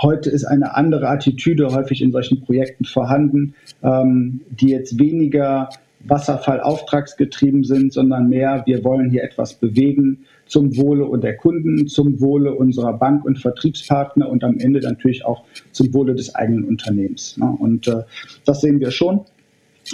heute 0.02 0.30
ist 0.30 0.46
eine 0.46 0.76
andere 0.76 1.10
Attitüde 1.10 1.68
häufig 1.74 2.02
in 2.02 2.14
solchen 2.14 2.46
Projekten 2.46 2.86
vorhanden, 2.86 3.56
ähm, 3.84 4.40
die 4.50 4.70
jetzt 4.70 5.00
weniger 5.00 5.70
Wasserfall 6.06 6.62
auftragsgetrieben 6.62 7.66
sind, 7.66 7.92
sondern 7.92 8.30
mehr, 8.30 8.64
wir 8.66 8.84
wollen 8.86 9.10
hier 9.10 9.24
etwas 9.24 9.54
bewegen 9.56 10.26
zum 10.52 10.76
Wohle 10.76 11.18
der 11.18 11.38
Kunden, 11.38 11.88
zum 11.88 12.20
Wohle 12.20 12.54
unserer 12.54 12.92
Bank- 12.92 13.24
und 13.24 13.40
Vertriebspartner 13.40 14.30
und 14.30 14.44
am 14.44 14.60
Ende 14.60 14.82
natürlich 14.82 15.24
auch 15.24 15.46
zum 15.72 15.94
Wohle 15.94 16.14
des 16.14 16.36
eigenen 16.36 16.66
Unternehmens. 16.66 17.38
Ne? 17.38 17.56
Und 17.58 17.88
äh, 17.88 18.04
das 18.46 18.60
sehen 18.60 18.82
wir 18.82 18.92
schon. 18.92 19.22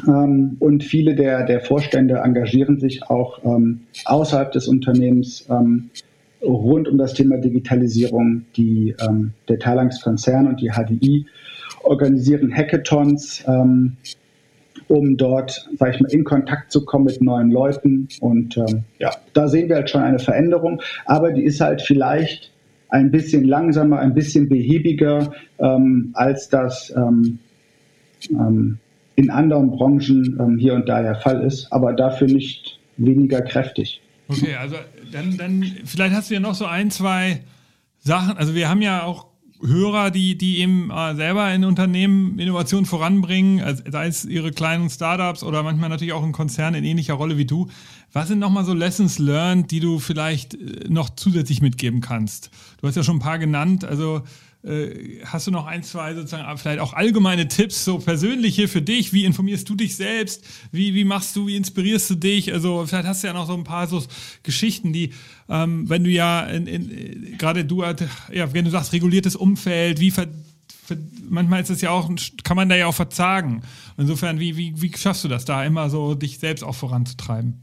Ähm, 0.07 0.57
und 0.59 0.83
viele 0.83 1.13
der, 1.13 1.45
der 1.45 1.61
Vorstände 1.61 2.15
engagieren 2.15 2.79
sich 2.79 3.03
auch 3.03 3.39
ähm, 3.45 3.81
außerhalb 4.05 4.51
des 4.51 4.67
Unternehmens 4.67 5.45
ähm, 5.47 5.91
rund 6.41 6.87
um 6.87 6.97
das 6.97 7.13
Thema 7.13 7.37
Digitalisierung. 7.37 8.45
Die, 8.55 8.95
ähm, 9.07 9.33
der 9.47 9.59
Talangs-Konzern 9.59 10.47
und 10.47 10.59
die 10.59 10.71
HDI 10.71 11.27
organisieren 11.83 12.51
Hackathons, 12.51 13.43
ähm, 13.47 13.97
um 14.87 15.17
dort, 15.17 15.67
sage 15.77 15.95
ich 15.95 16.01
mal, 16.01 16.11
in 16.11 16.23
Kontakt 16.23 16.71
zu 16.71 16.85
kommen 16.85 17.05
mit 17.05 17.21
neuen 17.21 17.51
Leuten. 17.51 18.07
Und 18.21 18.57
ähm, 18.57 18.83
ja, 18.99 19.11
da 19.33 19.47
sehen 19.47 19.69
wir 19.69 19.77
halt 19.77 19.89
schon 19.89 20.01
eine 20.01 20.19
Veränderung, 20.19 20.81
aber 21.05 21.31
die 21.31 21.43
ist 21.43 21.61
halt 21.61 21.81
vielleicht 21.81 22.51
ein 22.89 23.11
bisschen 23.11 23.43
langsamer, 23.43 23.99
ein 23.99 24.13
bisschen 24.13 24.47
behäbiger, 24.47 25.31
ähm, 25.59 26.11
als 26.13 26.49
das 26.49 26.93
ähm, 26.95 27.39
ähm, 28.29 28.79
in 29.15 29.29
anderen 29.29 29.71
Branchen 29.71 30.37
ähm, 30.39 30.57
hier 30.57 30.75
und 30.75 30.87
da 30.87 31.01
der 31.01 31.15
Fall 31.15 31.43
ist, 31.43 31.71
aber 31.71 31.93
dafür 31.93 32.27
nicht 32.27 32.79
weniger 32.97 33.41
kräftig. 33.41 34.01
Okay, 34.29 34.55
also 34.55 34.75
dann, 35.11 35.37
dann 35.37 35.63
vielleicht 35.85 36.15
hast 36.15 36.29
du 36.29 36.35
ja 36.35 36.39
noch 36.39 36.55
so 36.55 36.65
ein, 36.65 36.91
zwei 36.91 37.41
Sachen. 37.99 38.37
Also 38.37 38.55
wir 38.55 38.69
haben 38.69 38.81
ja 38.81 39.03
auch 39.03 39.27
Hörer, 39.61 40.11
die, 40.11 40.37
die 40.37 40.59
eben 40.59 40.91
äh, 40.91 41.15
selber 41.15 41.51
in 41.53 41.63
Unternehmen 41.63 42.37
Innovation 42.37 42.85
voranbringen, 42.85 43.61
also 43.61 43.83
sei 43.89 44.07
es 44.07 44.23
ihre 44.23 44.51
kleinen 44.51 44.89
Startups 44.89 45.43
oder 45.43 45.63
manchmal 45.63 45.89
natürlich 45.89 46.13
auch 46.13 46.23
ein 46.23 46.31
Konzern 46.31 46.75
in 46.75 46.83
ähnlicher 46.83 47.15
Rolle 47.15 47.37
wie 47.37 47.45
du. 47.45 47.67
Was 48.13 48.27
sind 48.27 48.39
nochmal 48.39 48.65
so 48.65 48.73
Lessons 48.73 49.19
learned, 49.19 49.71
die 49.71 49.79
du 49.79 49.99
vielleicht 49.99 50.53
äh, 50.53 50.87
noch 50.89 51.09
zusätzlich 51.09 51.61
mitgeben 51.61 52.01
kannst? 52.01 52.51
Du 52.79 52.87
hast 52.87 52.95
ja 52.95 53.03
schon 53.03 53.17
ein 53.17 53.21
paar 53.21 53.39
genannt, 53.39 53.83
also 53.83 54.21
äh, 54.67 55.21
hast 55.25 55.47
du 55.47 55.51
noch 55.51 55.65
ein, 55.65 55.83
zwei 55.83 56.13
sozusagen 56.13 56.57
vielleicht 56.57 56.79
auch 56.79 56.93
allgemeine 56.93 57.47
Tipps, 57.47 57.85
so 57.85 57.99
persönliche 57.99 58.67
für 58.67 58.81
dich? 58.81 59.13
Wie 59.13 59.25
informierst 59.25 59.69
du 59.69 59.75
dich 59.75 59.95
selbst? 59.95 60.43
Wie, 60.71 60.93
wie 60.93 61.05
machst 61.05 61.35
du, 61.35 61.47
wie 61.47 61.55
inspirierst 61.55 62.09
du 62.09 62.15
dich? 62.15 62.51
Also 62.53 62.85
vielleicht 62.85 63.07
hast 63.07 63.23
du 63.23 63.27
ja 63.27 63.33
noch 63.33 63.47
so 63.47 63.53
ein 63.53 63.63
paar 63.63 63.87
so 63.87 64.03
Geschichten, 64.43 64.91
die, 64.91 65.13
ähm, 65.49 65.89
wenn 65.89 66.03
du 66.03 66.09
ja 66.09 66.41
in, 66.41 66.67
in, 66.67 67.37
gerade 67.37 67.63
du, 67.65 67.83
ja, 67.83 68.53
wenn 68.53 68.65
du 68.65 68.71
sagst, 68.71 68.93
reguliertes 68.93 69.35
Umfeld, 69.35 69.99
wie 69.99 70.11
ver, 70.11 70.27
ver, 70.85 70.97
manchmal 71.29 71.61
ist 71.61 71.69
es 71.69 71.81
ja 71.81 71.91
auch, 71.91 72.11
kann 72.43 72.57
man 72.57 72.67
da 72.67 72.75
ja 72.75 72.87
auch 72.87 72.95
verzagen. 72.95 73.61
Insofern, 73.97 74.39
wie, 74.39 74.57
wie, 74.57 74.81
wie 74.81 74.91
schaffst 74.95 75.23
du 75.23 75.27
das 75.27 75.45
da 75.45 75.63
immer 75.63 75.89
so, 75.89 76.13
dich 76.13 76.39
selbst 76.39 76.63
auch 76.63 76.75
voranzutreiben? 76.75 77.61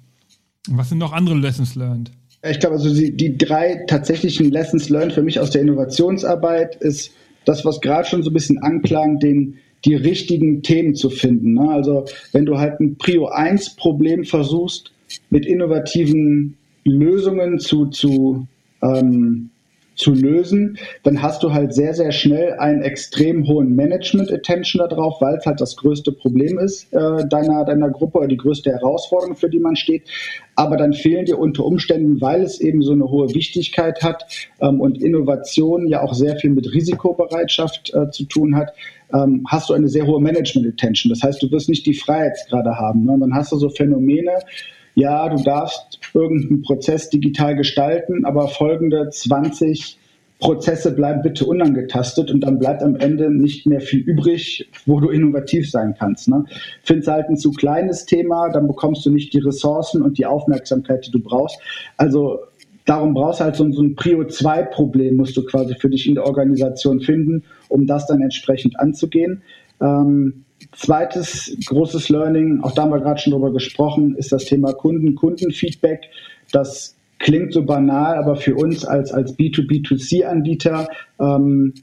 Und 0.68 0.78
was 0.78 0.88
sind 0.88 0.98
noch 0.98 1.12
andere 1.12 1.36
Lessons 1.36 1.74
learned? 1.74 2.10
Ich 2.50 2.60
glaube, 2.60 2.76
also 2.76 2.92
die, 2.92 3.16
die 3.16 3.38
drei 3.38 3.84
tatsächlichen 3.86 4.50
Lessons 4.50 4.90
learned 4.90 5.12
für 5.12 5.22
mich 5.22 5.40
aus 5.40 5.50
der 5.50 5.62
Innovationsarbeit 5.62 6.76
ist 6.76 7.12
das, 7.44 7.64
was 7.64 7.80
gerade 7.80 8.06
schon 8.08 8.22
so 8.22 8.30
ein 8.30 8.34
bisschen 8.34 8.58
anklang, 8.58 9.18
den, 9.18 9.58
die 9.84 9.94
richtigen 9.94 10.62
Themen 10.62 10.94
zu 10.94 11.10
finden. 11.10 11.54
Ne? 11.54 11.70
Also 11.70 12.04
wenn 12.32 12.46
du 12.46 12.58
halt 12.58 12.80
ein 12.80 12.96
Prio 12.96 13.26
1 13.26 13.76
Problem 13.76 14.24
versuchst, 14.24 14.92
mit 15.30 15.46
innovativen 15.46 16.56
Lösungen 16.84 17.58
zu, 17.58 17.86
zu 17.86 18.46
ähm, 18.82 19.50
zu 19.94 20.12
lösen, 20.12 20.78
dann 21.02 21.22
hast 21.22 21.42
du 21.42 21.52
halt 21.52 21.74
sehr, 21.74 21.94
sehr 21.94 22.12
schnell 22.12 22.54
einen 22.54 22.82
extrem 22.82 23.46
hohen 23.46 23.74
Management-Attention 23.74 24.86
darauf, 24.88 25.20
weil 25.20 25.36
es 25.36 25.46
halt 25.46 25.60
das 25.60 25.76
größte 25.76 26.12
Problem 26.12 26.58
ist 26.58 26.92
äh, 26.92 27.26
deiner, 27.28 27.64
deiner 27.64 27.90
Gruppe 27.90 28.18
oder 28.18 28.28
die 28.28 28.36
größte 28.36 28.70
Herausforderung, 28.70 29.36
für 29.36 29.48
die 29.48 29.60
man 29.60 29.76
steht. 29.76 30.02
Aber 30.56 30.76
dann 30.76 30.92
fehlen 30.92 31.26
dir 31.26 31.38
unter 31.38 31.64
Umständen, 31.64 32.20
weil 32.20 32.42
es 32.42 32.60
eben 32.60 32.82
so 32.82 32.92
eine 32.92 33.08
hohe 33.08 33.34
Wichtigkeit 33.34 34.02
hat 34.02 34.24
ähm, 34.60 34.80
und 34.80 35.02
Innovation 35.02 35.86
ja 35.88 36.02
auch 36.02 36.14
sehr 36.14 36.36
viel 36.36 36.50
mit 36.50 36.72
Risikobereitschaft 36.72 37.92
äh, 37.94 38.10
zu 38.10 38.24
tun 38.24 38.56
hat, 38.56 38.72
ähm, 39.12 39.44
hast 39.48 39.68
du 39.68 39.74
eine 39.74 39.88
sehr 39.88 40.06
hohe 40.06 40.20
Management-Attention. 40.20 41.10
Das 41.10 41.22
heißt, 41.22 41.42
du 41.42 41.50
wirst 41.50 41.68
nicht 41.68 41.86
die 41.86 41.94
Freiheitsgrade 41.94 42.76
haben. 42.76 43.04
Ne? 43.04 43.12
Und 43.12 43.20
dann 43.20 43.34
hast 43.34 43.52
du 43.52 43.56
so 43.56 43.68
Phänomene, 43.68 44.32
ja, 44.94 45.28
du 45.28 45.42
darfst 45.42 45.98
irgendeinen 46.12 46.62
Prozess 46.62 47.10
digital 47.10 47.56
gestalten, 47.56 48.24
aber 48.24 48.48
folgende 48.48 49.08
20 49.10 49.98
Prozesse 50.40 50.92
bleiben 50.92 51.22
bitte 51.22 51.46
unangetastet 51.46 52.30
und 52.30 52.40
dann 52.40 52.58
bleibt 52.58 52.82
am 52.82 52.96
Ende 52.96 53.30
nicht 53.30 53.66
mehr 53.66 53.80
viel 53.80 54.00
übrig, 54.00 54.68
wo 54.84 55.00
du 55.00 55.08
innovativ 55.08 55.70
sein 55.70 55.94
kannst. 55.98 56.28
Ne? 56.28 56.44
Findest 56.82 57.08
halt 57.08 57.28
ein 57.28 57.36
zu 57.36 57.52
kleines 57.52 58.04
Thema, 58.04 58.50
dann 58.50 58.66
bekommst 58.66 59.06
du 59.06 59.10
nicht 59.10 59.32
die 59.32 59.38
Ressourcen 59.38 60.02
und 60.02 60.18
die 60.18 60.26
Aufmerksamkeit, 60.26 61.06
die 61.06 61.12
du 61.12 61.20
brauchst. 61.20 61.58
Also 61.96 62.40
darum 62.84 63.14
brauchst 63.14 63.40
du 63.40 63.44
halt 63.44 63.56
so, 63.56 63.70
so 63.72 63.82
ein 63.82 63.94
Prio-2-Problem, 63.94 65.16
musst 65.16 65.36
du 65.36 65.44
quasi 65.44 65.74
für 65.76 65.88
dich 65.88 66.06
in 66.06 66.14
der 66.14 66.26
Organisation 66.26 67.00
finden, 67.00 67.44
um 67.68 67.86
das 67.86 68.06
dann 68.06 68.20
entsprechend 68.20 68.78
anzugehen. 68.78 69.42
Ähm, 69.80 70.44
zweites 70.76 71.56
großes 71.66 72.08
Learning, 72.08 72.60
auch 72.62 72.72
da 72.72 72.82
haben 72.82 72.90
wir 72.90 73.00
gerade 73.00 73.20
schon 73.20 73.32
drüber 73.32 73.52
gesprochen, 73.52 74.14
ist 74.16 74.32
das 74.32 74.44
Thema 74.44 74.72
Kunden, 74.72 75.14
Kundenfeedback. 75.14 76.02
Das 76.52 76.96
klingt 77.18 77.52
so 77.52 77.64
banal, 77.64 78.16
aber 78.16 78.36
für 78.36 78.54
uns 78.54 78.84
als, 78.84 79.12
als 79.12 79.36
B2B2C-Anbieter 79.38 80.88
ähm, 81.20 81.74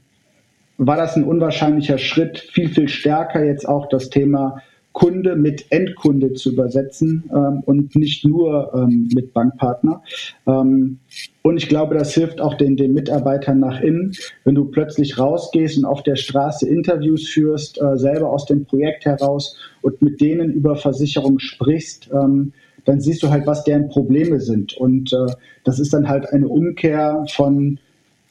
war 0.78 0.96
das 0.96 1.16
ein 1.16 1.24
unwahrscheinlicher 1.24 1.98
Schritt, 1.98 2.38
viel, 2.38 2.68
viel 2.68 2.88
stärker 2.88 3.44
jetzt 3.44 3.68
auch 3.68 3.88
das 3.88 4.10
Thema 4.10 4.62
Kunde 4.92 5.36
mit 5.36 5.66
Endkunde 5.70 6.34
zu 6.34 6.52
übersetzen 6.52 7.24
ähm, 7.34 7.62
und 7.64 7.96
nicht 7.96 8.24
nur 8.24 8.72
ähm, 8.74 9.08
mit 9.14 9.32
Bankpartner. 9.32 10.02
Ähm, 10.46 10.98
und 11.42 11.56
ich 11.56 11.68
glaube, 11.68 11.96
das 11.96 12.14
hilft 12.14 12.40
auch 12.40 12.54
den, 12.54 12.76
den 12.76 12.92
Mitarbeitern 12.92 13.58
nach 13.58 13.80
innen, 13.80 14.12
wenn 14.44 14.54
du 14.54 14.66
plötzlich 14.66 15.18
rausgehst 15.18 15.78
und 15.78 15.84
auf 15.84 16.02
der 16.02 16.16
Straße 16.16 16.68
Interviews 16.68 17.28
führst, 17.28 17.80
äh, 17.80 17.96
selber 17.96 18.30
aus 18.30 18.46
dem 18.46 18.64
Projekt 18.64 19.04
heraus 19.04 19.56
und 19.80 20.02
mit 20.02 20.20
denen 20.20 20.52
über 20.52 20.76
Versicherung 20.76 21.38
sprichst. 21.38 22.10
Ähm, 22.12 22.52
dann 22.84 23.00
siehst 23.00 23.22
du 23.22 23.30
halt, 23.30 23.46
was 23.46 23.64
deren 23.64 23.88
Probleme 23.88 24.40
sind. 24.40 24.76
Und 24.76 25.12
äh, 25.12 25.32
das 25.64 25.78
ist 25.78 25.94
dann 25.94 26.08
halt 26.08 26.28
eine 26.32 26.48
Umkehr 26.48 27.24
von 27.30 27.78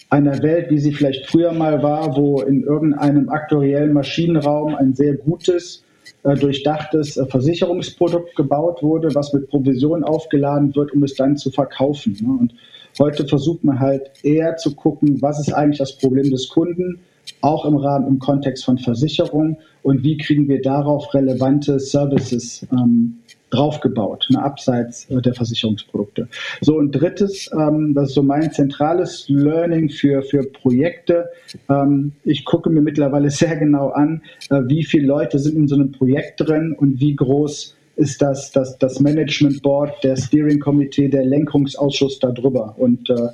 einer 0.10 0.44
Welt, 0.44 0.70
wie 0.70 0.78
sie 0.78 0.92
vielleicht 0.92 1.28
früher 1.28 1.54
mal 1.54 1.82
war, 1.82 2.18
wo 2.18 2.42
in 2.42 2.64
irgendeinem 2.64 3.30
aktuellen 3.30 3.94
Maschinenraum 3.94 4.76
ein 4.76 4.94
sehr 4.94 5.16
gutes, 5.16 5.84
durchdachtes 6.24 7.18
äh, 7.18 7.26
Versicherungsprodukt 7.26 8.36
gebaut 8.36 8.84
wurde, 8.84 9.14
was 9.16 9.34
mit 9.34 9.50
Provision 9.50 10.04
aufgeladen 10.04 10.76
wird, 10.76 10.94
um 10.94 11.04
es 11.04 11.16
dann 11.16 11.38
zu 11.38 11.52
verkaufen. 11.52 12.18
Ne? 12.22 12.38
Und 12.40 12.54
heute 13.00 13.28
versucht 13.28 13.64
man 13.64 13.80
halt 13.80 14.12
eher 14.24 14.56
zu 14.58 14.76
gucken, 14.76 15.22
was 15.22 15.40
ist 15.40 15.54
eigentlich 15.54 15.80
das 15.80 15.98
Problem 15.98 16.30
des 16.30 16.50
Kunden, 16.50 17.00
auch 17.42 17.66
im 17.66 17.76
Rahmen, 17.76 18.08
im 18.08 18.20
Kontext 18.20 18.66
von 18.66 18.78
Versicherung 18.78 19.58
und 19.84 20.04
wie 20.04 20.18
kriegen 20.18 20.48
wir 20.48 20.62
darauf 20.62 21.14
relevante 21.14 21.80
Services 21.80 22.66
ähm, 22.72 23.20
draufgebaut, 23.52 24.28
ne, 24.32 24.42
abseits 24.42 25.10
äh, 25.10 25.22
der 25.22 25.34
Versicherungsprodukte. 25.34 26.28
So, 26.62 26.78
und 26.78 26.92
drittes, 26.92 27.50
ähm, 27.54 27.94
das 27.94 28.10
ist 28.10 28.16
so 28.16 28.24
mein 28.24 28.52
zentrales 28.52 29.26
Learning 29.30 29.90
für, 29.90 30.24
für 30.24 30.44
Projekte. 30.44 31.30
Ähm, 31.70 32.14
ich 32.24 32.46
gucke 32.46 32.70
mir 32.70 32.82
mittlerweile 32.82 33.30
sehr 33.30 33.56
genau 33.58 33.90
an, 33.90 34.22
äh, 34.50 34.62
wie 34.68 34.84
viele 34.84 35.06
Leute 35.06 35.38
sind 35.40 35.56
in 35.56 35.68
so 35.68 35.76
einem 35.76 35.92
Projekt 35.92 36.42
drin 36.42 36.74
und 36.78 37.00
wie 37.00 37.16
groß 37.16 37.76
ist 37.98 38.22
das, 38.22 38.52
das, 38.52 38.78
das 38.80 39.00
Management 39.00 39.62
Board, 39.62 40.04
der 40.04 40.16
Steering 40.16 40.60
Committee, 40.60 41.10
der 41.10 41.26
Lenkungsausschuss 41.26 42.20
darüber. 42.20 42.74
Und 42.78 43.10
äh, 43.10 43.28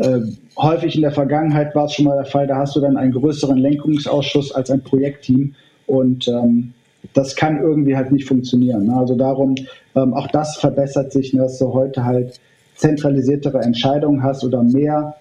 äh, 0.00 0.20
häufig 0.56 0.94
in 0.94 1.02
der 1.02 1.12
Vergangenheit 1.12 1.74
war 1.74 1.86
es 1.86 1.94
schon 1.94 2.06
mal 2.06 2.16
der 2.16 2.24
Fall, 2.24 2.46
da 2.46 2.56
hast 2.56 2.76
du 2.76 2.80
dann 2.80 2.96
einen 2.96 3.12
größeren 3.12 3.58
Lenkungsausschuss 3.58 4.52
als 4.52 4.70
ein 4.70 4.82
Projektteam. 4.82 5.54
Und 5.86 6.28
ähm, 6.28 6.72
das 7.12 7.36
kann 7.36 7.60
irgendwie 7.60 7.96
halt 7.96 8.12
nicht 8.12 8.26
funktionieren. 8.26 8.86
Ne? 8.86 8.96
Also 8.96 9.14
darum, 9.16 9.54
ähm, 9.94 10.14
auch 10.14 10.28
das 10.28 10.56
verbessert 10.56 11.12
sich, 11.12 11.32
ne, 11.32 11.42
dass 11.42 11.58
du 11.58 11.72
heute 11.72 12.04
halt 12.04 12.40
zentralisiertere 12.76 13.58
Entscheidungen 13.58 14.22
hast 14.22 14.44
oder 14.44 14.62
mehr, 14.62 15.16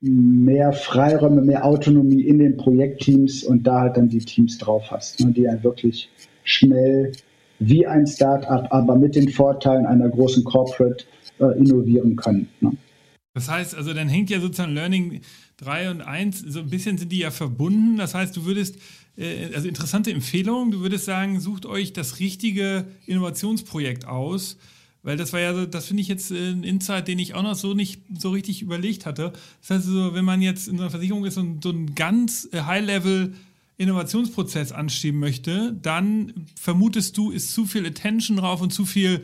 mehr 0.00 0.72
Freiräume, 0.72 1.42
mehr 1.42 1.64
Autonomie 1.64 2.22
in 2.22 2.38
den 2.38 2.56
Projektteams 2.56 3.44
und 3.44 3.66
da 3.66 3.80
halt 3.80 3.96
dann 3.96 4.08
die 4.08 4.20
Teams 4.20 4.58
drauf 4.58 4.90
hast, 4.90 5.20
ne, 5.20 5.32
die 5.32 5.42
dann 5.42 5.62
wirklich 5.62 6.08
schnell 6.44 7.12
wie 7.58 7.86
ein 7.86 8.06
Startup, 8.06 8.66
aber 8.70 8.96
mit 8.96 9.16
den 9.16 9.28
Vorteilen 9.28 9.86
einer 9.86 10.08
großen 10.08 10.44
Corporate 10.44 11.04
äh, 11.40 11.58
innovieren 11.58 12.16
können. 12.16 12.48
Ne? 12.60 12.72
Das 13.38 13.48
heißt, 13.48 13.76
also 13.76 13.94
dann 13.94 14.08
hängt 14.08 14.30
ja 14.30 14.40
sozusagen 14.40 14.74
Learning 14.74 15.20
3 15.58 15.92
und 15.92 16.00
1, 16.02 16.40
so 16.40 16.58
ein 16.58 16.70
bisschen 16.70 16.98
sind 16.98 17.12
die 17.12 17.18
ja 17.18 17.30
verbunden. 17.30 17.96
Das 17.96 18.14
heißt, 18.14 18.36
du 18.36 18.44
würdest 18.44 18.78
äh, 19.16 19.54
also 19.54 19.68
interessante 19.68 20.10
Empfehlung. 20.10 20.72
Du 20.72 20.80
würdest 20.80 21.04
sagen, 21.04 21.38
sucht 21.38 21.64
euch 21.64 21.92
das 21.92 22.18
richtige 22.18 22.88
Innovationsprojekt 23.06 24.06
aus, 24.06 24.56
weil 25.04 25.16
das 25.16 25.32
war 25.32 25.38
ja, 25.38 25.54
so, 25.54 25.66
das 25.66 25.86
finde 25.86 26.00
ich 26.00 26.08
jetzt 26.08 26.32
ein 26.32 26.64
Insight, 26.64 27.06
den 27.06 27.20
ich 27.20 27.34
auch 27.34 27.44
noch 27.44 27.54
so 27.54 27.74
nicht 27.74 28.02
so 28.18 28.30
richtig 28.30 28.60
überlegt 28.60 29.06
hatte. 29.06 29.32
Das 29.60 29.70
heißt, 29.70 29.86
so, 29.86 30.14
wenn 30.14 30.24
man 30.24 30.42
jetzt 30.42 30.66
in 30.66 30.76
so 30.76 30.82
einer 30.82 30.90
Versicherung 30.90 31.24
ist 31.24 31.36
und 31.36 31.62
so 31.62 31.70
ein 31.70 31.94
ganz 31.94 32.48
äh, 32.50 32.62
High-Level 32.62 33.34
Innovationsprozess 33.76 34.72
anschieben 34.72 35.20
möchte, 35.20 35.78
dann 35.80 36.46
vermutest 36.60 37.16
du, 37.16 37.30
ist 37.30 37.52
zu 37.52 37.66
viel 37.66 37.86
Attention 37.86 38.38
drauf 38.38 38.60
und 38.60 38.72
zu 38.72 38.84
viel 38.84 39.22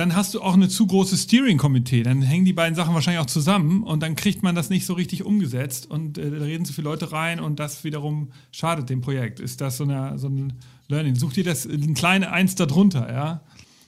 dann 0.00 0.16
hast 0.16 0.32
du 0.32 0.40
auch 0.40 0.54
eine 0.54 0.70
zu 0.70 0.86
große 0.86 1.14
Steering-Komitee. 1.14 2.04
Dann 2.04 2.22
hängen 2.22 2.46
die 2.46 2.54
beiden 2.54 2.74
Sachen 2.74 2.94
wahrscheinlich 2.94 3.20
auch 3.20 3.26
zusammen 3.26 3.82
und 3.82 4.02
dann 4.02 4.16
kriegt 4.16 4.42
man 4.42 4.54
das 4.54 4.70
nicht 4.70 4.86
so 4.86 4.94
richtig 4.94 5.26
umgesetzt 5.26 5.90
und 5.90 6.16
äh, 6.16 6.30
da 6.30 6.42
reden 6.42 6.64
zu 6.64 6.72
viele 6.72 6.88
Leute 6.88 7.12
rein 7.12 7.38
und 7.38 7.60
das 7.60 7.84
wiederum 7.84 8.32
schadet 8.50 8.88
dem 8.88 9.02
Projekt. 9.02 9.40
Ist 9.40 9.60
das 9.60 9.76
so, 9.76 9.84
eine, 9.84 10.18
so 10.18 10.28
ein 10.28 10.54
Learning? 10.88 11.16
Such 11.16 11.34
dir 11.34 11.44
das 11.44 11.66
ein 11.66 11.92
kleine 11.92 12.32
Eins 12.32 12.54
darunter, 12.54 13.12
ja? 13.12 13.42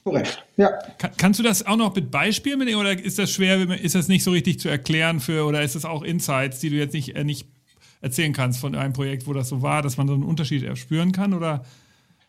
Korrekt, 0.04 0.44
ja. 0.58 0.68
Kann, 0.98 1.12
kannst 1.16 1.40
du 1.40 1.44
das 1.44 1.64
auch 1.64 1.78
noch 1.78 1.94
mit 1.94 2.10
Beispielen 2.10 2.58
mit 2.58 2.76
oder 2.76 2.92
ist 2.92 3.18
das 3.18 3.30
schwer, 3.30 3.70
ist 3.80 3.94
das 3.94 4.08
nicht 4.08 4.22
so 4.22 4.32
richtig 4.32 4.60
zu 4.60 4.68
erklären 4.68 5.18
für 5.18 5.46
oder 5.46 5.62
ist 5.62 5.76
das 5.76 5.86
auch 5.86 6.02
Insights, 6.02 6.60
die 6.60 6.68
du 6.68 6.76
jetzt 6.76 6.92
nicht, 6.92 7.16
äh, 7.16 7.24
nicht 7.24 7.46
erzählen 8.02 8.34
kannst 8.34 8.60
von 8.60 8.74
einem 8.74 8.92
Projekt, 8.92 9.26
wo 9.26 9.32
das 9.32 9.48
so 9.48 9.62
war, 9.62 9.80
dass 9.80 9.96
man 9.96 10.08
so 10.08 10.12
einen 10.12 10.24
Unterschied 10.24 10.76
spüren 10.76 11.12
kann 11.12 11.32
oder? 11.32 11.64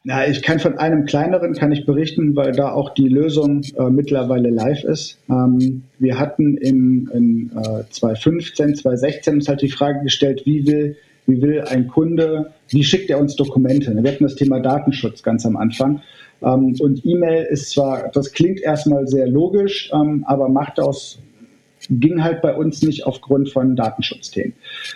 Na, 0.06 0.28
ich 0.28 0.42
kann 0.42 0.60
von 0.60 0.78
einem 0.78 1.06
kleineren 1.06 1.54
kann 1.54 1.72
ich 1.72 1.86
berichten, 1.86 2.36
weil 2.36 2.52
da 2.52 2.74
auch 2.74 2.94
die 2.94 3.08
Lösung 3.08 3.62
äh, 3.78 3.90
mittlerweile 3.90 4.50
live 4.50 4.84
ist. 4.84 5.18
Ähm, 5.30 5.84
wir 5.98 6.20
hatten 6.20 6.58
in, 6.58 7.10
in 7.14 7.52
äh, 7.56 7.84
2015, 7.90 8.76
2016 8.76 9.36
uns 9.36 9.48
halt 9.48 9.62
die 9.62 9.70
Frage 9.70 10.04
gestellt, 10.04 10.42
wie 10.46 10.68
will, 10.68 10.98
wie 11.26 11.42
will 11.42 11.62
ein 11.62 11.88
Kunde, 11.88 12.52
wie 12.68 12.84
schickt 12.84 13.10
er 13.10 13.20
uns 13.20 13.38
Dokumente? 13.38 13.96
Wir 13.96 14.12
hatten 14.12 14.26
das 14.26 14.36
Thema 14.36 14.60
Datenschutz 14.60 15.24
ganz 15.24 15.46
am 15.46 15.56
Anfang. 15.56 16.02
Ähm, 16.42 16.76
und 16.82 17.06
E-Mail 17.06 17.46
ist 17.46 17.72
zwar, 17.72 18.12
das 18.12 18.34
klingt 18.34 18.60
erstmal 18.60 19.08
sehr 19.08 19.30
logisch, 19.30 19.90
ähm, 19.94 20.26
aber 20.28 20.50
macht 20.50 20.82
aus 20.82 21.20
ging 21.90 22.24
halt 22.24 22.42
bei 22.42 22.56
uns 22.56 22.82
nicht 22.82 23.06
aufgrund 23.06 23.50
von 23.50 23.76
Datenschutzthemen. 23.76 24.54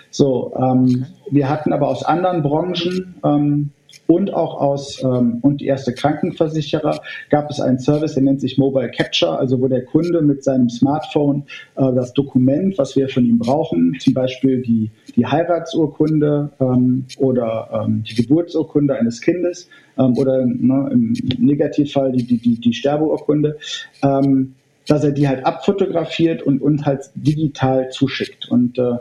So, 0.09 0.53
ähm, 0.57 1.05
wir 1.29 1.49
hatten 1.49 1.73
aber 1.73 1.89
aus 1.89 2.03
anderen 2.03 2.43
Branchen 2.43 3.15
ähm, 3.25 3.71
und 4.07 4.33
auch 4.33 4.59
aus 4.59 5.03
ähm, 5.03 5.39
und 5.41 5.61
die 5.61 5.65
erste 5.65 5.93
Krankenversicherer 5.93 7.01
gab 7.29 7.49
es 7.49 7.59
einen 7.59 7.79
Service, 7.79 8.13
der 8.13 8.23
nennt 8.23 8.41
sich 8.41 8.57
Mobile 8.57 8.91
Capture, 8.91 9.37
also 9.37 9.59
wo 9.61 9.67
der 9.67 9.85
Kunde 9.85 10.21
mit 10.21 10.43
seinem 10.43 10.69
Smartphone 10.69 11.43
äh, 11.75 11.93
das 11.93 12.13
Dokument, 12.13 12.77
was 12.77 12.95
wir 12.95 13.09
von 13.09 13.25
ihm 13.25 13.39
brauchen, 13.39 13.97
zum 13.99 14.13
Beispiel 14.13 14.61
die, 14.61 14.91
die 15.15 15.25
Heiratsurkunde 15.25 16.51
ähm, 16.59 17.05
oder 17.17 17.85
ähm, 17.85 18.03
die 18.03 18.15
Geburtsurkunde 18.15 18.95
eines 18.95 19.21
Kindes 19.21 19.69
ähm, 19.97 20.17
oder 20.17 20.45
ne, 20.45 20.89
im 20.91 21.13
Negativfall 21.39 22.11
die, 22.11 22.23
die, 22.23 22.37
die, 22.37 22.59
die 22.59 22.73
Sterbeurkunde, 22.73 23.57
ähm, 24.03 24.55
dass 24.87 25.03
er 25.03 25.11
die 25.11 25.27
halt 25.27 25.45
abfotografiert 25.45 26.41
und 26.41 26.61
uns 26.61 26.85
halt 26.85 27.09
digital 27.15 27.89
zuschickt. 27.89 28.49
Und 28.49 28.77
äh, 28.77 28.97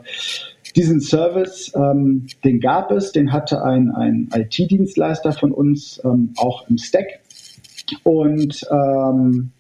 diesen 0.76 1.00
Service, 1.00 1.72
ähm, 1.74 2.26
den 2.44 2.60
gab 2.60 2.90
es, 2.90 3.12
den 3.12 3.32
hatte 3.32 3.62
ein, 3.64 3.90
ein 3.90 4.28
IT-Dienstleister 4.32 5.32
von 5.32 5.52
uns 5.52 6.00
ähm, 6.04 6.34
auch 6.36 6.68
im 6.68 6.76
Stack. 6.76 7.06
Und 8.02 8.66
ähm, 8.70 9.52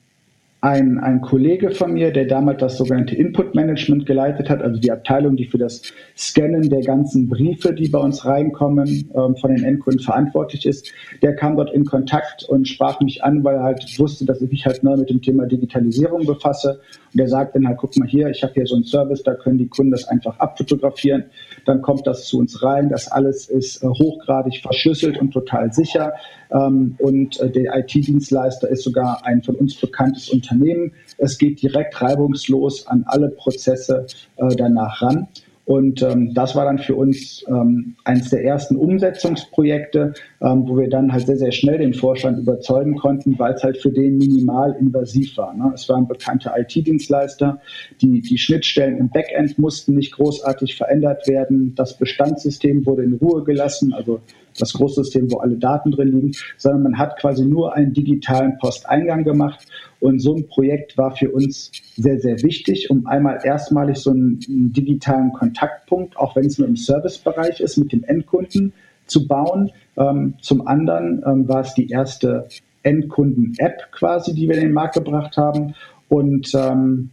ein, 0.66 0.98
ein 0.98 1.20
Kollege 1.20 1.70
von 1.70 1.92
mir, 1.92 2.12
der 2.12 2.24
damals 2.24 2.58
das 2.58 2.76
sogenannte 2.76 3.14
Input 3.14 3.54
Management 3.54 4.04
geleitet 4.04 4.50
hat, 4.50 4.62
also 4.62 4.80
die 4.80 4.90
Abteilung, 4.90 5.36
die 5.36 5.44
für 5.46 5.58
das 5.58 5.80
Scannen 6.16 6.68
der 6.68 6.82
ganzen 6.82 7.28
Briefe, 7.28 7.72
die 7.72 7.88
bei 7.88 8.00
uns 8.00 8.24
reinkommen, 8.24 9.08
ähm, 9.14 9.36
von 9.36 9.54
den 9.54 9.62
Endkunden 9.62 10.00
verantwortlich 10.00 10.66
ist, 10.66 10.92
der 11.22 11.36
kam 11.36 11.56
dort 11.56 11.72
in 11.72 11.84
Kontakt 11.84 12.42
und 12.48 12.66
sprach 12.66 13.00
mich 13.00 13.22
an, 13.22 13.44
weil 13.44 13.54
er 13.54 13.62
halt 13.62 13.84
wusste, 13.96 14.24
dass 14.24 14.42
ich 14.42 14.50
mich 14.50 14.66
halt 14.66 14.82
neu 14.82 14.96
mit 14.96 15.08
dem 15.08 15.22
Thema 15.22 15.46
Digitalisierung 15.46 16.26
befasse. 16.26 16.80
Und 17.14 17.20
er 17.20 17.28
sagt 17.28 17.54
dann 17.54 17.68
halt, 17.68 17.78
guck 17.78 17.96
mal 17.96 18.08
hier, 18.08 18.28
ich 18.28 18.42
habe 18.42 18.54
hier 18.54 18.66
so 18.66 18.74
einen 18.74 18.84
Service, 18.84 19.22
da 19.22 19.34
können 19.34 19.58
die 19.58 19.68
Kunden 19.68 19.92
das 19.92 20.08
einfach 20.08 20.36
abfotografieren, 20.40 21.26
dann 21.64 21.80
kommt 21.80 22.08
das 22.08 22.26
zu 22.26 22.38
uns 22.40 22.60
rein, 22.64 22.88
das 22.88 23.06
alles 23.06 23.48
ist 23.48 23.84
äh, 23.84 23.86
hochgradig 23.86 24.60
verschlüsselt 24.62 25.16
und 25.18 25.30
total 25.30 25.72
sicher. 25.72 26.12
Ähm, 26.50 26.96
und 26.98 27.40
äh, 27.40 27.50
der 27.50 27.76
IT-Dienstleister 27.76 28.68
ist 28.68 28.84
sogar 28.84 29.24
ein 29.24 29.42
von 29.42 29.56
uns 29.56 29.74
bekanntes 29.74 30.28
Unternehmen. 30.28 30.92
Es 31.18 31.38
geht 31.38 31.62
direkt 31.62 32.00
reibungslos 32.00 32.86
an 32.86 33.04
alle 33.06 33.30
Prozesse 33.30 34.06
äh, 34.36 34.54
danach 34.56 35.02
ran. 35.02 35.28
Und 35.66 36.00
ähm, 36.00 36.32
das 36.32 36.54
war 36.54 36.64
dann 36.64 36.78
für 36.78 36.94
uns 36.94 37.44
ähm, 37.48 37.96
eines 38.04 38.30
der 38.30 38.44
ersten 38.44 38.76
Umsetzungsprojekte, 38.76 40.14
ähm, 40.40 40.62
wo 40.68 40.78
wir 40.78 40.88
dann 40.88 41.12
halt 41.12 41.26
sehr, 41.26 41.38
sehr 41.38 41.50
schnell 41.50 41.78
den 41.78 41.92
Vorstand 41.92 42.38
überzeugen 42.38 42.94
konnten, 42.94 43.36
weil 43.36 43.54
es 43.54 43.64
halt 43.64 43.76
für 43.78 43.90
den 43.90 44.16
minimal 44.16 44.76
invasiv 44.78 45.36
war. 45.36 45.52
Ne? 45.54 45.72
Es 45.74 45.88
war 45.88 45.96
ein 45.96 46.06
bekannter 46.06 46.54
IT-Dienstleister. 46.56 47.60
Die, 48.00 48.20
die 48.20 48.38
Schnittstellen 48.38 48.96
im 48.96 49.08
Backend 49.08 49.58
mussten 49.58 49.96
nicht 49.96 50.12
großartig 50.12 50.76
verändert 50.76 51.26
werden. 51.26 51.74
Das 51.74 51.98
Bestandssystem 51.98 52.86
wurde 52.86 53.02
in 53.02 53.14
Ruhe 53.14 53.42
gelassen, 53.42 53.92
also 53.92 54.20
das 54.56 54.72
Großsystem, 54.72 55.32
wo 55.32 55.38
alle 55.38 55.56
Daten 55.56 55.90
drin 55.90 56.12
liegen, 56.12 56.32
sondern 56.56 56.84
man 56.84 56.98
hat 56.98 57.18
quasi 57.18 57.44
nur 57.44 57.74
einen 57.74 57.92
digitalen 57.92 58.56
Posteingang 58.58 59.24
gemacht 59.24 59.66
und 60.00 60.20
so 60.20 60.34
ein 60.34 60.46
Projekt 60.46 60.98
war 60.98 61.16
für 61.16 61.30
uns 61.30 61.72
sehr, 61.96 62.18
sehr 62.20 62.42
wichtig, 62.42 62.90
um 62.90 63.06
einmal 63.06 63.40
erstmalig 63.42 63.98
so 63.98 64.10
einen, 64.10 64.40
einen 64.48 64.72
digitalen 64.72 65.32
Kontaktpunkt, 65.32 66.16
auch 66.16 66.36
wenn 66.36 66.46
es 66.46 66.58
nur 66.58 66.68
im 66.68 66.76
Servicebereich 66.76 67.60
ist, 67.60 67.76
mit 67.76 67.92
dem 67.92 68.04
Endkunden 68.04 68.72
zu 69.06 69.26
bauen. 69.26 69.70
Ähm, 69.96 70.34
zum 70.40 70.66
anderen 70.66 71.22
ähm, 71.26 71.48
war 71.48 71.60
es 71.60 71.74
die 71.74 71.88
erste 71.88 72.46
Endkunden-App 72.82 73.90
quasi, 73.92 74.34
die 74.34 74.48
wir 74.48 74.56
in 74.56 74.62
den 74.62 74.72
Markt 74.72 74.94
gebracht 74.94 75.36
haben. 75.36 75.74
Und 76.08 76.52
ähm, 76.54 77.10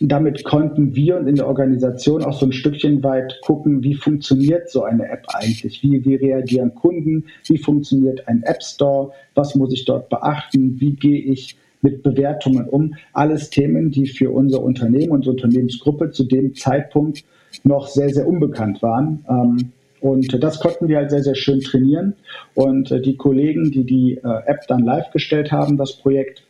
damit 0.00 0.44
konnten 0.44 0.94
wir 0.94 1.16
und 1.16 1.26
in 1.26 1.36
der 1.36 1.46
Organisation 1.46 2.22
auch 2.22 2.38
so 2.38 2.46
ein 2.46 2.52
Stückchen 2.52 3.02
weit 3.02 3.38
gucken, 3.42 3.82
wie 3.82 3.94
funktioniert 3.94 4.68
so 4.68 4.82
eine 4.82 5.08
App 5.08 5.24
eigentlich? 5.28 5.82
Wie, 5.82 6.04
wie 6.04 6.16
reagieren 6.16 6.74
Kunden? 6.74 7.24
Wie 7.46 7.58
funktioniert 7.58 8.26
ein 8.28 8.42
App 8.42 8.62
Store? 8.62 9.12
Was 9.34 9.54
muss 9.54 9.72
ich 9.72 9.84
dort 9.84 10.08
beachten? 10.08 10.80
Wie 10.80 10.92
gehe 10.92 11.20
ich 11.20 11.56
mit 11.86 12.02
Bewertungen 12.02 12.68
um. 12.68 12.94
Alles 13.12 13.50
Themen, 13.50 13.90
die 13.90 14.06
für 14.06 14.30
unser 14.30 14.62
Unternehmen, 14.62 15.12
unsere 15.12 15.34
Unternehmensgruppe 15.34 16.10
zu 16.10 16.24
dem 16.24 16.54
Zeitpunkt 16.54 17.24
noch 17.62 17.86
sehr, 17.86 18.10
sehr 18.10 18.26
unbekannt 18.26 18.82
waren. 18.82 19.24
Ähm, 19.28 19.72
und 20.00 20.42
das 20.42 20.60
konnten 20.60 20.88
wir 20.88 20.98
halt 20.98 21.10
sehr, 21.10 21.22
sehr 21.22 21.34
schön 21.34 21.60
trainieren. 21.60 22.14
Und 22.54 22.90
äh, 22.90 23.00
die 23.00 23.16
Kollegen, 23.16 23.70
die 23.70 23.84
die 23.84 24.16
äh, 24.16 24.42
App 24.46 24.66
dann 24.68 24.84
live 24.84 25.10
gestellt 25.10 25.52
haben, 25.52 25.76
das 25.76 25.92
Projekt, 25.94 26.42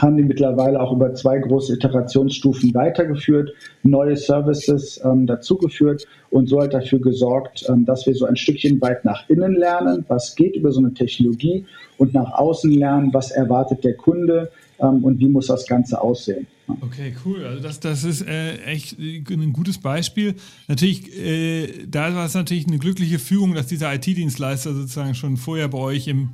haben 0.00 0.16
die 0.16 0.22
mittlerweile 0.22 0.80
auch 0.80 0.92
über 0.92 1.14
zwei 1.14 1.38
große 1.38 1.74
Iterationsstufen 1.74 2.74
weitergeführt, 2.74 3.52
neue 3.82 4.16
Services 4.16 5.00
ähm, 5.04 5.26
dazugeführt 5.26 6.06
und 6.30 6.48
so 6.48 6.60
halt 6.60 6.74
dafür 6.74 7.00
gesorgt, 7.00 7.64
ähm, 7.68 7.84
dass 7.84 8.06
wir 8.06 8.14
so 8.14 8.26
ein 8.26 8.36
Stückchen 8.36 8.80
weit 8.80 9.04
nach 9.04 9.28
innen 9.28 9.54
lernen, 9.54 10.04
was 10.08 10.36
geht 10.36 10.56
über 10.56 10.72
so 10.72 10.80
eine 10.80 10.92
Technologie 10.94 11.64
und 11.96 12.14
nach 12.14 12.32
außen 12.32 12.70
lernen, 12.70 13.12
was 13.12 13.30
erwartet 13.30 13.82
der 13.82 13.94
Kunde 13.94 14.50
ähm, 14.80 15.04
und 15.04 15.18
wie 15.18 15.28
muss 15.28 15.46
das 15.46 15.66
Ganze 15.66 16.00
aussehen. 16.00 16.46
Okay, 16.80 17.14
cool. 17.24 17.44
Also 17.44 17.62
das, 17.62 17.80
das 17.80 18.04
ist 18.04 18.22
äh, 18.22 18.58
echt 18.64 18.98
ein 18.98 19.52
gutes 19.52 19.78
Beispiel. 19.78 20.34
Natürlich, 20.66 21.16
äh, 21.16 21.86
da 21.86 22.14
war 22.14 22.26
es 22.26 22.34
natürlich 22.34 22.66
eine 22.66 22.78
glückliche 22.78 23.18
Fügung, 23.18 23.54
dass 23.54 23.66
dieser 23.66 23.94
IT-Dienstleister 23.94 24.74
sozusagen 24.74 25.14
schon 25.14 25.36
vorher 25.36 25.68
bei 25.68 25.78
euch 25.78 26.08
im, 26.08 26.30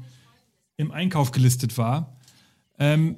im 0.76 0.90
Einkauf 0.90 1.30
gelistet 1.30 1.78
war. 1.78 2.16
Ähm, 2.78 3.16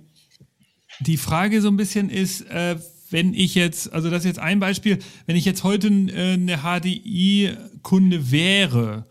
die 1.01 1.17
Frage 1.17 1.61
so 1.61 1.69
ein 1.69 1.77
bisschen 1.77 2.11
ist, 2.11 2.43
äh, 2.51 2.77
wenn 3.11 3.35
ich 3.35 3.55
jetzt, 3.55 3.93
also 3.93 4.11
das 4.11 4.21
ist 4.21 4.27
jetzt 4.27 4.39
ein 4.39 4.61
Beispiel, 4.61 4.99
wenn 5.27 5.37
ich 5.37 5.45
jetzt 5.45 5.65
heute 5.65 5.89
äh, 5.89 6.35
eine 6.35 6.59
HDI-Kunde 6.59 8.31
wäre 8.31 9.07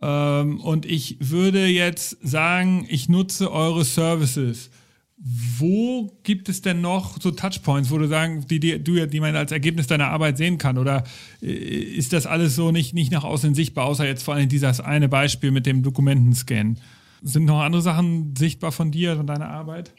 ähm, 0.00 0.60
und 0.60 0.86
ich 0.86 1.16
würde 1.20 1.66
jetzt 1.66 2.18
sagen, 2.22 2.86
ich 2.88 3.08
nutze 3.08 3.50
eure 3.50 3.84
Services, 3.84 4.70
wo 5.16 6.10
gibt 6.24 6.48
es 6.48 6.60
denn 6.60 6.80
noch 6.80 7.20
so 7.20 7.30
Touchpoints, 7.30 7.90
wo 7.90 7.98
du 7.98 8.08
sagen, 8.08 8.44
die, 8.50 8.58
die, 8.58 8.82
du, 8.82 9.06
die 9.06 9.20
man 9.20 9.36
als 9.36 9.52
Ergebnis 9.52 9.86
deiner 9.86 10.08
Arbeit 10.08 10.36
sehen 10.36 10.58
kann? 10.58 10.76
Oder 10.76 11.04
äh, 11.40 11.46
ist 11.46 12.12
das 12.12 12.26
alles 12.26 12.56
so 12.56 12.72
nicht, 12.72 12.94
nicht 12.94 13.12
nach 13.12 13.24
außen 13.24 13.54
sichtbar, 13.54 13.86
außer 13.86 14.06
jetzt 14.06 14.24
vor 14.24 14.34
allem 14.34 14.48
dieses 14.48 14.80
eine 14.80 15.08
Beispiel 15.08 15.50
mit 15.50 15.66
dem 15.66 15.82
Dokumentenscan? 15.82 16.78
Sind 17.22 17.44
noch 17.44 17.60
andere 17.60 17.80
Sachen 17.80 18.34
sichtbar 18.36 18.72
von 18.72 18.90
dir, 18.90 19.16
von 19.16 19.26
deiner 19.26 19.48
Arbeit? 19.48 19.92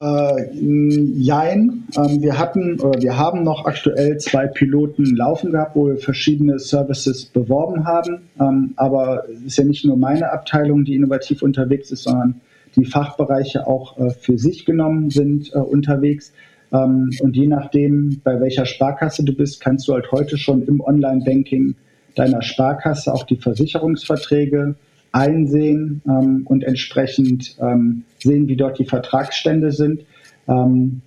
Äh, 0.00 0.52
jein. 0.54 1.84
Ähm, 1.96 2.22
wir 2.22 2.38
hatten 2.38 2.80
oder 2.80 3.00
wir 3.00 3.16
haben 3.16 3.42
noch 3.42 3.64
aktuell 3.64 4.18
zwei 4.18 4.46
Piloten 4.46 5.16
laufen 5.16 5.52
gehabt, 5.52 5.74
wo 5.74 5.88
wir 5.88 5.96
verschiedene 5.96 6.58
Services 6.58 7.24
beworben 7.26 7.84
haben. 7.84 8.20
Ähm, 8.40 8.74
aber 8.76 9.24
es 9.28 9.42
ist 9.42 9.58
ja 9.58 9.64
nicht 9.64 9.84
nur 9.84 9.96
meine 9.96 10.30
Abteilung, 10.30 10.84
die 10.84 10.94
innovativ 10.94 11.42
unterwegs 11.42 11.90
ist, 11.90 12.04
sondern 12.04 12.40
die 12.76 12.84
Fachbereiche 12.84 13.66
auch 13.66 13.98
äh, 13.98 14.10
für 14.10 14.38
sich 14.38 14.64
genommen 14.64 15.10
sind 15.10 15.52
äh, 15.54 15.58
unterwegs. 15.58 16.32
Ähm, 16.72 17.10
und 17.20 17.36
je 17.36 17.46
nachdem, 17.46 18.20
bei 18.24 18.40
welcher 18.40 18.66
Sparkasse 18.66 19.24
du 19.24 19.34
bist, 19.34 19.60
kannst 19.60 19.88
du 19.88 19.94
halt 19.94 20.10
heute 20.12 20.38
schon 20.38 20.66
im 20.66 20.80
Online-Banking 20.80 21.76
deiner 22.14 22.42
Sparkasse 22.42 23.12
auch 23.12 23.24
die 23.24 23.36
Versicherungsverträge 23.36 24.76
einsehen 25.12 26.02
ähm, 26.08 26.42
und 26.46 26.64
entsprechend 26.64 27.56
ähm, 27.60 28.02
sehen, 28.18 28.48
wie 28.48 28.56
dort 28.56 28.78
die 28.78 28.84
Vertragsstände 28.84 29.70
sind. 29.70 30.02
Ähm, 30.48 31.02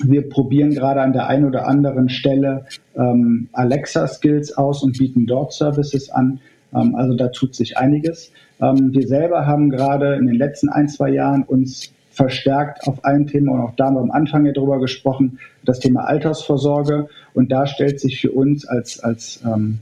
wir 0.00 0.28
probieren 0.28 0.70
gerade 0.70 1.00
an 1.02 1.12
der 1.12 1.26
einen 1.26 1.44
oder 1.44 1.66
anderen 1.66 2.08
Stelle 2.08 2.66
ähm, 2.94 3.48
Alexa-Skills 3.52 4.56
aus 4.56 4.84
und 4.84 4.96
bieten 4.98 5.26
dort 5.26 5.52
Services 5.52 6.10
an. 6.10 6.40
Ähm, 6.72 6.94
also 6.94 7.16
da 7.16 7.28
tut 7.28 7.54
sich 7.54 7.76
einiges. 7.76 8.30
Ähm, 8.60 8.92
wir 8.92 9.06
selber 9.06 9.46
haben 9.46 9.70
gerade 9.70 10.14
in 10.16 10.26
den 10.26 10.36
letzten 10.36 10.68
ein, 10.68 10.88
zwei 10.88 11.10
Jahren 11.10 11.42
uns 11.44 11.92
verstärkt 12.10 12.86
auf 12.88 13.04
ein 13.04 13.26
Thema 13.26 13.52
und 13.52 13.60
auch 13.60 13.76
da 13.76 13.86
haben 13.86 13.94
wir 13.94 14.00
am 14.00 14.10
Anfang 14.10 14.44
ja 14.44 14.52
drüber 14.52 14.80
gesprochen, 14.80 15.38
das 15.64 15.78
Thema 15.78 16.04
Altersvorsorge. 16.04 17.08
Und 17.34 17.52
da 17.52 17.66
stellt 17.66 18.00
sich 18.00 18.20
für 18.20 18.32
uns 18.32 18.66
als, 18.66 18.98
als 18.98 19.40
ähm, 19.44 19.78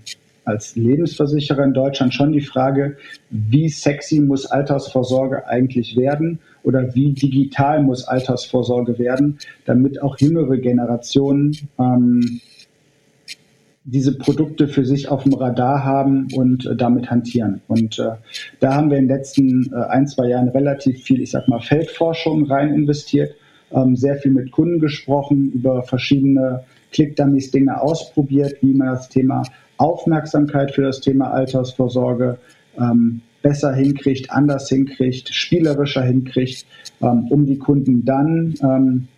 als 0.46 0.76
Lebensversicherer 0.76 1.64
in 1.64 1.74
Deutschland 1.74 2.14
schon 2.14 2.32
die 2.32 2.40
Frage, 2.40 2.96
wie 3.30 3.68
sexy 3.68 4.20
muss 4.20 4.46
Altersvorsorge 4.46 5.46
eigentlich 5.48 5.96
werden 5.96 6.38
oder 6.62 6.94
wie 6.94 7.12
digital 7.12 7.82
muss 7.82 8.06
Altersvorsorge 8.06 8.98
werden, 8.98 9.38
damit 9.64 10.00
auch 10.00 10.18
jüngere 10.18 10.56
Generationen 10.58 11.56
ähm, 11.78 12.40
diese 13.88 14.18
Produkte 14.18 14.66
für 14.66 14.84
sich 14.84 15.08
auf 15.08 15.22
dem 15.22 15.34
Radar 15.34 15.84
haben 15.84 16.26
und 16.34 16.66
äh, 16.66 16.74
damit 16.74 17.08
hantieren. 17.08 17.60
Und 17.68 17.98
äh, 18.00 18.16
da 18.58 18.74
haben 18.74 18.90
wir 18.90 18.98
in 18.98 19.06
den 19.06 19.16
letzten 19.16 19.72
äh, 19.72 19.76
ein, 19.88 20.08
zwei 20.08 20.28
Jahren 20.28 20.48
relativ 20.48 21.04
viel, 21.04 21.22
ich 21.22 21.30
sag 21.30 21.46
mal, 21.46 21.60
Feldforschung 21.60 22.46
rein 22.46 22.74
investiert, 22.74 23.34
ähm, 23.70 23.94
sehr 23.96 24.16
viel 24.16 24.32
mit 24.32 24.50
Kunden 24.50 24.80
gesprochen, 24.80 25.52
über 25.52 25.84
verschiedene 25.84 26.64
Click-Dummies 26.92 27.52
Dinge 27.52 27.80
ausprobiert, 27.80 28.56
wie 28.60 28.74
man 28.74 28.88
das 28.88 29.08
Thema 29.08 29.44
Aufmerksamkeit 29.76 30.72
für 30.72 30.82
das 30.82 31.00
Thema 31.00 31.30
Altersvorsorge 31.30 32.38
ähm, 32.78 33.20
besser 33.42 33.72
hinkriegt, 33.72 34.32
anders 34.32 34.68
hinkriegt, 34.68 35.32
spielerischer 35.32 36.02
hinkriegt, 36.02 36.66
ähm, 37.00 37.28
um 37.30 37.46
die 37.46 37.58
Kunden 37.58 38.04
dann 38.04 38.54
ähm, 38.62 39.08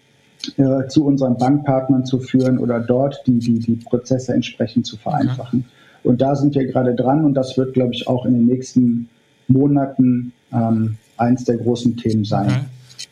äh, 0.57 0.89
zu 0.89 1.05
unseren 1.05 1.37
Bankpartnern 1.37 2.05
zu 2.05 2.19
führen 2.19 2.59
oder 2.59 2.81
dort 2.81 3.23
die, 3.27 3.39
die, 3.39 3.59
die 3.59 3.77
Prozesse 3.77 4.35
entsprechend 4.35 4.87
zu 4.87 4.97
vereinfachen. 4.97 5.65
Okay. 5.67 6.09
Und 6.09 6.21
da 6.21 6.37
sind 6.37 6.55
wir 6.55 6.67
gerade 6.67 6.95
dran 6.95 7.25
und 7.25 7.35
das 7.35 7.57
wird, 7.57 7.75
glaube 7.75 7.93
ich, 7.93 8.07
auch 8.07 8.25
in 8.25 8.35
den 8.35 8.47
nächsten 8.47 9.09
Monaten 9.49 10.33
ähm, 10.53 10.97
eins 11.17 11.45
der 11.45 11.57
großen 11.57 11.97
Themen 11.97 12.25
sein. 12.25 12.47
Okay. 12.47 12.61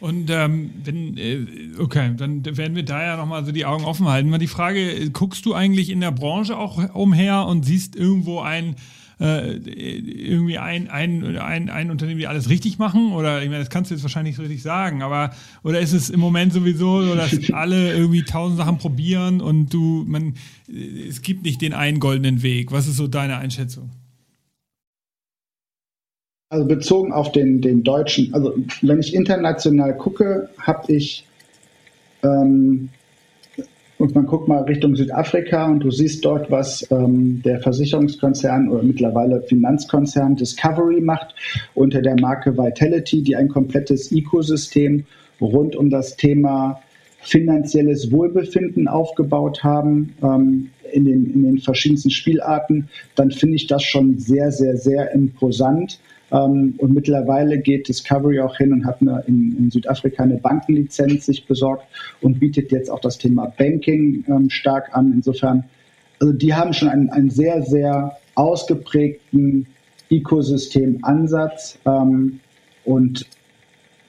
Und 0.00 0.30
ähm, 0.30 0.70
wenn, 0.84 1.16
äh, 1.16 1.46
okay, 1.78 2.10
dann 2.16 2.44
werden 2.44 2.76
wir 2.76 2.84
da 2.84 3.02
ja 3.02 3.16
nochmal 3.16 3.44
so 3.44 3.52
die 3.52 3.64
Augen 3.64 3.84
offen 3.84 4.08
halten. 4.08 4.28
Mal 4.28 4.38
die 4.38 4.46
Frage, 4.46 5.10
guckst 5.10 5.46
du 5.46 5.54
eigentlich 5.54 5.90
in 5.90 6.00
der 6.00 6.10
Branche 6.10 6.56
auch 6.56 6.94
umher 6.94 7.46
und 7.46 7.64
siehst 7.64 7.96
irgendwo 7.96 8.40
ein, 8.40 8.76
äh, 9.18 9.56
irgendwie 9.56 10.58
ein, 10.58 10.88
ein, 10.88 11.36
ein, 11.38 11.70
ein 11.70 11.90
Unternehmen, 11.90 12.18
die 12.18 12.26
alles 12.26 12.50
richtig 12.50 12.78
machen? 12.78 13.12
Oder 13.12 13.42
ich 13.42 13.48
meine, 13.48 13.60
das 13.60 13.70
kannst 13.70 13.90
du 13.90 13.94
jetzt 13.94 14.02
wahrscheinlich 14.02 14.32
nicht 14.32 14.36
so 14.36 14.42
richtig 14.42 14.62
sagen, 14.62 15.02
aber 15.02 15.30
oder 15.62 15.80
ist 15.80 15.92
es 15.92 16.10
im 16.10 16.20
Moment 16.20 16.52
sowieso 16.52 17.02
so, 17.02 17.14
dass 17.14 17.50
alle 17.52 17.94
irgendwie 17.94 18.24
tausend 18.24 18.58
Sachen 18.58 18.78
probieren 18.78 19.40
und 19.40 19.72
du, 19.72 20.04
man, 20.06 20.34
es 21.08 21.22
gibt 21.22 21.44
nicht 21.44 21.62
den 21.62 21.72
einen 21.72 22.00
goldenen 22.00 22.42
Weg. 22.42 22.72
Was 22.72 22.86
ist 22.86 22.96
so 22.96 23.06
deine 23.06 23.38
Einschätzung? 23.38 23.90
Also 26.48 26.66
bezogen 26.66 27.12
auf 27.12 27.32
den, 27.32 27.60
den 27.60 27.82
deutschen, 27.82 28.32
also 28.32 28.54
wenn 28.82 29.00
ich 29.00 29.14
international 29.14 29.96
gucke, 29.96 30.48
habe 30.58 30.92
ich, 30.92 31.26
ähm, 32.22 32.88
und 34.06 34.14
man 34.14 34.26
guckt 34.26 34.46
mal 34.46 34.62
Richtung 34.62 34.94
Südafrika 34.94 35.66
und 35.66 35.80
du 35.80 35.90
siehst 35.90 36.24
dort, 36.24 36.48
was 36.48 36.88
ähm, 36.92 37.42
der 37.44 37.58
Versicherungskonzern 37.58 38.68
oder 38.68 38.84
mittlerweile 38.84 39.42
Finanzkonzern 39.42 40.36
Discovery 40.36 41.00
macht 41.00 41.34
unter 41.74 42.00
der 42.00 42.14
Marke 42.20 42.56
Vitality, 42.56 43.24
die 43.24 43.34
ein 43.34 43.48
komplettes 43.48 44.12
Ecosystem 44.12 45.06
rund 45.40 45.74
um 45.74 45.90
das 45.90 46.16
Thema 46.16 46.80
finanzielles 47.18 48.12
Wohlbefinden 48.12 48.86
aufgebaut 48.86 49.64
haben 49.64 50.14
ähm, 50.22 50.70
in, 50.92 51.04
den, 51.04 51.34
in 51.34 51.42
den 51.42 51.58
verschiedensten 51.58 52.10
Spielarten, 52.10 52.88
dann 53.16 53.32
finde 53.32 53.56
ich 53.56 53.66
das 53.66 53.82
schon 53.82 54.20
sehr, 54.20 54.52
sehr, 54.52 54.76
sehr 54.76 55.10
imposant. 55.10 55.98
Ähm, 56.32 56.74
und 56.78 56.92
mittlerweile 56.92 57.58
geht 57.58 57.88
Discovery 57.88 58.40
auch 58.40 58.56
hin 58.56 58.72
und 58.72 58.86
hat 58.86 59.00
eine, 59.00 59.22
in, 59.26 59.56
in, 59.58 59.70
Südafrika 59.70 60.22
eine 60.22 60.38
Bankenlizenz 60.38 61.26
sich 61.26 61.46
besorgt 61.46 61.86
und 62.20 62.40
bietet 62.40 62.72
jetzt 62.72 62.90
auch 62.90 63.00
das 63.00 63.18
Thema 63.18 63.52
Banking 63.56 64.24
ähm, 64.28 64.50
stark 64.50 64.96
an. 64.96 65.12
Insofern 65.14 65.64
also 66.20 66.32
die 66.32 66.54
haben 66.54 66.72
schon 66.72 66.88
einen, 66.88 67.10
einen 67.10 67.30
sehr, 67.30 67.62
sehr 67.62 68.16
ausgeprägten 68.34 69.66
Ökosystemansatz 70.10 71.78
ähm, 71.84 72.40
und 72.84 73.26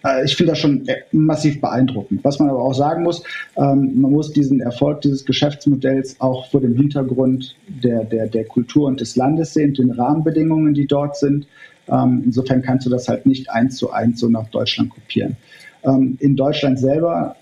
äh, 0.03 0.25
ich 0.25 0.35
finde 0.35 0.51
das 0.51 0.59
schon 0.59 0.87
äh, 0.87 0.97
massiv 1.11 1.59
beeindruckend. 1.59 2.23
Was 2.23 2.39
man 2.39 2.49
aber 2.49 2.61
auch 2.61 2.73
sagen 2.73 3.03
muss, 3.03 3.23
ähm, 3.55 3.99
man 3.99 4.11
muss 4.11 4.31
diesen 4.31 4.61
Erfolg 4.61 5.01
dieses 5.01 5.25
Geschäftsmodells 5.25 6.21
auch 6.21 6.49
vor 6.49 6.61
dem 6.61 6.75
Hintergrund 6.75 7.55
der, 7.67 8.03
der, 8.03 8.27
der 8.27 8.45
Kultur 8.45 8.87
und 8.87 9.01
des 9.01 9.15
Landes 9.15 9.53
sehen, 9.53 9.73
den 9.73 9.91
Rahmenbedingungen, 9.91 10.73
die 10.73 10.87
dort 10.87 11.17
sind. 11.17 11.47
Ähm, 11.89 12.23
insofern 12.25 12.61
kannst 12.61 12.85
du 12.85 12.89
das 12.89 13.07
halt 13.07 13.25
nicht 13.25 13.49
eins 13.49 13.77
zu 13.77 13.91
eins 13.91 14.19
so 14.19 14.29
nach 14.29 14.47
Deutschland 14.49 14.89
kopieren. 14.89 15.37
Ähm, 15.83 16.17
in 16.19 16.35
Deutschland 16.35 16.79
selber 16.79 17.35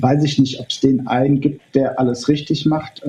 weiß 0.00 0.22
ich 0.24 0.38
nicht, 0.38 0.60
ob 0.60 0.68
es 0.68 0.80
den 0.80 1.06
einen 1.06 1.40
gibt, 1.40 1.74
der 1.74 1.98
alles 1.98 2.28
richtig 2.28 2.64
macht. 2.64 3.02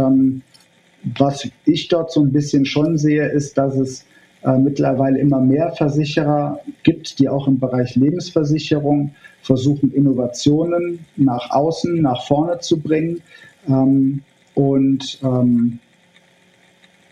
was 1.18 1.48
ich 1.66 1.88
dort 1.88 2.12
so 2.12 2.22
ein 2.22 2.32
bisschen 2.32 2.66
schon 2.66 2.98
sehe, 2.98 3.28
ist, 3.28 3.58
dass 3.58 3.76
es 3.76 4.06
äh, 4.44 4.58
mittlerweile 4.58 5.20
immer 5.20 5.40
mehr 5.40 5.72
Versicherer 5.74 6.60
gibt, 6.84 7.20
die 7.20 7.30
auch 7.30 7.48
im 7.48 7.60
Bereich 7.60 7.96
Lebensversicherung 7.96 9.14
versuchen, 9.44 9.92
Innovationen 9.94 11.06
nach 11.16 11.52
außen, 11.52 12.02
nach 12.02 12.26
vorne 12.26 12.60
zu 12.60 12.80
bringen. 12.80 13.22
Ähm, 13.68 14.24
und 14.56 15.20
ähm, 15.24 15.80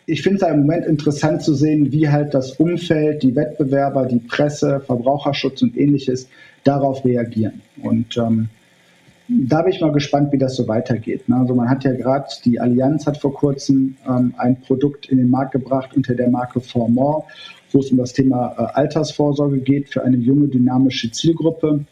ich 0.10 0.22
finde 0.22 0.44
es 0.44 0.52
im 0.52 0.62
Moment 0.62 0.86
interessant 0.86 1.44
zu 1.44 1.54
sehen, 1.54 1.92
wie 1.92 2.10
halt 2.10 2.34
das 2.34 2.54
Umfeld, 2.54 3.24
die 3.24 3.36
Wettbewerber, 3.36 4.06
die 4.06 4.20
Presse, 4.20 4.82
Verbraucherschutz 4.86 5.62
und 5.62 5.78
ähnliches 5.78 6.28
darauf 6.64 7.06
reagieren. 7.06 7.62
Und 7.82 8.18
ähm, 8.18 8.50
da 9.28 9.62
bin 9.62 9.74
ich 9.74 9.82
mal 9.82 9.92
gespannt, 9.92 10.32
wie 10.32 10.40
das 10.40 10.56
so 10.56 10.68
weitergeht. 10.68 11.30
Ne? 11.30 11.36
Also 11.36 11.54
man 11.54 11.70
hat 11.70 11.84
ja 11.84 11.94
gerade, 11.94 12.26
die 12.44 12.60
Allianz 12.60 13.06
hat 13.06 13.18
vor 13.18 13.34
kurzem 13.34 13.96
ähm, 14.08 14.34
ein 14.38 14.60
Produkt 14.62 15.08
in 15.08 15.20
den 15.20 15.30
Markt 15.30 15.52
gebracht 15.52 15.92
unter 15.96 16.16
der 16.16 16.30
Marke 16.30 16.60
For 16.60 16.90
More, 16.90 17.26
wo 17.72 17.80
es 17.80 17.92
um 17.92 17.98
das 17.98 18.14
Thema 18.14 18.56
äh, 18.58 18.78
Altersvorsorge 18.80 19.60
geht 19.60 19.90
für 19.90 20.04
eine 20.04 20.18
junge, 20.18 20.48
dynamische 20.48 21.12
Zielgruppe. 21.12 21.86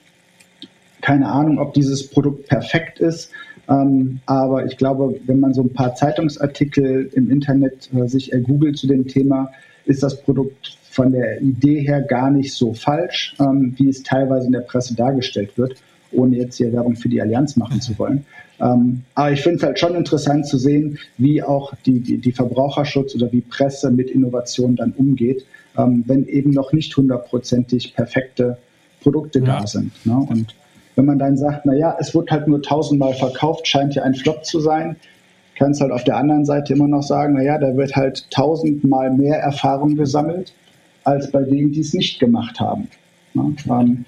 Keine 1.01 1.27
Ahnung, 1.27 1.59
ob 1.59 1.75
dieses 1.75 2.09
Produkt 2.09 2.47
perfekt 2.47 2.99
ist, 2.99 3.31
ähm, 3.69 4.19
aber 4.25 4.65
ich 4.65 4.77
glaube, 4.77 5.19
wenn 5.25 5.39
man 5.39 5.53
so 5.53 5.61
ein 5.61 5.73
paar 5.73 5.95
Zeitungsartikel 5.95 7.09
im 7.13 7.29
Internet 7.29 7.89
äh, 7.93 8.07
sich 8.07 8.33
ergoogelt 8.33 8.77
zu 8.77 8.87
dem 8.87 9.07
Thema, 9.07 9.51
ist 9.85 10.03
das 10.03 10.21
Produkt 10.21 10.77
von 10.91 11.11
der 11.11 11.41
Idee 11.41 11.81
her 11.81 12.01
gar 12.01 12.31
nicht 12.31 12.53
so 12.53 12.73
falsch, 12.73 13.35
ähm, 13.39 13.73
wie 13.77 13.89
es 13.89 14.03
teilweise 14.03 14.47
in 14.47 14.53
der 14.53 14.61
Presse 14.61 14.95
dargestellt 14.95 15.57
wird 15.57 15.75
ohne 16.11 16.37
jetzt 16.37 16.57
hier 16.57 16.71
Werbung 16.73 16.95
für 16.95 17.09
die 17.09 17.21
Allianz 17.21 17.55
machen 17.55 17.81
zu 17.81 17.97
wollen. 17.97 18.25
Ähm, 18.59 19.03
aber 19.13 19.31
ich 19.31 19.41
finde 19.41 19.57
es 19.57 19.63
halt 19.63 19.79
schon 19.79 19.95
interessant 19.95 20.47
zu 20.47 20.57
sehen, 20.57 20.97
wie 21.17 21.43
auch 21.43 21.73
die, 21.85 21.99
die, 21.99 22.17
die 22.17 22.31
Verbraucherschutz 22.31 23.15
oder 23.15 23.31
wie 23.31 23.41
Presse 23.41 23.91
mit 23.91 24.09
Innovation 24.09 24.75
dann 24.75 24.93
umgeht, 24.93 25.45
ähm, 25.77 26.03
wenn 26.07 26.27
eben 26.27 26.51
noch 26.51 26.73
nicht 26.73 26.95
hundertprozentig 26.97 27.93
perfekte 27.93 28.57
Produkte 29.01 29.39
ja. 29.39 29.45
da 29.45 29.67
sind. 29.67 29.91
Ne? 30.05 30.15
Und 30.15 30.55
wenn 30.97 31.05
man 31.05 31.19
dann 31.19 31.37
sagt, 31.37 31.65
na 31.65 31.73
ja, 31.73 31.95
es 31.99 32.13
wird 32.13 32.29
halt 32.31 32.47
nur 32.47 32.61
tausendmal 32.61 33.13
verkauft, 33.13 33.67
scheint 33.67 33.95
ja 33.95 34.03
ein 34.03 34.15
Flop 34.15 34.43
zu 34.43 34.59
sein, 34.59 34.97
kann 35.55 35.71
es 35.71 35.79
halt 35.79 35.91
auf 35.91 36.03
der 36.03 36.17
anderen 36.17 36.43
Seite 36.43 36.73
immer 36.73 36.87
noch 36.87 37.03
sagen, 37.03 37.35
na 37.35 37.43
ja, 37.43 37.57
da 37.57 37.75
wird 37.77 37.95
halt 37.95 38.29
tausendmal 38.31 39.11
mehr 39.11 39.37
Erfahrung 39.37 39.95
gesammelt, 39.95 40.53
als 41.03 41.31
bei 41.31 41.43
denen, 41.43 41.71
die 41.71 41.81
es 41.81 41.93
nicht 41.93 42.19
gemacht 42.19 42.59
haben. 42.59 42.89
Ne? 43.33 43.55
Ähm, 43.69 44.05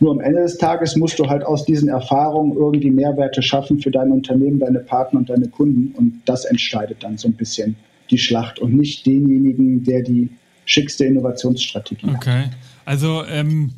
nur 0.00 0.12
am 0.12 0.20
Ende 0.20 0.40
des 0.40 0.56
Tages 0.56 0.96
musst 0.96 1.18
du 1.18 1.28
halt 1.28 1.44
aus 1.44 1.66
diesen 1.66 1.90
Erfahrungen 1.90 2.56
irgendwie 2.56 2.90
Mehrwerte 2.90 3.42
schaffen 3.42 3.78
für 3.78 3.90
dein 3.90 4.10
Unternehmen, 4.10 4.58
deine 4.58 4.78
Partner 4.78 5.20
und 5.20 5.28
deine 5.28 5.48
Kunden. 5.48 5.94
Und 5.94 6.22
das 6.24 6.46
entscheidet 6.46 7.02
dann 7.02 7.18
so 7.18 7.28
ein 7.28 7.34
bisschen 7.34 7.76
die 8.10 8.16
Schlacht 8.16 8.58
und 8.58 8.74
nicht 8.74 9.04
denjenigen, 9.04 9.84
der 9.84 10.02
die 10.02 10.30
schickste 10.64 11.04
Innovationsstrategie 11.04 12.06
okay. 12.06 12.14
hat. 12.14 12.22
Okay. 12.22 12.44
Also, 12.86 13.24
ähm, 13.30 13.72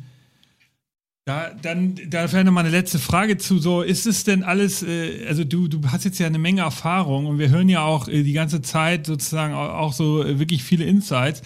da, 1.25 1.51
dann, 1.61 1.97
da 2.09 2.27
vielleicht 2.27 2.45
noch 2.45 2.51
mal 2.51 2.61
eine 2.61 2.69
letzte 2.69 2.99
Frage 2.99 3.37
zu. 3.37 3.57
So, 3.57 3.81
ist 3.81 4.05
es 4.05 4.23
denn 4.25 4.43
alles, 4.43 4.83
äh, 4.83 5.25
also 5.27 5.43
du, 5.43 5.67
du 5.67 5.79
hast 5.89 6.03
jetzt 6.03 6.19
ja 6.19 6.27
eine 6.27 6.39
Menge 6.39 6.61
Erfahrung 6.61 7.27
und 7.27 7.39
wir 7.39 7.49
hören 7.49 7.69
ja 7.69 7.83
auch 7.83 8.07
äh, 8.07 8.23
die 8.23 8.33
ganze 8.33 8.61
Zeit 8.61 9.05
sozusagen 9.05 9.53
auch, 9.53 9.69
auch 9.69 9.93
so 9.93 10.23
äh, 10.23 10.39
wirklich 10.39 10.63
viele 10.63 10.83
Insights. 10.83 11.41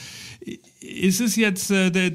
Ist 0.79 1.21
es 1.21 1.35
jetzt 1.35 1.69
äh, 1.69 1.91
der, 1.91 2.11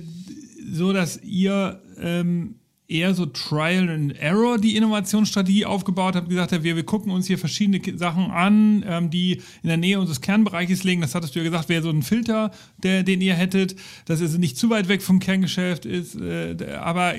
so, 0.73 0.93
dass 0.93 1.23
ihr 1.23 1.81
ähm, 2.01 2.57
eher 2.93 3.15
so 3.15 3.27
Trial 3.27 3.89
and 3.89 4.17
Error 4.19 4.59
die 4.59 4.77
Innovationsstrategie 4.77 5.65
aufgebaut 5.65 6.15
habt, 6.15 6.29
gesagt 6.29 6.53
habt, 6.53 6.63
wir, 6.63 6.77
wir 6.77 6.85
gucken 6.85 7.11
uns 7.11 7.27
hier 7.27 7.39
verschiedene 7.39 7.81
Sachen 7.99 8.31
an, 8.31 8.85
ähm, 8.87 9.11
die 9.11 9.41
in 9.63 9.69
der 9.69 9.77
Nähe 9.77 9.99
unseres 9.99 10.21
Kernbereiches 10.21 10.85
liegen. 10.85 11.01
Das 11.01 11.15
hattest 11.15 11.35
du 11.35 11.39
ja 11.39 11.45
gesagt, 11.45 11.69
wäre 11.69 11.83
so 11.83 11.91
ein 11.91 12.03
Filter, 12.03 12.53
der, 12.83 13.03
den 13.03 13.21
ihr 13.21 13.35
hättet, 13.35 13.77
dass 14.05 14.21
es 14.21 14.37
nicht 14.39 14.57
zu 14.57 14.71
weit 14.71 14.89
weg 14.89 15.03
vom 15.03 15.19
Kerngeschäft 15.19 15.87
ist. 15.87 16.15
Äh, 16.17 16.57
aber 16.79 17.15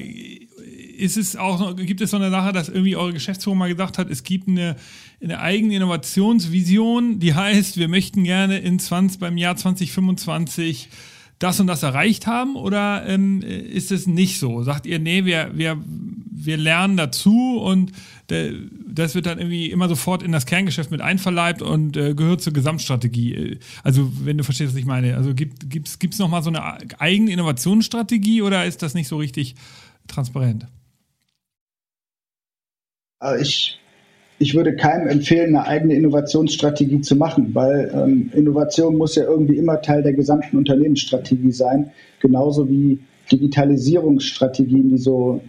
ist 0.98 1.18
es 1.18 1.36
auch 1.36 1.76
gibt 1.76 2.02
es 2.02 2.12
so 2.12 2.18
eine 2.18 2.30
Sache, 2.30 2.54
dass 2.54 2.70
irgendwie 2.70 2.96
eure 2.96 3.14
Geschäftsführung 3.14 3.58
mal 3.58 3.70
gesagt 3.70 3.98
hat, 3.98 4.10
es 4.10 4.24
gibt 4.24 4.48
eine, 4.48 4.76
eine 5.22 5.40
eigene 5.40 5.76
Innovationsvision, 5.76 7.20
die 7.20 7.34
heißt, 7.34 7.78
wir 7.78 7.88
möchten 7.88 8.24
gerne 8.24 8.60
in 8.60 8.80
20, 8.80 9.20
beim 9.20 9.38
Jahr 9.38 9.56
2025 9.56 10.90
das 11.40 11.60
und 11.60 11.68
das 11.68 11.84
erreicht 11.84 12.28
haben 12.28 12.56
oder 12.56 13.06
ähm, 13.06 13.42
ist 13.42 13.92
es 13.92 14.08
nicht 14.08 14.40
so? 14.40 14.64
Sagt 14.64 14.86
ihr, 14.86 15.00
nee, 15.00 15.26
wir, 15.26 15.52
wir, 15.54 15.78
wir 15.86 16.58
lernen 16.58 16.98
dazu 16.98 17.60
und 17.60 17.92
de, 18.30 18.70
das 18.88 19.16
wird 19.16 19.26
dann 19.26 19.40
irgendwie 19.40 19.72
immer 19.72 19.90
sofort 19.90 20.24
in 20.24 20.32
das 20.32 20.46
Kerngeschäft 20.46 20.92
mit 20.92 21.02
einverleibt 21.02 21.62
und 21.62 21.98
äh, 21.98 22.14
gehört 22.14 22.42
zur 22.42 22.54
Gesamtstrategie? 22.54 23.60
Also, 23.84 24.12
wenn 24.24 24.38
du 24.38 24.44
verstehst, 24.44 24.74
was 24.74 24.80
ich 24.80 24.86
meine. 24.86 25.18
Also, 25.18 25.34
gibt 25.34 25.64
es 25.88 26.00
gibt's 26.00 26.20
nochmal 26.20 26.44
so 26.44 26.50
eine 26.50 26.78
eigene 27.00 27.32
Innovationsstrategie 27.32 28.42
oder 28.42 28.66
ist 28.66 28.82
das 28.82 28.94
nicht 28.94 29.08
so 29.08 29.18
richtig 29.18 29.56
transparent? 30.08 30.68
Also 33.24 33.42
ich 33.42 33.80
ich 34.44 34.56
würde 34.56 34.76
keinem 34.76 35.08
empfehlen, 35.08 35.56
eine 35.56 35.66
eigene 35.66 35.96
Innovationsstrategie 35.96 37.00
zu 37.00 37.16
machen, 37.16 37.52
weil 37.56 37.90
ähm, 37.96 38.30
Innovation 38.34 38.98
muss 38.98 39.16
ja 39.16 39.24
irgendwie 39.24 39.56
immer 39.56 39.82
Teil 39.82 40.04
der 40.04 40.12
gesamten 40.12 40.58
Unternehmensstrategie 40.58 41.54
sein, 41.54 41.92
genauso 42.20 42.68
wie 42.70 43.00
Digitalisierungsstrategien, 43.32 44.90
die 44.90 44.98
so 44.98 45.40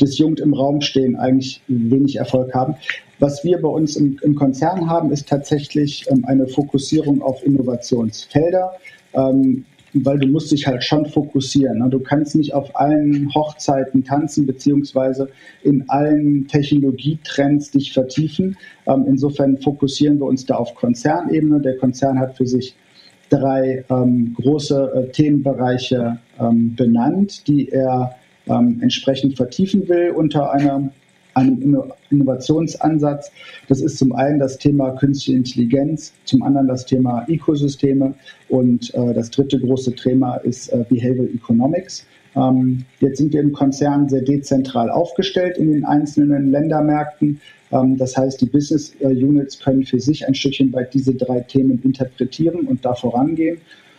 disjunkt 0.00 0.40
im 0.40 0.54
Raum 0.54 0.80
stehen, 0.80 1.16
eigentlich 1.16 1.60
wenig 1.68 2.16
Erfolg 2.16 2.54
haben. 2.54 2.76
Was 3.18 3.44
wir 3.44 3.60
bei 3.60 3.68
uns 3.68 3.96
im, 3.96 4.18
im 4.22 4.34
Konzern 4.34 4.88
haben, 4.88 5.12
ist 5.12 5.28
tatsächlich 5.28 6.06
ähm, 6.10 6.24
eine 6.24 6.46
Fokussierung 6.46 7.20
auf 7.20 7.44
Innovationsfelder. 7.44 8.72
Ähm, 9.12 9.66
weil 10.04 10.18
du 10.18 10.26
musst 10.28 10.52
dich 10.52 10.66
halt 10.66 10.84
schon 10.84 11.06
fokussieren. 11.06 11.78
Ne? 11.78 11.88
Du 11.88 12.00
kannst 12.00 12.36
nicht 12.36 12.54
auf 12.54 12.74
allen 12.76 13.32
Hochzeiten 13.34 14.04
tanzen, 14.04 14.46
beziehungsweise 14.46 15.28
in 15.62 15.88
allen 15.88 16.46
Technologietrends 16.48 17.70
dich 17.70 17.92
vertiefen. 17.92 18.56
Ähm, 18.86 19.04
insofern 19.06 19.58
fokussieren 19.58 20.18
wir 20.18 20.26
uns 20.26 20.46
da 20.46 20.56
auf 20.56 20.74
Konzernebene. 20.74 21.60
Der 21.60 21.76
Konzern 21.76 22.18
hat 22.18 22.36
für 22.36 22.46
sich 22.46 22.74
drei 23.28 23.84
ähm, 23.90 24.34
große 24.40 24.92
äh, 24.94 25.12
Themenbereiche 25.12 26.18
ähm, 26.40 26.74
benannt, 26.76 27.48
die 27.48 27.68
er 27.68 28.16
ähm, 28.48 28.78
entsprechend 28.82 29.36
vertiefen 29.36 29.88
will 29.88 30.10
unter 30.10 30.52
einer 30.52 30.90
einem 31.36 31.82
Innovationsansatz. 32.10 33.30
Das 33.68 33.80
ist 33.80 33.98
zum 33.98 34.12
einen 34.14 34.38
das 34.38 34.58
Thema 34.58 34.90
künstliche 34.92 35.36
Intelligenz, 35.36 36.12
zum 36.24 36.42
anderen 36.42 36.66
das 36.66 36.86
Thema 36.86 37.24
Ökosysteme 37.28 38.14
und 38.48 38.92
äh, 38.94 39.14
das 39.14 39.30
dritte 39.30 39.60
große 39.60 39.94
Thema 39.94 40.36
ist 40.36 40.68
äh, 40.68 40.84
Behavioral 40.88 41.30
Economics. 41.34 42.06
Ähm, 42.34 42.84
jetzt 43.00 43.18
sind 43.18 43.32
wir 43.32 43.40
im 43.40 43.52
Konzern 43.52 44.08
sehr 44.08 44.22
dezentral 44.22 44.90
aufgestellt 44.90 45.58
in 45.58 45.72
den 45.72 45.84
einzelnen 45.84 46.50
Ländermärkten. 46.50 47.40
Ähm, 47.72 47.96
das 47.96 48.16
heißt, 48.16 48.40
die 48.40 48.46
Business 48.46 48.94
äh, 49.00 49.06
Units 49.08 49.58
können 49.58 49.84
für 49.84 50.00
sich 50.00 50.26
ein 50.26 50.34
Stückchen 50.34 50.72
weit 50.72 50.94
diese 50.94 51.14
drei 51.14 51.40
Themen 51.40 51.80
interpretieren 51.82 52.66
und 52.66 52.84
da 52.84 52.94
vorangehen. 52.94 53.58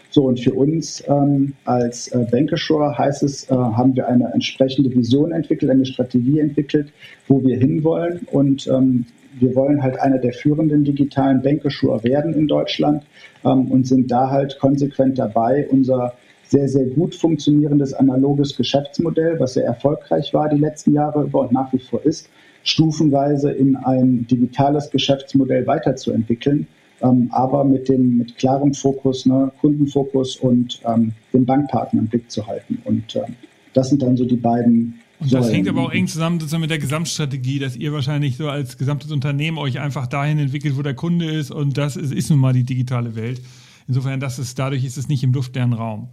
So, 0.09 0.23
und 0.23 0.39
für 0.39 0.53
uns 0.53 1.03
ähm, 1.07 1.53
als 1.65 2.07
äh, 2.09 2.25
Bankashore 2.31 2.97
heißt 2.97 3.23
es, 3.23 3.49
äh, 3.49 3.53
haben 3.53 3.95
wir 3.95 4.07
eine 4.07 4.31
entsprechende 4.33 4.89
Vision 4.93 5.31
entwickelt, 5.31 5.69
eine 5.69 5.85
Strategie 5.85 6.39
entwickelt, 6.39 6.91
wo 7.27 7.43
wir 7.43 7.57
hinwollen. 7.57 8.21
Und 8.31 8.67
ähm, 8.67 9.05
wir 9.39 9.53
wollen 9.55 9.83
halt 9.83 9.99
einer 9.99 10.17
der 10.17 10.33
führenden 10.33 10.83
digitalen 10.83 11.41
Bankashore 11.41 12.03
werden 12.03 12.33
in 12.33 12.47
Deutschland 12.47 13.03
ähm, 13.43 13.69
und 13.69 13.85
sind 13.85 14.09
da 14.09 14.29
halt 14.29 14.57
konsequent 14.59 15.19
dabei, 15.19 15.67
unser 15.69 16.13
sehr, 16.43 16.69
sehr 16.69 16.85
gut 16.85 17.13
funktionierendes 17.13 17.93
analoges 17.93 18.55
Geschäftsmodell, 18.55 19.39
was 19.39 19.55
sehr 19.55 19.65
erfolgreich 19.65 20.33
war 20.33 20.47
die 20.47 20.57
letzten 20.57 20.93
Jahre 20.93 21.23
über 21.23 21.41
und 21.41 21.51
nach 21.51 21.73
wie 21.73 21.79
vor 21.79 22.05
ist, 22.05 22.29
stufenweise 22.63 23.51
in 23.51 23.75
ein 23.75 24.25
digitales 24.27 24.89
Geschäftsmodell 24.89 25.67
weiterzuentwickeln 25.67 26.67
ähm, 27.01 27.29
aber 27.31 27.63
mit 27.63 27.89
dem 27.89 28.17
mit 28.17 28.37
klarem 28.37 28.73
Fokus, 28.73 29.25
ne, 29.25 29.51
Kundenfokus 29.61 30.37
und 30.37 30.81
ähm, 30.85 31.13
den 31.33 31.45
Bankpartner 31.45 32.01
im 32.01 32.07
Blick 32.07 32.29
zu 32.29 32.45
halten. 32.45 32.79
Und 32.85 33.15
ähm, 33.15 33.35
das 33.73 33.89
sind 33.89 34.01
dann 34.01 34.17
so 34.17 34.25
die 34.25 34.35
beiden 34.35 34.99
Und 35.19 35.31
das 35.31 35.51
hängt 35.51 35.67
aber 35.67 35.81
auch 35.81 35.91
eng 35.91 36.07
zusammen 36.07 36.39
sozusagen 36.39 36.61
mit 36.61 36.71
der 36.71 36.79
Gesamtstrategie, 36.79 37.59
dass 37.59 37.75
ihr 37.75 37.93
wahrscheinlich 37.93 38.37
so 38.37 38.49
als 38.49 38.77
gesamtes 38.77 39.11
Unternehmen 39.11 39.57
euch 39.57 39.79
einfach 39.79 40.07
dahin 40.07 40.39
entwickelt, 40.39 40.77
wo 40.77 40.81
der 40.81 40.95
Kunde 40.95 41.29
ist 41.29 41.51
und 41.51 41.77
das 41.77 41.95
ist, 41.95 42.13
ist 42.13 42.29
nun 42.29 42.39
mal 42.39 42.53
die 42.53 42.63
digitale 42.63 43.15
Welt. 43.15 43.41
Insofern, 43.87 44.19
das 44.19 44.39
ist, 44.39 44.57
dadurch 44.59 44.83
ist 44.83 44.97
es 44.97 45.07
nicht 45.07 45.23
im 45.23 45.31
luftleeren 45.31 45.73
Raum. 45.73 46.09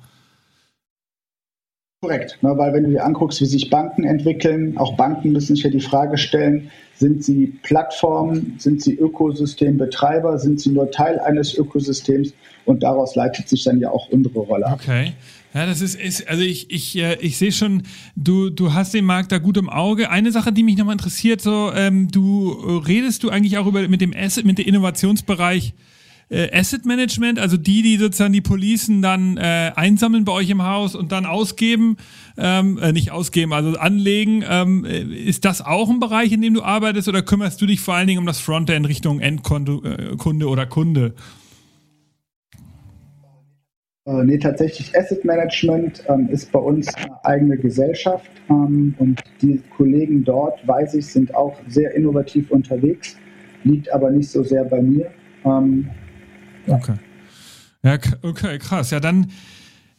Korrekt, 2.03 2.39
ne, 2.43 2.53
weil 2.57 2.75
wenn 2.75 2.85
du 2.85 2.91
dir 2.91 3.05
anguckst, 3.05 3.41
wie 3.41 3.47
sich 3.47 3.71
Banken 3.71 4.05
entwickeln, 4.05 4.77
auch 4.77 4.95
Banken 4.97 5.33
müssen 5.33 5.57
sich 5.57 5.65
ja 5.65 5.71
die 5.71 5.81
Frage 5.81 6.19
stellen, 6.19 6.71
sind 6.97 7.25
sie 7.25 7.59
Plattformen, 7.63 8.55
sind 8.59 8.83
sie 8.83 8.95
Ökosystembetreiber, 8.95 10.39
sind 10.39 10.61
sie 10.61 10.71
nur 10.71 10.91
Teil 10.91 11.19
eines 11.21 11.55
Ökosystems 11.55 12.33
und 12.65 12.83
daraus 12.83 13.15
leitet 13.15 13.49
sich 13.49 13.65
dann 13.65 13.81
ja 13.81 13.91
auch 13.91 14.09
unsere 14.09 14.39
Rolle 14.41 14.67
ab. 14.67 14.81
Okay. 14.83 15.13
Ja, 15.53 15.67
das 15.67 15.81
ist, 15.81 15.95
ist 15.95 16.29
also 16.29 16.43
ich, 16.43 16.71
ich, 16.73 16.97
äh, 16.97 17.17
ich 17.21 17.39
sehe 17.39 17.53
schon, 17.53 17.85
du, 18.17 18.51
du 18.51 18.75
hast 18.75 18.93
den 18.93 19.05
Markt 19.05 19.31
da 19.31 19.39
gut 19.39 19.57
im 19.57 19.71
Auge. 19.71 20.11
Eine 20.11 20.33
Sache, 20.33 20.53
die 20.53 20.65
mich 20.65 20.77
nochmal 20.77 20.95
interessiert, 20.95 21.41
so, 21.41 21.71
ähm, 21.73 22.09
du 22.11 22.51
redest 22.51 23.23
du 23.23 23.31
eigentlich 23.31 23.57
auch 23.59 23.67
über 23.67 23.87
mit 23.87 24.01
dem 24.01 24.13
Asset, 24.17 24.45
mit 24.45 24.59
dem 24.59 24.67
Innovationsbereich 24.67 25.75
äh, 26.29 26.51
Asset 26.53 26.85
Management, 26.87 27.39
also 27.39 27.57
die, 27.57 27.83
die 27.83 27.97
sozusagen 27.97 28.33
die 28.33 28.41
Policen 28.41 29.03
dann 29.03 29.37
äh, 29.37 29.73
einsammeln 29.75 30.25
bei 30.25 30.33
euch 30.33 30.51
im 30.51 30.63
Haus 30.63 30.95
und 30.95 31.13
dann 31.13 31.27
ausgeben, 31.27 31.97
ähm, 32.37 32.79
äh, 32.79 32.93
nicht 32.93 33.11
ausgeben, 33.11 33.53
also 33.53 33.79
anlegen. 33.79 34.45
Ähm, 34.49 34.85
äh, 34.85 35.03
ist 35.03 35.45
das 35.45 35.61
auch 35.61 35.91
ein 35.91 36.01
Bereich, 36.01 36.33
in 36.33 36.43
dem 36.43 36.55
du 36.55 36.63
arbeitest 36.63 37.09
oder 37.09 37.23
kümmerst 37.23 37.61
du 37.61 37.67
dich 37.67 37.81
vor 37.81 37.95
allen 37.95 38.07
Dingen 38.07 38.21
um 38.21 38.27
das 38.27 38.41
Frontend 38.41 38.89
Richtung 38.89 39.21
Endkunde 39.21 40.09
äh, 40.13 40.45
oder 40.45 40.67
Kunde? 40.67 41.15
Äh, 44.07 44.25
nee, 44.25 44.39
tatsächlich 44.39 44.95
Asset 44.99 45.25
Management 45.25 46.05
ähm, 46.09 46.29
ist 46.29 46.53
bei 46.53 46.59
uns 46.59 46.95
eine 46.95 47.25
eigene 47.25 47.57
Gesellschaft 47.57 48.31
ähm, 48.51 48.95
und 48.99 49.23
die 49.41 49.63
Kollegen 49.77 50.25
dort, 50.25 50.67
weiß 50.69 50.95
ich, 50.95 51.07
sind 51.07 51.35
auch 51.35 51.57
sehr 51.69 51.95
innovativ 51.95 52.51
unterwegs, 52.51 53.17
liegt 53.63 53.91
aber 53.91 54.11
nicht 54.11 54.29
so 54.29 54.43
sehr 54.43 54.65
bei 54.65 54.83
mir. 54.83 55.11
Ähm, 55.47 55.89
Okay. 56.67 56.95
Ja, 57.83 57.99
okay, 58.23 58.59
krass. 58.59 58.91
Ja, 58.91 59.01
dann, 59.01 59.31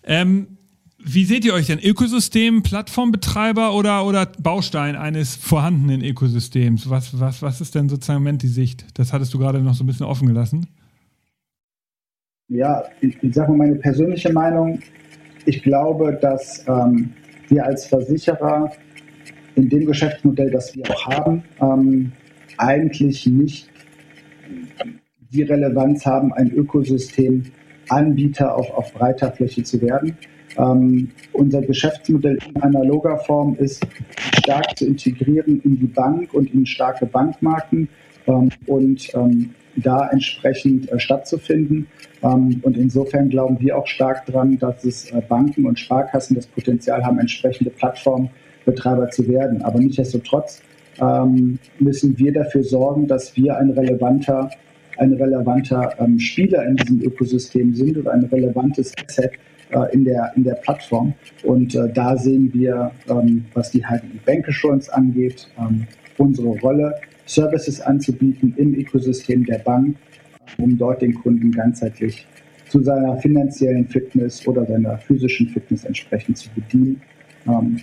ähm, 0.03 0.57
wie 0.97 1.25
seht 1.25 1.45
ihr 1.45 1.53
euch 1.53 1.67
denn? 1.67 1.79
Ökosystem, 1.79 2.63
Plattformbetreiber 2.63 3.73
oder, 3.75 4.05
oder 4.05 4.25
Baustein 4.25 4.95
eines 4.95 5.35
vorhandenen 5.35 6.03
Ökosystems? 6.03 6.89
Was, 6.89 7.19
was, 7.19 7.41
was 7.41 7.61
ist 7.61 7.75
denn 7.75 7.89
sozusagen 7.89 8.17
im 8.17 8.23
Moment 8.23 8.41
die 8.41 8.47
Sicht? 8.47 8.85
Das 8.95 9.13
hattest 9.13 9.33
du 9.33 9.37
gerade 9.37 9.59
noch 9.59 9.75
so 9.75 9.83
ein 9.83 9.87
bisschen 9.87 10.07
offen 10.07 10.27
gelassen 10.27 10.67
ja, 12.47 12.83
ich, 13.01 13.21
ich 13.21 13.33
sage 13.33 13.51
mal 13.51 13.67
meine 13.67 13.75
persönliche 13.75 14.31
Meinung. 14.31 14.79
Ich 15.45 15.63
glaube, 15.63 16.17
dass 16.21 16.65
ähm, 16.67 17.11
wir 17.49 17.65
als 17.65 17.85
Versicherer 17.85 18.71
in 19.55 19.69
dem 19.69 19.85
Geschäftsmodell, 19.85 20.51
das 20.51 20.75
wir 20.75 20.89
auch 20.89 21.05
haben, 21.07 21.43
ähm, 21.61 22.11
eigentlich 22.57 23.25
nicht 23.27 23.69
die 25.35 25.43
Relevanz 25.43 26.05
haben, 26.05 26.33
ein 26.33 26.51
Ökosystem 26.51 27.43
Anbieter 27.89 28.57
auch 28.57 28.73
auf 28.75 28.93
breiter 28.93 29.31
Fläche 29.31 29.63
zu 29.63 29.81
werden. 29.81 30.17
Ähm, 30.57 31.09
unser 31.33 31.61
Geschäftsmodell 31.61 32.37
in 32.47 32.61
analoger 32.61 33.17
Form 33.19 33.55
ist 33.55 33.85
stark 34.39 34.77
zu 34.77 34.85
integrieren 34.85 35.61
in 35.63 35.79
die 35.79 35.87
Bank 35.87 36.33
und 36.33 36.53
in 36.53 36.65
starke 36.65 37.05
Bankmarken 37.05 37.89
ähm, 38.27 38.49
und 38.65 39.13
ähm, 39.13 39.51
da 39.75 40.07
entsprechend 40.09 40.91
äh, 40.91 40.99
stattzufinden. 40.99 41.87
Ähm, 42.23 42.59
und 42.63 42.77
insofern 42.77 43.29
glauben 43.29 43.59
wir 43.59 43.77
auch 43.77 43.87
stark 43.87 44.25
daran, 44.25 44.57
dass 44.57 44.83
es 44.85 45.11
äh, 45.11 45.21
Banken 45.27 45.65
und 45.65 45.79
Sparkassen 45.79 46.35
das 46.35 46.47
Potenzial 46.47 47.03
haben, 47.03 47.19
entsprechende 47.19 47.71
Plattformbetreiber 47.71 49.09
zu 49.09 49.27
werden. 49.27 49.61
Aber 49.61 49.79
nichtsdestotrotz 49.79 50.61
ähm, 51.01 51.59
müssen 51.79 52.17
wir 52.17 52.31
dafür 52.31 52.63
sorgen, 52.63 53.07
dass 53.07 53.35
wir 53.35 53.57
ein 53.57 53.71
relevanter, 53.71 54.49
ein 54.97 55.13
relevanter 55.13 55.93
ähm, 55.99 56.19
Spieler 56.19 56.65
in 56.65 56.75
diesem 56.77 57.01
Ökosystem 57.01 57.73
sind 57.73 57.97
oder 57.97 58.13
ein 58.13 58.23
relevantes 58.25 58.93
Asset 59.07 59.31
äh, 59.71 59.93
in, 59.93 60.05
der, 60.05 60.31
in 60.35 60.43
der 60.43 60.55
Plattform. 60.55 61.13
Und 61.43 61.75
äh, 61.75 61.91
da 61.93 62.17
sehen 62.17 62.51
wir, 62.53 62.91
ähm, 63.09 63.45
was 63.53 63.71
die 63.71 63.81
HDI 63.81 64.19
Bank 64.25 64.47
Assurance 64.47 64.93
angeht, 64.93 65.47
ähm, 65.59 65.85
unsere 66.17 66.49
Rolle, 66.59 66.95
Services 67.27 67.81
anzubieten 67.81 68.53
im 68.55 68.75
Ökosystem 68.75 69.45
der 69.45 69.57
Bank 69.57 69.95
um 70.57 70.77
dort 70.77 71.01
den 71.01 71.13
Kunden 71.13 71.51
ganzheitlich 71.51 72.25
zu 72.69 72.81
seiner 72.81 73.17
finanziellen 73.17 73.87
Fitness 73.87 74.45
oder 74.47 74.65
seiner 74.65 74.97
physischen 74.97 75.49
Fitness 75.49 75.85
entsprechend 75.85 76.37
zu 76.37 76.49
bedienen, 76.55 77.01
ähm, 77.47 77.79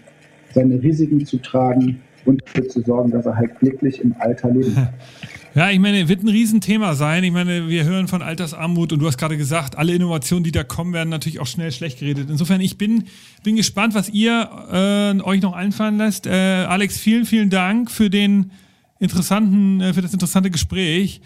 seine 0.53 0.83
Risiken 0.83 1.25
zu 1.25 1.39
tragen 1.39 2.01
und 2.25 2.43
dafür 2.43 2.69
zu 2.69 2.81
sorgen, 2.83 3.11
dass 3.11 3.27
er 3.27 3.37
halt 3.37 3.59
glücklich 3.59 4.01
im 4.01 4.15
Alter 4.19 4.51
kann. 4.51 4.89
Ja, 5.55 5.71
ich 5.71 5.79
meine, 5.79 6.09
wird 6.09 6.23
ein 6.23 6.29
Riesenthema 6.29 6.95
sein. 6.95 7.25
Ich 7.25 7.31
meine, 7.31 7.69
wir 7.69 7.85
hören 7.85 8.09
von 8.09 8.23
Altersarmut 8.23 8.91
und 8.95 9.01
du 9.01 9.07
hast 9.07 9.19
gerade 9.19 9.37
gesagt, 9.37 9.77
alle 9.77 9.93
Innovationen, 9.93 10.45
die 10.45 10.53
da 10.53 10.65
kommen, 10.65 10.95
werden 10.95 11.11
natürlich 11.11 11.41
auch 11.41 11.47
schnell 11.47 11.71
schlecht 11.73 11.99
geredet. 11.99 12.31
Insofern, 12.31 12.63
ich 12.63 12.79
bin, 12.79 13.05
bin 13.43 13.57
gespannt, 13.57 13.93
was 13.93 14.09
ihr 14.09 14.49
äh, 14.73 15.21
euch 15.23 15.43
noch 15.43 15.53
einfallen 15.53 15.99
lässt. 15.99 16.27
Äh, 16.27 16.31
Alex, 16.31 16.97
vielen, 16.97 17.27
vielen 17.27 17.51
Dank 17.51 17.91
für 17.91 18.09
den 18.09 18.51
interessanten, 18.99 19.83
äh, 19.83 19.93
für 19.93 20.01
das 20.01 20.15
interessante 20.15 20.51
Gespräch. 20.51 21.21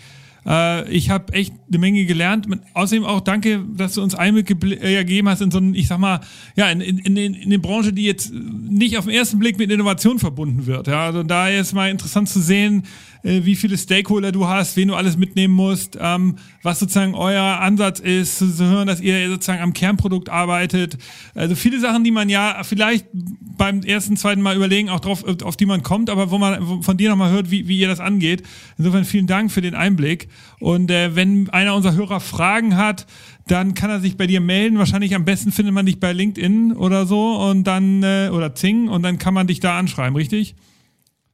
Äh, 0.46 0.88
ich 0.90 1.10
habe 1.10 1.32
echt 1.32 1.54
eine 1.68 1.78
Menge 1.78 2.04
gelernt. 2.04 2.46
Außerdem 2.74 3.04
auch 3.04 3.20
danke, 3.20 3.64
dass 3.74 3.94
du 3.94 4.02
uns 4.02 4.14
Einblick 4.14 4.50
äh, 4.50 4.96
gegeben 4.96 5.28
hast 5.28 5.42
in 5.42 5.50
so 5.50 5.58
ein, 5.58 5.74
ich 5.74 5.88
sag 5.88 5.98
mal, 5.98 6.20
ja, 6.54 6.70
in, 6.70 6.80
in, 6.80 6.98
in, 6.98 7.16
in 7.16 7.42
eine 7.42 7.58
Branche, 7.58 7.92
die 7.92 8.04
jetzt 8.04 8.32
nicht 8.32 8.96
auf 8.96 9.06
den 9.06 9.14
ersten 9.14 9.38
Blick 9.38 9.58
mit 9.58 9.70
Innovation 9.70 10.18
verbunden 10.18 10.66
wird. 10.66 10.86
Ja, 10.86 11.06
also 11.06 11.22
da 11.22 11.48
ist 11.48 11.72
mal 11.72 11.90
interessant 11.90 12.28
zu 12.28 12.40
sehen, 12.40 12.84
äh, 13.26 13.44
wie 13.44 13.56
viele 13.56 13.76
Stakeholder 13.76 14.30
du 14.30 14.46
hast, 14.46 14.76
wen 14.76 14.88
du 14.88 14.94
alles 14.94 15.16
mitnehmen 15.16 15.54
musst, 15.54 15.98
ähm, 16.00 16.36
was 16.62 16.78
sozusagen 16.78 17.14
euer 17.14 17.42
Ansatz 17.60 17.98
ist, 17.98 18.38
zu 18.38 18.64
hören, 18.64 18.86
dass 18.86 19.00
ihr 19.00 19.28
sozusagen 19.28 19.62
am 19.62 19.72
Kernprodukt 19.72 20.28
arbeitet. 20.28 20.96
Also 21.34 21.56
viele 21.56 21.80
Sachen, 21.80 22.04
die 22.04 22.12
man 22.12 22.28
ja 22.28 22.62
vielleicht 22.62 23.06
beim 23.12 23.82
ersten, 23.82 24.16
zweiten 24.16 24.42
Mal 24.42 24.54
überlegen, 24.54 24.90
auch 24.90 25.00
drauf, 25.00 25.24
auf 25.42 25.56
die 25.56 25.66
man 25.66 25.82
kommt, 25.82 26.08
aber 26.08 26.30
wo 26.30 26.38
man 26.38 26.82
von 26.82 26.96
dir 26.96 27.10
nochmal 27.10 27.32
hört, 27.32 27.50
wie, 27.50 27.66
wie 27.66 27.78
ihr 27.78 27.88
das 27.88 28.00
angeht. 28.00 28.42
Insofern 28.78 29.04
vielen 29.04 29.26
Dank 29.26 29.50
für 29.50 29.60
den 29.60 29.74
Einblick. 29.74 30.28
Und 30.60 30.90
äh, 30.90 31.14
wenn 31.14 31.50
einer 31.50 31.74
unserer 31.74 31.94
Hörer 31.94 32.20
Fragen 32.20 32.76
hat, 32.76 33.06
dann 33.46 33.74
kann 33.74 33.90
er 33.90 34.00
sich 34.00 34.16
bei 34.16 34.26
dir 34.26 34.40
melden. 34.40 34.78
Wahrscheinlich 34.78 35.14
am 35.14 35.24
besten 35.24 35.52
findet 35.52 35.74
man 35.74 35.86
dich 35.86 36.00
bei 36.00 36.12
LinkedIn 36.12 36.72
oder 36.72 37.06
so 37.06 37.36
und 37.36 37.64
dann 37.64 38.02
äh, 38.02 38.30
oder 38.32 38.54
Zing 38.54 38.88
und 38.88 39.02
dann 39.02 39.18
kann 39.18 39.34
man 39.34 39.46
dich 39.46 39.60
da 39.60 39.78
anschreiben, 39.78 40.16
richtig? 40.16 40.56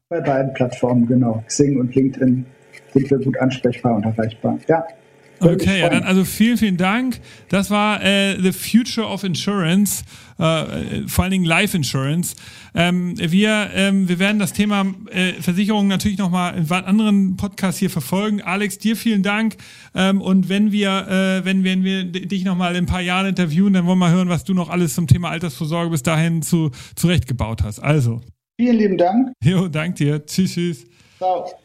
Bei 0.08 0.20
beiden 0.20 0.52
Plattformen, 0.52 1.06
genau. 1.06 1.42
Xing 1.46 1.78
und 1.78 1.94
LinkedIn 1.94 2.44
sind 2.92 3.10
wir 3.10 3.18
gut 3.18 3.38
ansprechbar 3.38 3.94
und 3.96 4.04
erreichbar. 4.04 4.58
Ja. 4.68 4.84
Okay, 5.42 5.80
ja, 5.80 5.88
dann 5.88 6.04
also 6.04 6.24
vielen, 6.24 6.56
vielen 6.56 6.76
Dank. 6.76 7.20
Das 7.48 7.70
war 7.70 8.02
äh, 8.02 8.40
The 8.40 8.52
Future 8.52 9.06
of 9.06 9.24
Insurance, 9.24 10.04
äh, 10.38 11.06
vor 11.06 11.24
allen 11.24 11.32
Dingen 11.32 11.44
Life 11.44 11.76
Insurance. 11.76 12.36
Ähm, 12.74 13.14
wir, 13.18 13.70
ähm, 13.74 14.08
wir 14.08 14.18
werden 14.18 14.38
das 14.38 14.52
Thema 14.52 14.86
äh, 15.10 15.32
Versicherung 15.34 15.88
natürlich 15.88 16.18
nochmal 16.18 16.56
in 16.56 16.70
anderen 16.70 17.36
Podcasts 17.36 17.78
hier 17.78 17.90
verfolgen. 17.90 18.40
Alex, 18.40 18.78
dir 18.78 18.96
vielen 18.96 19.22
Dank. 19.22 19.56
Ähm, 19.94 20.20
und 20.20 20.48
wenn 20.48 20.72
wir, 20.72 21.08
äh, 21.08 21.44
wenn, 21.44 21.64
wenn 21.64 21.84
wir 21.84 22.04
dich 22.04 22.44
nochmal 22.44 22.76
in 22.76 22.84
ein 22.84 22.86
paar 22.86 23.02
Jahren 23.02 23.26
interviewen, 23.26 23.72
dann 23.72 23.86
wollen 23.86 23.98
wir 23.98 24.08
mal 24.08 24.12
hören, 24.12 24.28
was 24.28 24.44
du 24.44 24.54
noch 24.54 24.70
alles 24.70 24.94
zum 24.94 25.06
Thema 25.06 25.30
Altersvorsorge 25.30 25.90
bis 25.90 26.02
dahin 26.02 26.42
zu, 26.42 26.70
zurechtgebaut 26.94 27.62
hast. 27.62 27.80
Also. 27.80 28.20
Vielen 28.58 28.76
lieben 28.76 28.98
Dank. 28.98 29.32
Jo, 29.42 29.68
dank 29.68 29.96
dir. 29.96 30.24
Tschüss, 30.24 30.54
tschüss. 30.54 30.86
Ciao. 31.18 31.61